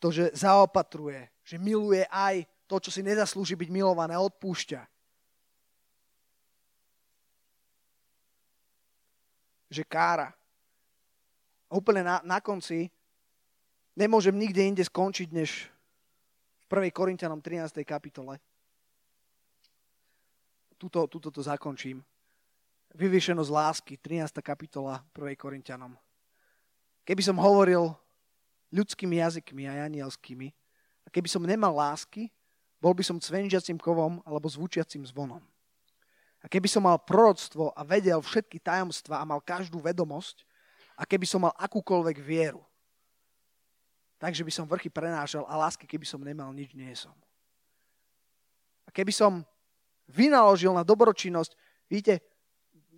to, 0.00 0.08
že 0.10 0.32
zaopatruje, 0.34 1.28
že 1.44 1.56
miluje 1.60 2.02
aj 2.08 2.46
to, 2.70 2.78
čo 2.78 2.90
si 2.94 3.02
nezaslúži 3.02 3.58
byť 3.58 3.68
milované, 3.68 4.14
odpúšťa. 4.14 4.80
Že 9.70 9.82
kára. 9.86 10.30
A 11.70 11.72
úplne 11.78 12.02
na, 12.02 12.18
na 12.26 12.38
konci 12.42 12.90
nemôžem 13.94 14.34
nikde 14.34 14.62
inde 14.62 14.82
skončiť, 14.82 15.28
než 15.30 15.70
v 16.64 16.64
1. 16.70 16.90
Korintianom 16.90 17.38
13. 17.42 17.82
kapitole. 17.82 18.38
Tuto, 20.80 21.06
tuto 21.06 21.28
to 21.28 21.42
zakončím. 21.42 22.02
Vyviešenosť 22.94 23.50
lásky, 23.50 23.94
13. 23.98 24.32
kapitola 24.42 25.02
1. 25.14 25.36
Korintianom. 25.38 25.94
Keby 27.06 27.22
som 27.22 27.38
hovoril 27.38 27.94
ľudskými 28.70 29.18
jazykmi 29.18 29.66
a 29.66 29.86
anielskými. 29.86 30.48
A 31.04 31.08
keby 31.10 31.26
som 31.26 31.42
nemal 31.42 31.74
lásky, 31.74 32.30
bol 32.80 32.96
by 32.96 33.04
som 33.04 33.20
cvenžiacim 33.20 33.76
kovom 33.76 34.24
alebo 34.24 34.48
zvučiacim 34.48 35.04
zvonom. 35.04 35.42
A 36.40 36.48
keby 36.48 36.70
som 36.72 36.88
mal 36.88 36.96
proroctvo 36.96 37.76
a 37.76 37.84
vedel 37.84 38.16
všetky 38.24 38.64
tajomstva 38.64 39.20
a 39.20 39.28
mal 39.28 39.44
každú 39.44 39.76
vedomosť, 39.76 40.48
a 41.00 41.08
keby 41.08 41.24
som 41.24 41.48
mal 41.48 41.56
akúkoľvek 41.56 42.20
vieru, 42.20 42.60
takže 44.20 44.44
by 44.44 44.52
som 44.52 44.68
vrchy 44.68 44.92
prenášal 44.92 45.48
a 45.48 45.56
lásky, 45.56 45.88
keby 45.88 46.04
som 46.04 46.20
nemal, 46.20 46.52
nič 46.52 46.76
nie 46.76 46.92
som. 46.92 47.16
A 48.84 48.92
keby 48.92 49.08
som 49.08 49.40
vynaložil 50.04 50.76
na 50.76 50.84
dobročinnosť, 50.84 51.56
vidíte, 51.88 52.20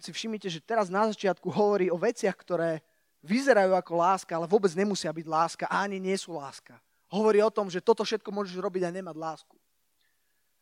si 0.03 0.11
všimnite, 0.11 0.51
že 0.51 0.59
teraz 0.59 0.91
na 0.91 1.07
začiatku 1.07 1.47
hovorí 1.47 1.87
o 1.95 2.01
veciach, 2.01 2.35
ktoré 2.35 2.83
vyzerajú 3.23 3.73
ako 3.79 3.93
láska, 4.03 4.35
ale 4.35 4.51
vôbec 4.51 4.75
nemusia 4.75 5.09
byť 5.15 5.27
láska 5.27 5.65
a 5.71 5.87
ani 5.87 6.03
nie 6.03 6.15
sú 6.19 6.35
láska. 6.35 6.77
Hovorí 7.07 7.39
o 7.39 7.55
tom, 7.55 7.71
že 7.71 7.85
toto 7.85 8.03
všetko 8.03 8.29
môžeš 8.35 8.59
robiť 8.59 8.83
a 8.89 8.91
nemať 8.91 9.17
lásku. 9.17 9.57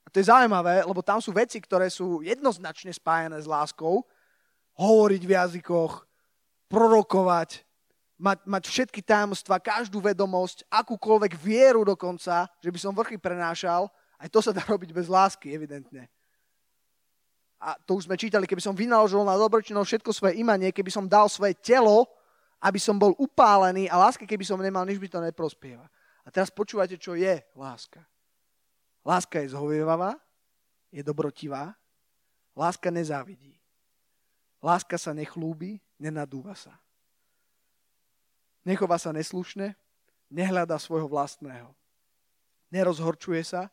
A 0.04 0.08
to 0.12 0.20
je 0.20 0.28
zaujímavé, 0.28 0.84
lebo 0.84 1.00
tam 1.00 1.20
sú 1.22 1.32
veci, 1.32 1.60
ktoré 1.60 1.88
sú 1.88 2.20
jednoznačne 2.20 2.92
spájané 2.92 3.40
s 3.40 3.48
láskou. 3.48 4.04
Hovoriť 4.76 5.22
v 5.24 5.34
jazykoch, 5.36 6.04
prorokovať, 6.68 7.64
mať, 8.20 8.38
mať 8.44 8.64
všetky 8.68 9.00
tajomstvá, 9.00 9.58
každú 9.60 9.98
vedomosť, 10.04 10.68
akúkoľvek 10.68 11.32
vieru 11.40 11.82
dokonca, 11.82 12.48
že 12.60 12.70
by 12.70 12.78
som 12.78 12.96
vrchy 12.96 13.16
prenášal, 13.16 13.88
aj 14.20 14.28
to 14.28 14.40
sa 14.44 14.52
dá 14.52 14.60
robiť 14.68 14.92
bez 14.92 15.08
lásky, 15.08 15.54
evidentne. 15.54 16.06
A 17.60 17.76
to 17.76 18.00
už 18.00 18.08
sme 18.08 18.16
čítali, 18.16 18.48
keby 18.48 18.60
som 18.64 18.72
vynaložil 18.72 19.20
na 19.20 19.36
dobročinnosť 19.36 19.88
všetko 19.88 20.10
svoje 20.16 20.40
imanie, 20.40 20.72
keby 20.72 20.88
som 20.88 21.04
dal 21.04 21.28
svoje 21.28 21.52
telo 21.60 22.08
aby 22.60 22.76
som 22.76 23.00
bol 23.00 23.16
upálený 23.16 23.88
a 23.88 23.96
láska, 23.96 24.28
keby 24.28 24.44
som 24.44 24.60
nemal, 24.60 24.84
nič 24.84 25.00
by 25.00 25.08
to 25.08 25.20
neprospieva. 25.24 25.88
A 26.22 26.28
teraz 26.28 26.52
počúvate, 26.52 27.00
čo 27.00 27.16
je 27.16 27.40
láska. 27.56 28.04
Láska 29.00 29.40
je 29.40 29.56
zhovievavá, 29.56 30.20
je 30.92 31.00
dobrotivá, 31.00 31.72
láska 32.52 32.92
nezávidí. 32.92 33.56
Láska 34.60 35.00
sa 35.00 35.16
nechlúbi, 35.16 35.80
nenadúva 35.96 36.52
sa. 36.52 36.76
Nechová 38.60 39.00
sa 39.00 39.08
neslušne, 39.08 39.72
nehľada 40.28 40.76
svojho 40.76 41.08
vlastného. 41.08 41.72
Nerozhorčuje 42.68 43.40
sa, 43.40 43.72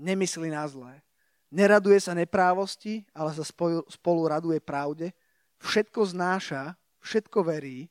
nemyslí 0.00 0.48
na 0.48 0.64
zlé. 0.64 1.04
Neraduje 1.52 2.00
sa 2.00 2.16
neprávosti, 2.16 3.04
ale 3.12 3.30
sa 3.36 3.44
spolu 3.86 4.20
raduje 4.26 4.58
pravde. 4.58 5.12
Všetko 5.60 6.16
znáša, 6.16 6.74
všetko 7.04 7.44
verí, 7.44 7.84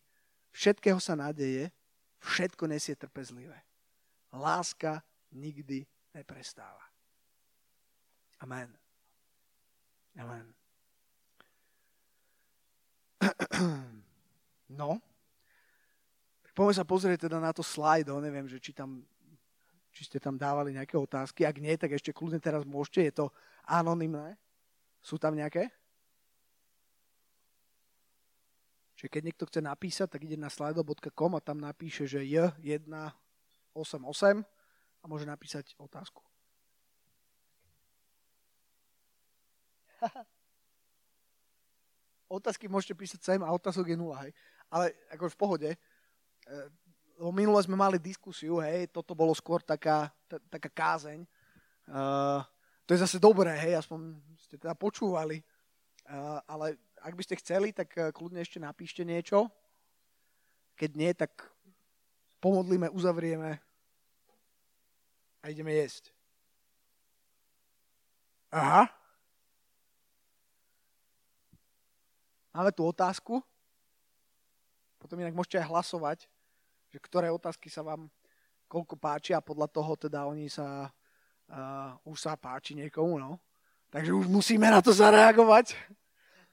všetkého 0.49 0.97
sa 0.97 1.13
nádeje, 1.13 1.69
všetko 2.25 2.65
nesie 2.65 2.97
trpezlivé. 2.97 3.61
Láska 4.33 5.05
nikdy 5.29 5.85
neprestáva. 6.17 6.81
Amen. 8.41 8.73
Amen. 10.17 10.45
No, 14.73 14.97
poďme 16.57 16.73
sa 16.73 16.81
pozrieť 16.81 17.29
teda 17.29 17.37
na 17.37 17.53
to 17.53 17.61
slajdo, 17.61 18.17
neviem, 18.17 18.49
že 18.49 18.57
či 18.57 18.73
tam 18.73 19.05
či 19.93 20.09
ste 20.09 20.17
tam 20.17 20.33
dávali 20.33 20.73
nejaké 20.73 20.97
otázky. 20.97 21.45
Ak 21.45 21.61
nie, 21.61 21.77
tak 21.77 21.93
ešte 21.93 22.09
kľudne 22.09 22.41
teraz 22.41 22.65
môžete, 22.65 23.05
je 23.05 23.13
to 23.13 23.25
anonymné. 23.69 24.33
Sú 25.05 25.21
tam 25.21 25.37
nejaké? 25.37 25.69
Čiže 29.03 29.19
keď 29.19 29.23
niekto 29.27 29.43
chce 29.51 29.59
napísať, 29.59 30.15
tak 30.15 30.23
ide 30.23 30.39
na 30.39 30.47
slido.com 30.47 31.35
a 31.35 31.43
tam 31.43 31.59
napíše, 31.59 32.07
že 32.07 32.23
J188 32.23 34.23
a 35.03 35.05
môže 35.11 35.27
napísať 35.27 35.75
otázku. 35.75 36.23
Otázky 42.31 42.71
môžete 42.71 42.95
písať 42.95 43.19
sem 43.19 43.43
a 43.43 43.51
otázok 43.51 43.91
je 43.91 43.99
nula, 43.99 44.23
hej. 44.23 44.31
Ale 44.71 44.95
ako 45.11 45.27
v 45.27 45.35
pohode. 45.35 45.75
E, 45.75 45.77
lebo 47.19 47.35
minule 47.35 47.59
sme 47.59 47.75
mali 47.75 47.99
diskusiu, 47.99 48.63
hej, 48.63 48.87
toto 48.87 49.11
bolo 49.11 49.35
skôr 49.35 49.59
taká, 49.59 50.15
t- 50.31 50.39
taká 50.47 50.71
kázeň. 50.71 51.27
Uh, 51.91 52.39
to 52.87 52.95
je 52.95 53.03
zase 53.03 53.19
dobré, 53.19 53.51
hej, 53.59 53.83
aspoň 53.83 54.15
ste 54.39 54.55
teda 54.55 54.79
počúvali. 54.79 55.43
Uh, 56.07 56.39
ale 56.47 56.79
ak 57.03 57.13
by 57.19 57.23
ste 57.23 57.39
chceli, 57.43 57.75
tak 57.75 57.91
eh, 57.99 58.09
kľudne 58.15 58.39
ešte 58.39 58.63
napíšte 58.63 59.03
niečo. 59.03 59.51
Keď 60.79 60.91
nie, 60.95 61.11
tak 61.13 61.35
pomodlíme, 62.39 62.89
uzavrieme 62.89 63.59
a 65.43 65.51
ideme 65.51 65.75
jesť. 65.75 66.09
Aha. 68.49 68.87
Máme 72.53 72.71
tu 72.71 72.85
otázku. 72.85 73.41
Potom 75.01 75.19
inak 75.19 75.35
môžete 75.35 75.59
aj 75.59 75.67
hlasovať, 75.67 76.19
že 76.93 76.97
ktoré 77.01 77.27
otázky 77.27 77.67
sa 77.67 77.83
vám 77.83 78.07
koľko 78.71 78.95
páči 78.95 79.35
a 79.35 79.43
podľa 79.43 79.67
toho 79.67 79.93
teda 79.99 80.23
oni 80.25 80.47
sa 80.47 80.87
uh, 80.87 81.91
už 82.07 82.17
sa 82.17 82.39
páči 82.39 82.77
niekomu, 82.77 83.19
no. 83.19 83.41
Takže 83.93 84.09
už 84.15 84.25
musíme 84.25 84.69
na 84.69 84.81
to 84.81 84.89
zareagovať. 84.89 85.77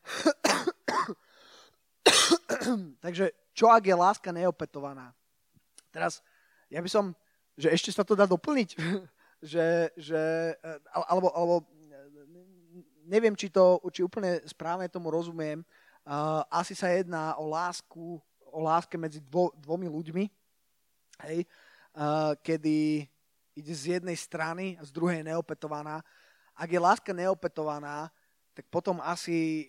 Takže 3.04 3.32
čo 3.54 3.68
ak 3.68 3.84
je 3.84 3.96
láska 3.96 4.32
neopetovaná? 4.32 5.14
Teraz, 5.90 6.22
ja 6.70 6.80
by 6.80 6.90
som, 6.90 7.14
že 7.58 7.70
ešte 7.74 7.92
sa 7.92 8.04
to 8.06 8.14
dá 8.14 8.24
doplniť, 8.24 8.76
že, 9.52 9.90
že 9.98 10.54
eh, 10.54 10.78
alebo, 10.94 11.34
alebo 11.34 11.66
neviem, 13.10 13.34
či 13.34 13.50
to, 13.50 13.82
či 13.90 14.06
úplne 14.06 14.38
správne 14.46 14.86
tomu 14.86 15.10
rozumiem, 15.10 15.66
uh, 16.06 16.46
asi 16.46 16.78
sa 16.78 16.94
jedná 16.94 17.34
o 17.34 17.50
lásku, 17.50 18.22
o 18.54 18.58
láske 18.62 18.94
medzi 18.94 19.18
dvo, 19.18 19.50
dvomi 19.58 19.90
ľuďmi, 19.90 20.24
hej, 21.26 21.42
uh, 21.42 22.38
kedy 22.38 23.10
ide 23.58 23.74
z 23.74 23.98
jednej 23.98 24.14
strany 24.14 24.78
a 24.78 24.86
z 24.86 24.94
druhej 24.94 25.26
neopetovaná. 25.26 26.06
Ak 26.54 26.70
je 26.70 26.78
láska 26.78 27.10
neopetovaná, 27.10 28.14
tak 28.54 28.70
potom 28.70 29.02
asi 29.02 29.66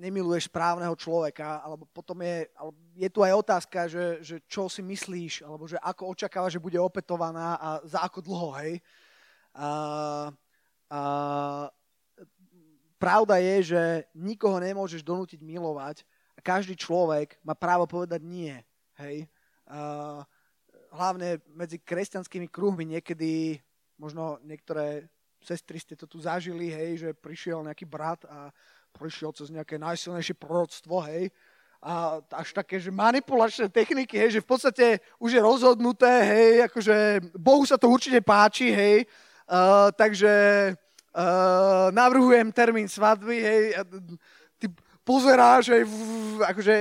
nemiluješ 0.00 0.48
správneho 0.48 0.96
človeka, 0.96 1.60
alebo 1.60 1.84
potom 1.92 2.24
je, 2.24 2.48
alebo 2.56 2.72
je 2.96 3.08
tu 3.12 3.20
aj 3.20 3.32
otázka, 3.36 3.84
že, 3.84 4.24
že 4.24 4.36
čo 4.48 4.72
si 4.72 4.80
myslíš, 4.80 5.44
alebo 5.44 5.68
že 5.68 5.76
ako 5.76 6.16
očakávaš, 6.16 6.56
že 6.56 6.64
bude 6.64 6.80
opetovaná 6.80 7.60
a 7.60 7.68
za 7.84 8.00
ako 8.00 8.24
dlho, 8.24 8.50
hej. 8.64 8.80
A, 9.52 9.68
a, 10.88 11.00
pravda 12.96 13.36
je, 13.44 13.76
že 13.76 13.82
nikoho 14.16 14.56
nemôžeš 14.56 15.04
donútiť 15.04 15.44
milovať 15.44 16.08
a 16.34 16.40
každý 16.40 16.72
človek 16.72 17.36
má 17.44 17.52
právo 17.52 17.84
povedať 17.84 18.24
nie, 18.24 18.56
hej. 18.96 19.28
A, 19.68 20.24
hlavne 20.90 21.44
medzi 21.52 21.76
kresťanskými 21.76 22.48
kruhmi 22.48 22.88
niekedy, 22.88 23.60
možno 24.00 24.40
niektoré 24.42 25.06
sestry 25.44 25.80
ste 25.80 25.96
to 25.96 26.04
tu 26.04 26.20
zažili, 26.20 26.68
hej, 26.72 26.90
že 27.00 27.08
prišiel 27.16 27.64
nejaký 27.64 27.84
brat 27.88 28.24
a 28.28 28.52
prišiel 28.94 29.32
cez 29.32 29.48
nejaké 29.48 29.78
najsilnejšie 29.80 30.34
proroctvo, 30.36 31.02
hej, 31.06 31.32
a 31.80 32.20
až 32.36 32.52
také, 32.52 32.76
že 32.76 32.92
manipulačné 32.92 33.72
techniky, 33.72 34.12
hej, 34.20 34.36
že 34.36 34.44
v 34.44 34.48
podstate 34.52 34.86
už 35.16 35.32
je 35.32 35.40
rozhodnuté, 35.40 36.12
hej, 36.28 36.68
akože 36.68 36.96
Bohu 37.40 37.64
sa 37.64 37.80
to 37.80 37.88
určite 37.88 38.20
páči, 38.20 38.68
hej, 38.68 39.08
uh, 39.48 39.88
takže 39.96 40.32
uh, 41.16 41.88
navrhujem 41.88 42.52
termín 42.52 42.84
svadby, 42.84 43.36
hej, 43.40 43.62
a 43.80 43.82
ty 44.60 44.68
pozeráš, 45.00 45.72
hej, 45.72 45.88
akože 46.44 46.74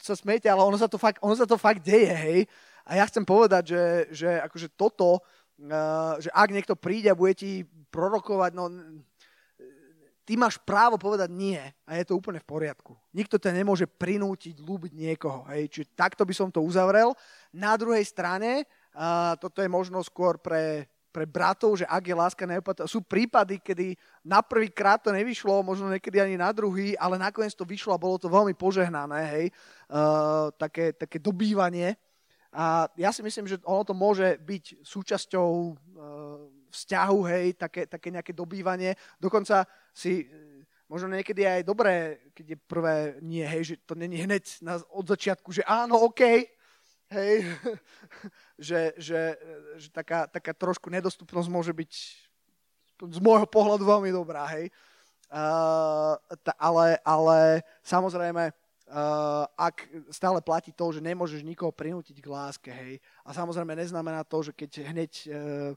sa 0.00 0.16
smete, 0.16 0.48
ale 0.48 0.64
ono 0.64 0.80
sa 0.80 0.88
to 0.88 0.96
fakt, 0.96 1.20
ono 1.20 1.36
sa 1.36 1.44
to 1.44 1.60
fakt 1.60 1.84
deje, 1.84 2.16
hej, 2.16 2.40
a 2.88 2.96
ja 2.96 3.04
chcem 3.04 3.28
povedať, 3.28 3.76
že, 3.76 3.84
že 4.16 4.30
akože 4.48 4.72
toto, 4.72 5.20
uh, 5.20 6.16
že 6.16 6.32
ak 6.32 6.48
niekto 6.56 6.72
príde 6.72 7.12
a 7.12 7.18
bude 7.20 7.36
ti 7.36 7.68
prorokovať, 7.92 8.56
no 8.56 8.72
ty 10.22 10.38
máš 10.38 10.58
právo 10.62 10.96
povedať 10.98 11.30
nie 11.34 11.58
a 11.86 11.90
je 11.98 12.04
to 12.06 12.14
úplne 12.18 12.38
v 12.38 12.46
poriadku. 12.46 12.94
Nikto 13.10 13.38
ťa 13.42 13.50
nemôže 13.50 13.86
prinútiť 13.90 14.62
ľúbiť 14.62 14.92
niekoho. 14.94 15.42
Hej. 15.50 15.70
Čiže 15.70 15.88
takto 15.98 16.22
by 16.22 16.34
som 16.34 16.48
to 16.48 16.62
uzavrel. 16.62 17.14
Na 17.50 17.74
druhej 17.74 18.06
strane, 18.06 18.64
A 18.92 19.34
toto 19.40 19.64
je 19.64 19.68
možno 19.72 20.04
skôr 20.04 20.36
pre, 20.36 20.86
pre 21.12 21.24
bratov, 21.24 21.80
že 21.80 21.88
ak 21.88 22.04
je 22.04 22.16
láska 22.16 22.44
neopatá. 22.44 22.84
Sú 22.84 23.00
prípady, 23.00 23.56
kedy 23.56 23.96
na 24.20 24.44
prvý 24.44 24.68
krát 24.68 25.00
to 25.00 25.12
nevyšlo, 25.12 25.64
možno 25.64 25.88
niekedy 25.88 26.20
ani 26.20 26.36
na 26.36 26.52
druhý, 26.52 26.92
ale 27.00 27.16
nakoniec 27.16 27.56
to 27.56 27.64
vyšlo 27.64 27.96
a 27.96 28.02
bolo 28.02 28.20
to 28.20 28.28
veľmi 28.28 28.52
požehnané, 28.52 29.20
hej. 29.32 29.44
Uh, 29.88 30.52
také, 30.60 30.92
také 30.92 31.16
dobývanie. 31.16 31.96
A 32.52 32.84
ja 33.00 33.08
si 33.16 33.24
myslím, 33.24 33.48
že 33.48 33.56
ono 33.64 33.80
to 33.80 33.96
môže 33.96 34.36
byť 34.44 34.84
súčasťou 34.84 35.48
uh, 35.72 36.61
vzťahu, 36.72 37.18
hej, 37.28 37.46
také, 37.60 37.84
také 37.84 38.08
nejaké 38.08 38.32
dobývanie. 38.32 38.96
Dokonca 39.20 39.68
si 39.92 40.24
možno 40.92 41.08
niekedy 41.08 41.48
aj 41.48 41.64
dobré, 41.64 42.20
keď 42.36 42.46
je 42.52 42.58
prvé 42.68 42.96
nie, 43.24 43.44
hej, 43.44 43.62
že 43.64 43.74
to 43.88 43.96
není 43.96 44.20
hneď 44.20 44.44
na, 44.60 44.76
od 44.92 45.08
začiatku, 45.08 45.48
že 45.48 45.64
áno, 45.64 46.04
OK, 46.04 46.20
hej, 47.12 47.36
že, 48.68 48.92
že, 49.00 49.20
že 49.80 49.88
taká, 49.88 50.28
taká 50.28 50.52
trošku 50.52 50.92
nedostupnosť 50.92 51.48
môže 51.48 51.72
byť 51.72 51.92
z 53.02 53.18
môjho 53.24 53.48
pohľadu 53.48 53.88
veľmi 53.88 54.12
dobrá, 54.12 54.44
hej. 54.52 54.68
Uh, 55.32 56.20
ta, 56.44 56.52
ale, 56.60 57.00
ale 57.00 57.64
samozrejme, 57.80 58.52
uh, 58.52 59.48
ak 59.56 59.88
stále 60.12 60.44
platí 60.44 60.76
to, 60.76 60.92
že 60.92 61.00
nemôžeš 61.00 61.40
nikoho 61.40 61.72
prinútiť 61.72 62.20
k 62.20 62.28
láske, 62.28 62.68
hej. 62.68 63.00
A 63.24 63.32
samozrejme 63.32 63.72
neznamená 63.72 64.28
to, 64.28 64.44
že 64.44 64.52
keď 64.52 64.92
hneď 64.92 65.12
uh, 65.26 65.72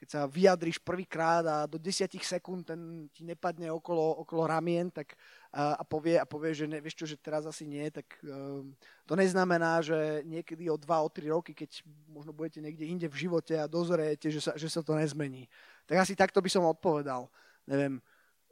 keď 0.00 0.08
sa 0.08 0.24
vyjadriš 0.24 0.80
prvýkrát 0.80 1.44
a 1.44 1.68
do 1.68 1.76
10 1.76 2.08
sekúnd 2.24 2.64
ten 2.64 3.12
ti 3.12 3.20
nepadne 3.20 3.68
okolo, 3.68 4.24
okolo 4.24 4.48
ramien 4.48 4.88
tak, 4.88 5.12
a, 5.52 5.76
a, 5.76 5.84
povie, 5.84 6.16
a 6.16 6.24
povie, 6.24 6.56
že 6.56 6.64
ne, 6.64 6.80
vieš 6.80 7.04
čo, 7.04 7.04
že 7.04 7.20
teraz 7.20 7.44
asi 7.44 7.68
nie, 7.68 7.84
tak 7.92 8.08
um, 8.24 8.72
to 9.04 9.12
neznamená, 9.12 9.84
že 9.84 10.24
niekedy 10.24 10.72
o 10.72 10.80
2, 10.80 10.88
o 10.88 11.08
3 11.12 11.36
roky, 11.36 11.52
keď 11.52 11.84
možno 12.08 12.32
budete 12.32 12.64
niekde 12.64 12.88
inde 12.88 13.12
v 13.12 13.28
živote 13.28 13.60
a 13.60 13.68
dozriete, 13.68 14.32
že 14.32 14.40
sa, 14.40 14.56
že 14.56 14.72
sa 14.72 14.80
to 14.80 14.96
nezmení. 14.96 15.44
Tak 15.84 16.08
asi 16.08 16.16
takto 16.16 16.40
by 16.40 16.48
som 16.48 16.64
odpovedal. 16.64 17.28
Neviem, 17.68 18.00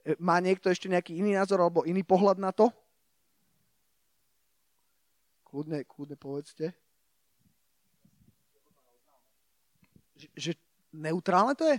e, 0.04 0.20
má 0.20 0.36
niekto 0.44 0.68
ešte 0.68 0.84
nejaký 0.92 1.16
iný 1.16 1.32
názor 1.32 1.64
alebo 1.64 1.88
iný 1.88 2.04
pohľad 2.04 2.36
na 2.36 2.52
to? 2.52 2.68
Kľudne, 5.48 5.80
kľudne 5.88 6.20
povedzte. 6.20 6.76
Že, 10.12 10.28
že 10.36 10.52
neutrálne 10.92 11.54
to 11.54 11.64
je? 11.68 11.76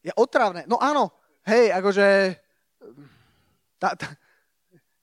Je 0.00 0.12
otravné. 0.16 0.64
No 0.64 0.80
áno, 0.80 1.12
hej, 1.44 1.72
akože... 1.76 2.06
Tá, 3.80 3.96
tá, 3.96 4.12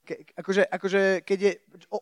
ke, 0.08 0.24
akože, 0.38 0.62
akože 0.70 1.02
keď 1.26 1.38
je 1.38 1.52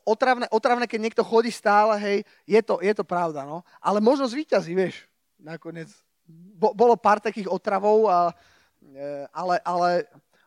otravné, 0.07 0.47
otravné, 0.53 0.85
keď 0.87 1.01
niekto 1.01 1.23
chodí 1.27 1.51
stále, 1.51 1.99
hej, 1.99 2.19
je 2.47 2.61
to, 2.63 2.79
je 2.79 2.93
to 2.95 3.03
pravda, 3.03 3.43
no. 3.43 3.67
Ale 3.83 3.99
možno 3.99 4.31
zvýťazí, 4.31 4.77
vieš, 4.77 5.09
nakoniec. 5.41 5.91
Bo, 6.29 6.71
bolo 6.77 6.95
pár 6.95 7.19
takých 7.19 7.51
otravov, 7.51 8.07
a, 8.07 8.31
e, 8.83 9.27
ale, 9.35 9.57
ale 9.67 9.91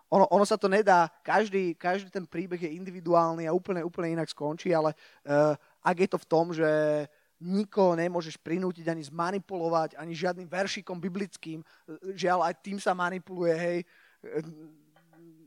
ono, 0.09 0.25
ono 0.31 0.45
sa 0.47 0.57
to 0.57 0.65
nedá, 0.65 1.05
každý, 1.21 1.77
každý 1.77 2.09
ten 2.09 2.25
príbeh 2.25 2.57
je 2.57 2.73
individuálny 2.73 3.45
a 3.45 3.53
úplne, 3.53 3.85
úplne 3.85 4.17
inak 4.17 4.33
skončí, 4.33 4.73
ale 4.73 4.97
uh, 5.21 5.53
ak 5.85 5.97
je 6.01 6.09
to 6.09 6.17
v 6.17 6.29
tom, 6.29 6.49
že 6.49 6.65
nikoho 7.39 7.95
nemôžeš 7.95 8.35
prinútiť 8.35 8.91
ani 8.91 9.03
zmanipulovať, 9.07 9.95
ani 9.95 10.11
žiadnym 10.11 10.47
veršikom 10.47 10.99
biblickým. 10.99 11.63
Žiaľ, 12.03 12.51
aj 12.51 12.55
tým 12.59 12.77
sa 12.77 12.91
manipuluje, 12.91 13.55
hej. 13.55 13.79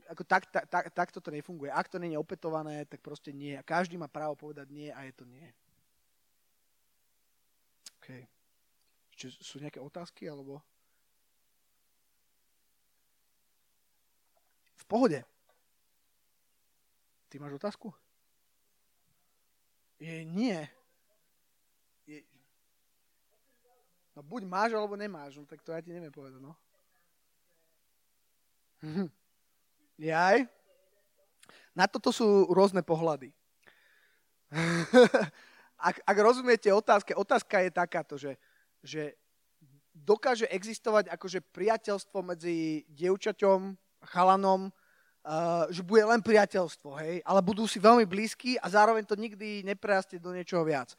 Ako 0.09 0.25
tak, 0.25 0.49
tak, 0.49 0.65
tak, 0.67 0.85
takto 0.93 1.21
to 1.21 1.29
nefunguje. 1.29 1.69
Ak 1.69 1.89
to 1.89 2.01
nie 2.01 2.17
je 2.17 2.21
opetované, 2.21 2.85
tak 2.89 3.01
proste 3.05 3.29
nie. 3.29 3.53
A 3.53 3.65
každý 3.65 3.97
má 3.97 4.09
právo 4.09 4.33
povedať 4.33 4.69
nie 4.73 4.89
a 4.89 5.05
je 5.05 5.13
to 5.13 5.25
nie. 5.29 5.45
OK. 8.01 8.09
Ešte 9.13 9.39
sú 9.45 9.61
nejaké 9.61 9.77
otázky, 9.77 10.25
alebo... 10.25 10.59
V 14.75 14.85
pohode. 14.89 15.23
Ty 17.31 17.39
máš 17.39 17.55
otázku? 17.55 17.93
Je, 20.01 20.27
nie. 20.27 20.59
No 24.13 24.21
buď 24.21 24.45
máš, 24.45 24.71
alebo 24.77 24.93
nemáš, 24.93 25.41
no 25.41 25.45
tak 25.49 25.65
to 25.65 25.73
ja 25.73 25.81
ti 25.81 25.89
neviem 25.89 26.13
povedať, 26.13 26.37
no. 26.37 26.53
Jaj? 29.97 30.45
Na 31.73 31.89
toto 31.89 32.13
sú 32.13 32.45
rôzne 32.53 32.85
pohľady. 32.85 33.33
ak, 35.89 35.95
ak 36.05 36.17
rozumiete 36.21 36.69
otázke, 36.69 37.17
otázka 37.17 37.65
je 37.65 37.71
takáto, 37.73 38.13
že, 38.21 38.37
že 38.85 39.17
dokáže 39.97 40.45
existovať 40.45 41.09
akože 41.09 41.41
priateľstvo 41.49 42.21
medzi 42.21 42.85
dievčaťom, 42.93 43.73
chalanom, 44.13 44.69
uh, 44.69 45.65
že 45.73 45.81
bude 45.81 46.05
len 46.05 46.21
priateľstvo, 46.21 46.89
hej, 47.01 47.25
ale 47.25 47.41
budú 47.41 47.65
si 47.65 47.81
veľmi 47.81 48.05
blízki 48.05 48.61
a 48.61 48.69
zároveň 48.69 49.09
to 49.09 49.17
nikdy 49.17 49.65
neprerastie 49.65 50.21
do 50.21 50.29
niečoho 50.29 50.61
viac 50.61 50.93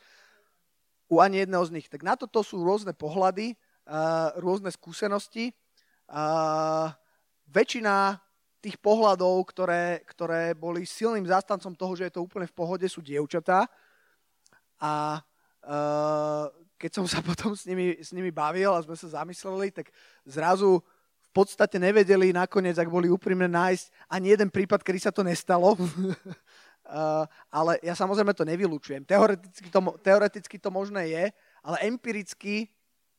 u 1.14 1.22
ani 1.22 1.46
jedného 1.46 1.64
z 1.64 1.74
nich. 1.78 1.86
Tak 1.86 2.02
na 2.02 2.18
toto 2.18 2.42
sú 2.42 2.58
rôzne 2.60 2.90
pohľady, 2.90 3.54
rôzne 4.42 4.74
skúsenosti. 4.74 5.54
Väčšina 7.48 8.18
tých 8.64 8.80
pohľadov, 8.80 9.44
ktoré, 9.52 10.00
ktoré 10.08 10.56
boli 10.56 10.88
silným 10.88 11.28
zástancom 11.28 11.76
toho, 11.76 11.92
že 11.94 12.08
je 12.08 12.14
to 12.16 12.24
úplne 12.24 12.48
v 12.48 12.56
pohode, 12.56 12.86
sú 12.88 13.04
dievčatá. 13.04 13.68
A 14.80 15.20
keď 16.80 16.90
som 16.90 17.04
sa 17.08 17.20
potom 17.28 17.52
s 17.52 17.68
nimi, 17.68 17.96
s 18.00 18.10
nimi 18.16 18.32
bavil 18.32 18.72
a 18.72 18.84
sme 18.84 18.96
sa 18.96 19.20
zamysleli, 19.20 19.70
tak 19.70 19.92
zrazu 20.24 20.80
v 20.80 21.30
podstate 21.32 21.82
nevedeli 21.82 22.30
nakoniec, 22.30 22.78
ak 22.78 22.86
boli 22.86 23.10
úprimne 23.10 23.50
nájsť 23.50 23.90
ani 24.06 24.38
jeden 24.38 24.48
prípad, 24.54 24.86
kedy 24.86 25.02
sa 25.02 25.10
to 25.10 25.26
nestalo. 25.26 25.74
Uh, 26.84 27.24
ale 27.48 27.80
ja 27.80 27.96
samozrejme 27.96 28.36
to 28.36 28.44
nevylučujem. 28.44 29.08
Teoreticky 29.08 29.72
to, 29.72 29.80
teoreticky 30.04 30.56
to 30.60 30.68
možné 30.68 31.08
je, 31.16 31.24
ale 31.64 31.76
empiricky 31.88 32.68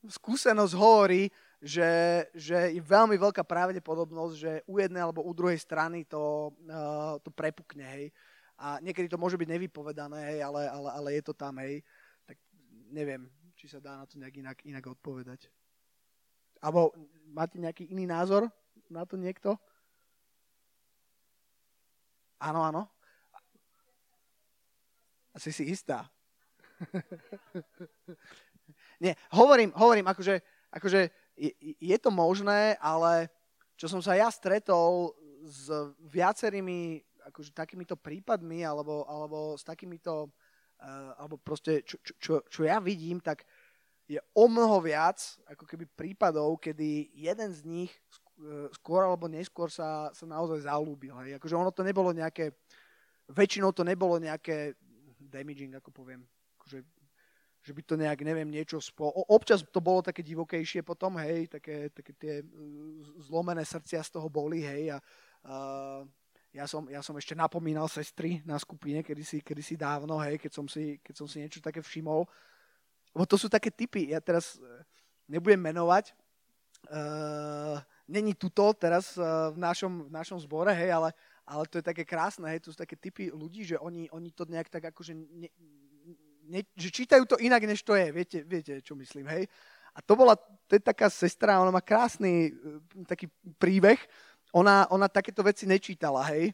skúsenosť 0.06 0.74
hovorí, 0.78 1.34
že, 1.58 2.22
že 2.30 2.70
je 2.70 2.78
veľmi 2.78 3.18
veľká 3.18 3.42
pravdepodobnosť, 3.42 4.34
že 4.38 4.52
u 4.70 4.78
jednej 4.78 5.02
alebo 5.02 5.26
u 5.26 5.34
druhej 5.34 5.58
strany 5.58 6.06
to, 6.06 6.54
uh, 6.70 7.18
to 7.26 7.34
prepukne, 7.34 7.82
hej. 7.82 8.14
A 8.54 8.78
niekedy 8.78 9.10
to 9.10 9.18
môže 9.18 9.34
byť 9.34 9.48
nevypovedané, 9.50 10.36
hej, 10.36 10.46
ale, 10.46 10.70
ale, 10.70 10.88
ale 10.94 11.08
je 11.18 11.22
to 11.26 11.34
tam, 11.34 11.58
hej. 11.58 11.82
Tak 12.22 12.38
neviem, 12.94 13.26
či 13.58 13.66
sa 13.66 13.82
dá 13.82 13.98
na 13.98 14.06
to 14.06 14.14
nejak 14.14 14.36
inak, 14.38 14.58
inak 14.62 14.84
odpovedať. 14.86 15.50
Alebo 16.62 16.94
máte 17.34 17.58
nejaký 17.58 17.90
iný 17.90 18.06
názor 18.06 18.46
na 18.86 19.02
to 19.02 19.18
niekto? 19.18 19.58
Áno, 22.38 22.62
áno. 22.62 22.86
Asi 25.36 25.52
si 25.52 25.68
istá. 25.68 26.08
Nie, 29.04 29.12
hovorím, 29.36 29.76
hovorím, 29.76 30.08
akože, 30.08 30.40
akože 30.72 31.00
je, 31.36 31.52
je 31.76 31.96
to 32.00 32.08
možné, 32.08 32.80
ale 32.80 33.28
čo 33.76 33.92
som 33.92 34.00
sa 34.00 34.16
ja 34.16 34.32
stretol 34.32 35.12
s 35.44 35.68
viacerými 36.00 37.04
akože 37.26 37.52
takýmito 37.52 37.98
prípadmi 37.98 38.64
alebo, 38.64 39.04
alebo 39.04 39.58
s 39.58 39.66
takýmito 39.66 40.32
uh, 40.80 41.12
alebo 41.20 41.36
proste 41.36 41.82
čo, 41.82 41.98
čo, 42.00 42.12
čo, 42.16 42.32
čo 42.46 42.60
ja 42.64 42.78
vidím, 42.78 43.18
tak 43.20 43.44
je 44.06 44.22
o 44.38 44.46
mnoho 44.46 44.78
viac 44.78 45.18
ako 45.50 45.66
keby 45.66 45.84
prípadov, 45.90 46.62
kedy 46.62 47.10
jeden 47.10 47.50
z 47.50 47.60
nich 47.66 47.90
eh, 48.38 48.70
skôr 48.78 49.02
alebo 49.02 49.26
neskôr 49.26 49.66
sa, 49.66 50.14
sa 50.14 50.24
naozaj 50.30 50.62
zalúbil. 50.62 51.10
Hej. 51.26 51.42
Akože 51.42 51.58
ono 51.58 51.74
to 51.74 51.82
nebolo 51.82 52.14
nejaké, 52.14 52.54
väčšinou 53.26 53.74
to 53.74 53.82
nebolo 53.82 54.22
nejaké 54.22 54.78
damaging, 55.28 55.74
ako 55.76 55.90
poviem. 55.90 56.24
Akože, 56.58 56.82
že 57.66 57.72
by 57.74 57.82
to 57.82 57.94
nejak, 57.98 58.22
neviem, 58.22 58.46
niečo 58.46 58.78
spo... 58.78 59.10
Občas 59.26 59.66
to 59.66 59.82
bolo 59.82 59.98
také 59.98 60.22
divokejšie 60.22 60.86
potom, 60.86 61.18
hej, 61.18 61.50
také, 61.50 61.90
také 61.90 62.12
tie 62.14 62.34
uh, 62.38 62.46
zlomené 63.26 63.66
srdcia 63.66 64.06
z 64.06 64.10
toho 64.14 64.30
boli, 64.30 64.62
hej, 64.62 64.94
a 64.94 64.98
uh, 65.50 66.06
ja 66.54 66.64
som, 66.70 66.86
ja 66.86 67.02
som 67.02 67.18
ešte 67.18 67.34
napomínal 67.34 67.90
sestry 67.90 68.38
na 68.46 68.56
skupine 68.56 69.02
kedysi, 69.02 69.42
kedysi 69.42 69.74
dávno, 69.74 70.16
hej, 70.22 70.38
keď 70.38 70.52
som, 70.54 70.66
si, 70.70 71.02
keď 71.02 71.14
som 71.18 71.26
si 71.26 71.42
niečo 71.42 71.58
také 71.58 71.82
všimol. 71.82 72.22
Lebo 73.10 73.24
to 73.26 73.34
sú 73.34 73.50
také 73.50 73.74
typy, 73.74 74.14
ja 74.14 74.22
teraz 74.22 74.62
uh, 74.62 74.80
nebudem 75.26 75.58
menovať, 75.58 76.14
uh, 76.86 77.82
není 78.06 78.38
tuto 78.38 78.70
teraz 78.78 79.18
uh, 79.18 79.50
v, 79.50 79.58
našom, 79.58 80.06
v 80.06 80.10
našom 80.14 80.38
zbore, 80.38 80.70
hej, 80.70 80.94
ale, 80.94 81.10
ale 81.46 81.64
to 81.70 81.78
je 81.78 81.84
také 81.86 82.02
krásne, 82.02 82.50
hej, 82.50 82.60
to 82.60 82.74
sú 82.74 82.78
také 82.78 82.98
typy 82.98 83.30
ľudí, 83.30 83.62
že 83.62 83.78
oni, 83.78 84.10
oni 84.10 84.30
to 84.34 84.44
nejak 84.50 84.66
tak 84.66 84.90
akože, 84.90 85.14
ne, 85.14 85.48
ne, 86.50 86.60
že 86.74 86.90
čítajú 86.90 87.22
to 87.24 87.38
inak, 87.38 87.62
než 87.62 87.86
to 87.86 87.94
je, 87.94 88.10
viete, 88.10 88.38
viete 88.42 88.82
čo 88.82 88.98
myslím, 88.98 89.30
hej. 89.30 89.46
A 89.96 90.02
to 90.04 90.12
bola, 90.18 90.36
to 90.66 90.76
je 90.76 90.82
taká 90.82 91.08
sestra, 91.08 91.62
ona 91.62 91.72
má 91.72 91.80
krásny 91.80 92.50
e, 92.50 93.04
taký 93.08 93.30
príbeh, 93.56 93.96
ona, 94.52 94.90
ona 94.90 95.08
takéto 95.08 95.40
veci 95.46 95.64
nečítala, 95.64 96.26
hej. 96.34 96.50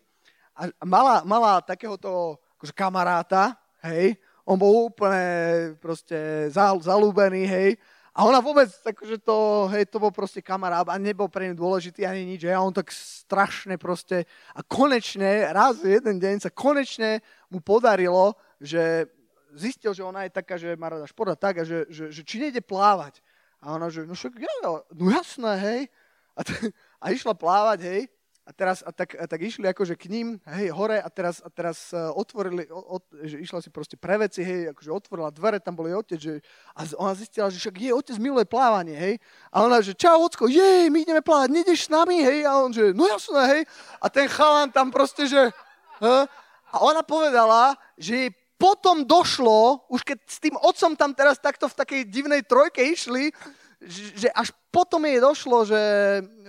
A 0.53 0.69
mala, 0.85 1.25
mala 1.25 1.65
takéhoto 1.65 2.37
akože 2.61 2.77
kamaráta, 2.77 3.57
hej, 3.89 4.21
On 4.43 4.59
bol 4.59 4.91
úplne 4.91 5.79
proste 5.79 6.51
zalúbený, 6.83 7.47
hej. 7.47 7.79
A 8.13 8.29
ona 8.29 8.45
vôbec, 8.45 8.69
takže 8.69 9.17
to, 9.25 9.69
hej, 9.73 9.89
to 9.89 9.97
bol 9.97 10.13
proste 10.13 10.45
kamarát 10.45 10.85
a 10.85 11.01
nebol 11.01 11.33
pre 11.33 11.49
ňu 11.49 11.57
dôležitý 11.57 12.05
ani 12.05 12.29
nič. 12.29 12.45
A 12.45 12.61
on 12.61 12.69
tak 12.69 12.93
strašne 12.93 13.81
proste, 13.81 14.29
a 14.53 14.61
konečne, 14.61 15.49
raz 15.49 15.81
jeden 15.81 16.21
deň 16.21 16.45
sa 16.45 16.53
konečne 16.53 17.25
mu 17.49 17.65
podarilo, 17.65 18.37
že 18.61 19.09
zistil, 19.57 19.97
že 19.97 20.05
ona 20.05 20.29
je 20.29 20.37
taká, 20.37 20.61
že 20.61 20.77
má 20.77 20.93
rada 20.93 21.09
šport 21.09 21.33
a 21.33 21.41
tak, 21.41 21.61
a 21.61 21.65
že, 21.65 21.89
že, 21.89 22.13
že 22.13 22.21
či 22.21 22.37
nejde 22.37 22.61
plávať. 22.61 23.25
A 23.65 23.81
ona, 23.81 23.89
že 23.89 24.05
no 24.05 24.13
však 24.13 24.37
ja, 24.37 24.55
no 24.61 24.85
jasné, 25.09 25.53
hej. 25.57 25.81
A, 26.37 26.41
t- 26.45 26.73
a 27.01 27.05
išla 27.17 27.33
plávať, 27.33 27.81
hej. 27.89 28.01
A 28.43 28.51
teraz 28.51 28.83
a 28.83 28.91
tak, 28.91 29.15
a 29.15 29.31
tak 29.31 29.39
išli 29.39 29.71
akože 29.71 29.95
k 29.95 30.11
ním, 30.11 30.43
hej, 30.59 30.75
hore 30.75 30.99
a 30.99 31.07
teraz, 31.07 31.39
a 31.47 31.47
teraz 31.47 31.95
uh, 31.95 32.11
otvorili, 32.11 32.67
o, 32.75 32.99
o, 32.99 32.99
že 33.23 33.39
išla 33.39 33.63
si 33.63 33.71
proste 33.71 33.95
pre 33.95 34.19
veci, 34.19 34.43
hej, 34.43 34.75
akože 34.75 34.91
otvorila 34.91 35.31
dvere, 35.31 35.63
tam 35.63 35.79
bol 35.79 35.87
jej 35.87 35.95
otec, 35.95 36.19
že, 36.19 36.35
a 36.75 36.83
ona 36.99 37.15
zistila, 37.15 37.55
že 37.55 37.63
však 37.63 37.79
jej 37.79 37.95
otec 37.95 38.19
miluje 38.19 38.43
plávanie, 38.43 38.99
hej. 38.99 39.15
A 39.55 39.63
ona, 39.63 39.79
že 39.79 39.95
čau, 39.95 40.27
ocko, 40.27 40.51
jej, 40.51 40.91
my 40.91 41.07
ideme 41.07 41.23
plávať, 41.23 41.55
nedeš 41.55 41.87
s 41.87 41.95
nami, 41.95 42.19
hej. 42.19 42.43
A 42.43 42.67
on, 42.67 42.75
že 42.75 42.91
no 42.91 43.07
jasné, 43.07 43.43
hej. 43.47 43.63
A 44.03 44.11
ten 44.11 44.27
chalan 44.27 44.75
tam 44.75 44.91
proste, 44.91 45.31
že... 45.31 45.55
Uh, 46.03 46.27
a 46.73 46.77
ona 46.83 47.05
povedala, 47.05 47.79
že 47.95 48.27
jej 48.27 48.31
potom 48.59 49.03
došlo, 49.03 49.87
už 49.91 50.07
keď 50.07 50.19
s 50.23 50.39
tým 50.39 50.55
otcom 50.55 50.95
tam 50.95 51.11
teraz 51.15 51.39
takto 51.39 51.67
v 51.67 51.79
takej 51.79 52.01
divnej 52.11 52.43
trojke 52.47 52.81
išli, 52.81 53.31
že 53.91 54.31
až 54.31 54.55
potom 54.71 55.03
jej 55.03 55.19
došlo, 55.19 55.67
že, 55.67 55.85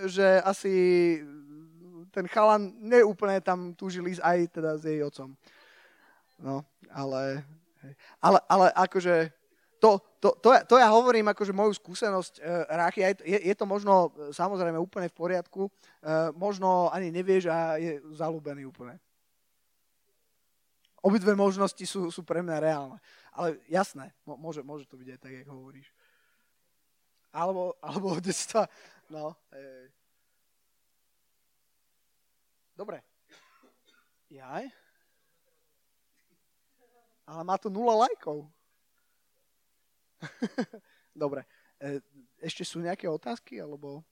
že 0.06 0.38
asi 0.46 0.74
ten 2.14 2.30
chalan 2.30 2.70
neúplne 2.78 3.42
tam 3.42 3.74
túžil 3.74 4.06
ísť 4.06 4.22
aj 4.22 4.38
teda 4.54 4.70
s 4.78 4.86
jej 4.86 5.02
otcom. 5.02 5.34
No, 6.38 6.62
ale, 6.94 7.42
ale, 8.22 8.38
ale 8.46 8.66
akože 8.74 9.34
to, 9.82 10.00
to, 10.16 10.28
to, 10.40 10.48
ja, 10.54 10.60
to 10.64 10.74
ja 10.80 10.88
hovorím 10.88 11.28
akože 11.28 11.52
moju 11.52 11.76
skúsenosť, 11.76 12.40
uh, 12.40 12.64
Ráchy, 12.72 13.04
je, 13.20 13.38
je 13.52 13.54
to 13.54 13.68
možno 13.68 14.16
e, 14.16 14.32
samozrejme 14.32 14.80
úplne 14.80 15.12
v 15.12 15.18
poriadku, 15.18 15.68
uh, 15.68 16.32
možno 16.32 16.88
ani 16.88 17.12
nevieš 17.12 17.52
a 17.52 17.76
je 17.76 18.00
zalúbený 18.16 18.64
úplne. 18.64 18.96
Obidve 21.04 21.36
možnosti 21.36 21.84
sú, 21.84 22.08
sú 22.08 22.24
pre 22.24 22.40
mňa 22.40 22.64
reálne. 22.64 22.96
Ale 23.36 23.60
jasné, 23.68 24.16
môže, 24.24 24.64
môže 24.64 24.88
to 24.88 24.96
byť 24.96 25.08
aj 25.12 25.20
tak, 25.20 25.32
jak 25.36 25.48
hovoríš. 25.52 25.92
Alebo, 27.28 27.76
alebo 27.84 28.16
od 28.16 28.24
detstva, 28.24 28.64
no, 29.12 29.36
e, 29.52 29.92
Dobre. 32.74 32.98
Jaj. 34.30 34.66
Ale 37.24 37.42
má 37.46 37.56
to 37.56 37.70
nula 37.70 37.94
lajkov. 38.04 38.50
Dobre. 41.24 41.46
E, 41.78 42.02
ešte 42.42 42.66
sú 42.66 42.82
nejaké 42.82 43.06
otázky, 43.08 43.62
alebo... 43.62 44.02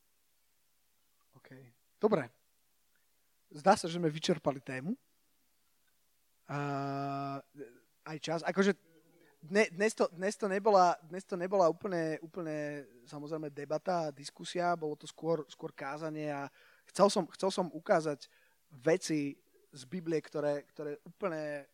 OK. 1.36 1.50
Dobre. 1.98 2.30
Zdá 3.52 3.76
sa, 3.76 3.90
že 3.90 3.98
sme 4.00 4.08
vyčerpali 4.08 4.62
tému. 4.62 4.96
A, 6.48 6.58
aj 8.06 8.18
čas. 8.22 8.40
Akože 8.46 8.78
dnes, 9.42 9.92
to, 9.92 10.06
dnes, 10.14 10.38
to 10.38 10.46
nebola, 10.46 10.94
dnes 11.10 11.26
to 11.26 11.34
nebola 11.34 11.66
úplne, 11.66 12.14
úplne 12.22 12.86
samozrejme 13.10 13.50
debata, 13.50 14.14
diskusia, 14.14 14.78
bolo 14.78 14.94
to 14.94 15.10
skôr, 15.10 15.42
skôr 15.50 15.74
kázanie 15.74 16.30
a 16.30 16.46
chcel 16.86 17.10
som, 17.10 17.26
chcel 17.34 17.50
som 17.50 17.66
ukázať 17.74 18.30
veci 18.80 19.36
z 19.72 19.82
Biblie, 19.84 20.20
ktoré, 20.20 20.64
ktoré 20.68 21.00
úplne 21.04 21.68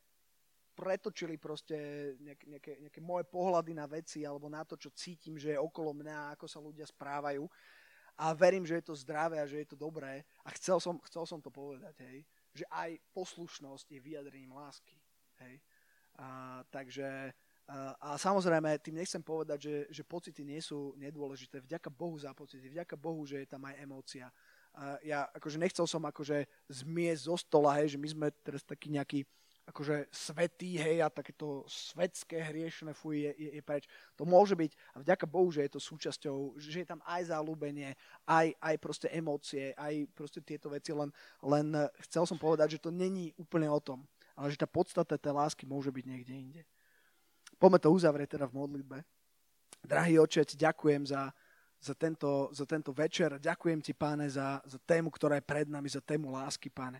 pretočili 0.78 1.34
proste 1.42 1.74
nejaké, 2.22 2.44
nejaké, 2.46 2.72
nejaké 2.86 3.00
moje 3.02 3.26
pohľady 3.26 3.74
na 3.74 3.90
veci 3.90 4.22
alebo 4.22 4.46
na 4.46 4.62
to, 4.62 4.78
čo 4.78 4.94
cítim, 4.94 5.34
že 5.34 5.54
je 5.54 5.58
okolo 5.58 5.90
mňa, 5.90 6.38
ako 6.38 6.46
sa 6.46 6.62
ľudia 6.62 6.86
správajú. 6.86 7.42
A 8.18 8.34
verím, 8.34 8.66
že 8.66 8.78
je 8.78 8.86
to 8.86 8.98
zdravé 8.98 9.42
a 9.42 9.46
že 9.46 9.62
je 9.62 9.68
to 9.74 9.78
dobré. 9.78 10.22
A 10.46 10.50
chcel 10.54 10.78
som, 10.78 10.98
chcel 11.06 11.26
som 11.26 11.42
to 11.42 11.50
povedať, 11.50 11.94
hej, 12.02 12.22
že 12.54 12.66
aj 12.70 12.98
poslušnosť 13.14 13.94
je 13.94 14.00
vyjadrením 14.02 14.54
lásky. 14.54 14.98
Hej. 15.42 15.62
A, 16.18 16.62
takže 16.70 17.34
a, 17.68 17.94
a 17.98 18.08
samozrejme, 18.18 18.78
tým 18.82 18.98
nechcem 18.98 19.22
povedať, 19.22 19.58
že, 19.60 19.76
že 19.90 20.02
pocity 20.02 20.42
nie 20.42 20.58
sú 20.58 20.94
nedôležité. 20.98 21.62
Vďaka 21.62 21.90
Bohu 21.90 22.18
za 22.18 22.34
pocity, 22.34 22.70
vďaka 22.70 22.98
Bohu, 22.98 23.22
že 23.22 23.46
je 23.46 23.48
tam 23.50 23.66
aj 23.66 23.74
emócia 23.82 24.26
ja 25.02 25.26
akože 25.34 25.58
nechcel 25.58 25.86
som 25.90 26.02
akože 26.06 26.46
zmiesť 26.70 27.22
zo 27.26 27.36
stola, 27.36 27.78
hej, 27.82 27.96
že 27.96 27.98
my 27.98 28.08
sme 28.08 28.26
teraz 28.44 28.62
takí 28.62 28.90
nejakí 28.92 29.26
akože 29.68 30.08
svetý, 30.08 30.80
hej, 30.80 31.04
a 31.04 31.12
takéto 31.12 31.60
svetské 31.68 32.40
hriešne 32.40 32.96
fuj 32.96 33.20
je, 33.20 33.32
je, 33.36 33.50
je 33.60 33.62
preč. 33.62 33.84
To 34.16 34.24
môže 34.24 34.56
byť, 34.56 34.72
a 34.96 35.04
vďaka 35.04 35.28
Bohu, 35.28 35.52
že 35.52 35.68
je 35.68 35.76
to 35.76 35.80
súčasťou, 35.80 36.56
že 36.56 36.82
je 36.82 36.88
tam 36.88 37.04
aj 37.04 37.28
zalúbenie, 37.28 37.92
aj, 38.24 38.56
aj 38.56 38.74
proste 38.80 39.12
emócie, 39.12 39.76
aj 39.76 40.08
proste 40.16 40.40
tieto 40.40 40.72
veci, 40.72 40.96
len, 40.96 41.12
len 41.44 41.68
chcel 42.08 42.24
som 42.24 42.40
povedať, 42.40 42.80
že 42.80 42.82
to 42.88 42.88
není 42.88 43.36
úplne 43.36 43.68
o 43.68 43.76
tom, 43.76 44.08
ale 44.32 44.48
že 44.48 44.56
tá 44.56 44.64
podstata 44.64 45.20
tej 45.20 45.36
lásky 45.36 45.68
môže 45.68 45.92
byť 45.92 46.04
niekde 46.08 46.32
inde. 46.32 46.62
Poďme 47.60 47.76
to 47.76 47.92
uzavrieť 47.92 48.40
teda 48.40 48.48
v 48.48 48.56
modlitbe. 48.56 48.98
Drahý 49.84 50.16
očec, 50.16 50.48
ďakujem 50.56 51.12
za, 51.12 51.28
za 51.78 51.94
tento, 51.94 52.50
za 52.50 52.66
tento 52.66 52.90
večer. 52.90 53.38
Ďakujem 53.38 53.78
ti, 53.78 53.94
páne, 53.94 54.26
za, 54.26 54.58
za 54.66 54.78
tému, 54.82 55.14
ktorá 55.14 55.38
je 55.38 55.46
pred 55.46 55.70
nami, 55.70 55.86
za 55.86 56.02
tému 56.02 56.34
lásky, 56.34 56.66
páne. 56.68 56.98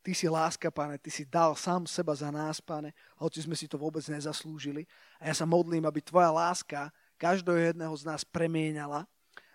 Ty 0.00 0.16
si 0.16 0.30
láska, 0.30 0.72
páne, 0.72 0.96
ty 0.96 1.12
si 1.12 1.28
dal 1.28 1.52
sám 1.58 1.84
seba 1.84 2.16
za 2.16 2.32
nás, 2.32 2.62
páne, 2.62 2.96
hoci 3.20 3.44
sme 3.44 3.52
si 3.52 3.68
to 3.68 3.76
vôbec 3.76 4.00
nezaslúžili. 4.08 4.88
A 5.20 5.28
ja 5.28 5.34
sa 5.36 5.44
modlím, 5.44 5.84
aby 5.84 6.00
tvoja 6.00 6.32
láska 6.32 6.88
každého 7.20 7.74
jedného 7.74 7.92
z 7.92 8.08
nás 8.08 8.24
premieňala, 8.24 9.04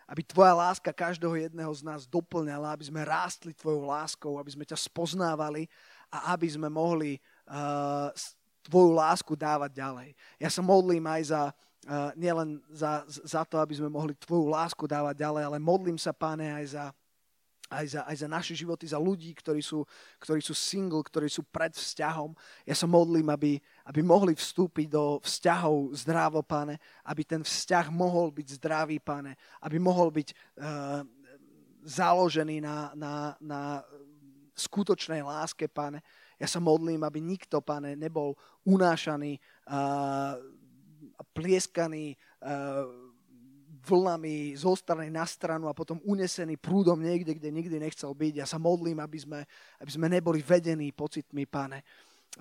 aby 0.05 0.21
tvoja 0.21 0.53
láska 0.53 0.93
každého 0.93 1.33
jedného 1.33 1.73
z 1.73 1.81
nás 1.81 2.05
doplňala, 2.05 2.77
aby 2.77 2.85
sme 2.85 3.01
rástli 3.01 3.57
tvojou 3.57 3.89
láskou, 3.89 4.37
aby 4.37 4.53
sme 4.53 4.65
ťa 4.69 4.77
spoznávali 4.77 5.65
a 6.13 6.37
aby 6.37 6.45
sme 6.45 6.69
mohli 6.69 7.17
uh, 7.49 8.13
tvoju 8.69 8.93
lásku 8.93 9.33
dávať 9.33 9.81
ďalej. 9.81 10.09
Ja 10.37 10.49
sa 10.53 10.61
modlím 10.61 11.09
aj 11.09 11.21
za 11.33 11.41
nielen 12.17 12.61
za, 12.73 13.05
za 13.07 13.45
to, 13.45 13.61
aby 13.61 13.77
sme 13.77 13.93
mohli 13.93 14.17
Tvoju 14.17 14.49
lásku 14.49 14.83
dávať 14.89 15.21
ďalej, 15.21 15.43
ale 15.45 15.57
modlím 15.61 16.01
sa, 16.01 16.11
Páne, 16.11 16.49
aj 16.57 16.65
za, 16.73 16.86
aj 17.69 17.86
za, 17.97 18.01
aj 18.05 18.15
za 18.21 18.27
naše 18.29 18.53
životy, 18.53 18.86
za 18.86 19.01
ľudí, 19.01 19.33
ktorí 19.33 19.61
sú, 19.61 19.86
ktorí 20.21 20.41
sú 20.41 20.53
single, 20.53 21.01
ktorí 21.01 21.29
sú 21.29 21.41
pred 21.45 21.73
vzťahom. 21.73 22.33
Ja 22.65 22.77
sa 22.77 22.86
modlím, 22.86 23.29
aby, 23.33 23.57
aby 23.89 24.01
mohli 24.05 24.38
vstúpiť 24.38 24.88
do 24.89 25.17
vzťahov 25.21 25.93
zdravo, 25.97 26.45
Páne, 26.45 26.77
aby 27.05 27.25
ten 27.25 27.41
vzťah 27.41 27.89
mohol 27.89 28.29
byť 28.29 28.47
zdravý, 28.61 28.97
Páne, 29.01 29.38
aby 29.65 29.77
mohol 29.81 30.13
byť 30.13 30.27
uh, 30.29 31.01
založený 31.86 32.61
na, 32.61 32.93
na, 32.93 33.13
na 33.41 33.61
skutočnej 34.53 35.25
láske, 35.25 35.65
Páne. 35.65 36.05
Ja 36.38 36.45
sa 36.45 36.61
modlím, 36.61 37.01
aby 37.01 37.17
nikto, 37.17 37.65
Pane, 37.65 37.97
nebol 37.97 38.38
unášaný 38.65 39.41
uh, 39.69 40.38
plieskaný 41.34 42.16
uh, 42.41 42.86
vlnami 43.86 44.58
zo 44.58 44.74
strany 44.74 45.14
na 45.14 45.24
stranu 45.30 45.70
a 45.70 45.78
potom 45.78 46.01
unesený 46.03 46.58
prúdom 46.58 46.97
niekde, 46.97 47.38
kde 47.38 47.49
nikdy 47.53 47.78
nechcel 47.78 48.12
byť. 48.12 48.34
Ja 48.41 48.47
sa 48.49 48.58
modlím, 48.58 48.97
aby 48.97 49.18
sme, 49.22 49.39
aby 49.78 49.91
sme 49.93 50.08
neboli 50.10 50.41
vedení 50.41 50.89
pocitmi, 50.89 51.45
pane, 51.45 51.86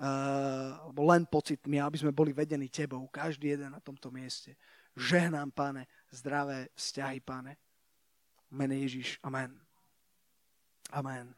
uh, 0.01 0.89
alebo 0.89 1.05
len 1.05 1.29
pocitmi, 1.29 1.77
aby 1.77 1.97
sme 2.01 2.11
boli 2.11 2.33
vedení 2.33 2.69
tebou, 2.69 3.05
každý 3.13 3.53
jeden 3.53 3.73
na 3.73 3.81
tomto 3.81 4.09
mieste. 4.09 4.57
Žehnám, 4.97 5.53
pane, 5.53 5.85
zdravé 6.09 6.73
vzťahy, 6.73 7.19
pane. 7.21 7.57
Mene 8.51 8.79
Ježiš. 8.81 9.19
Amen. 9.25 9.53
Amen. 10.93 11.33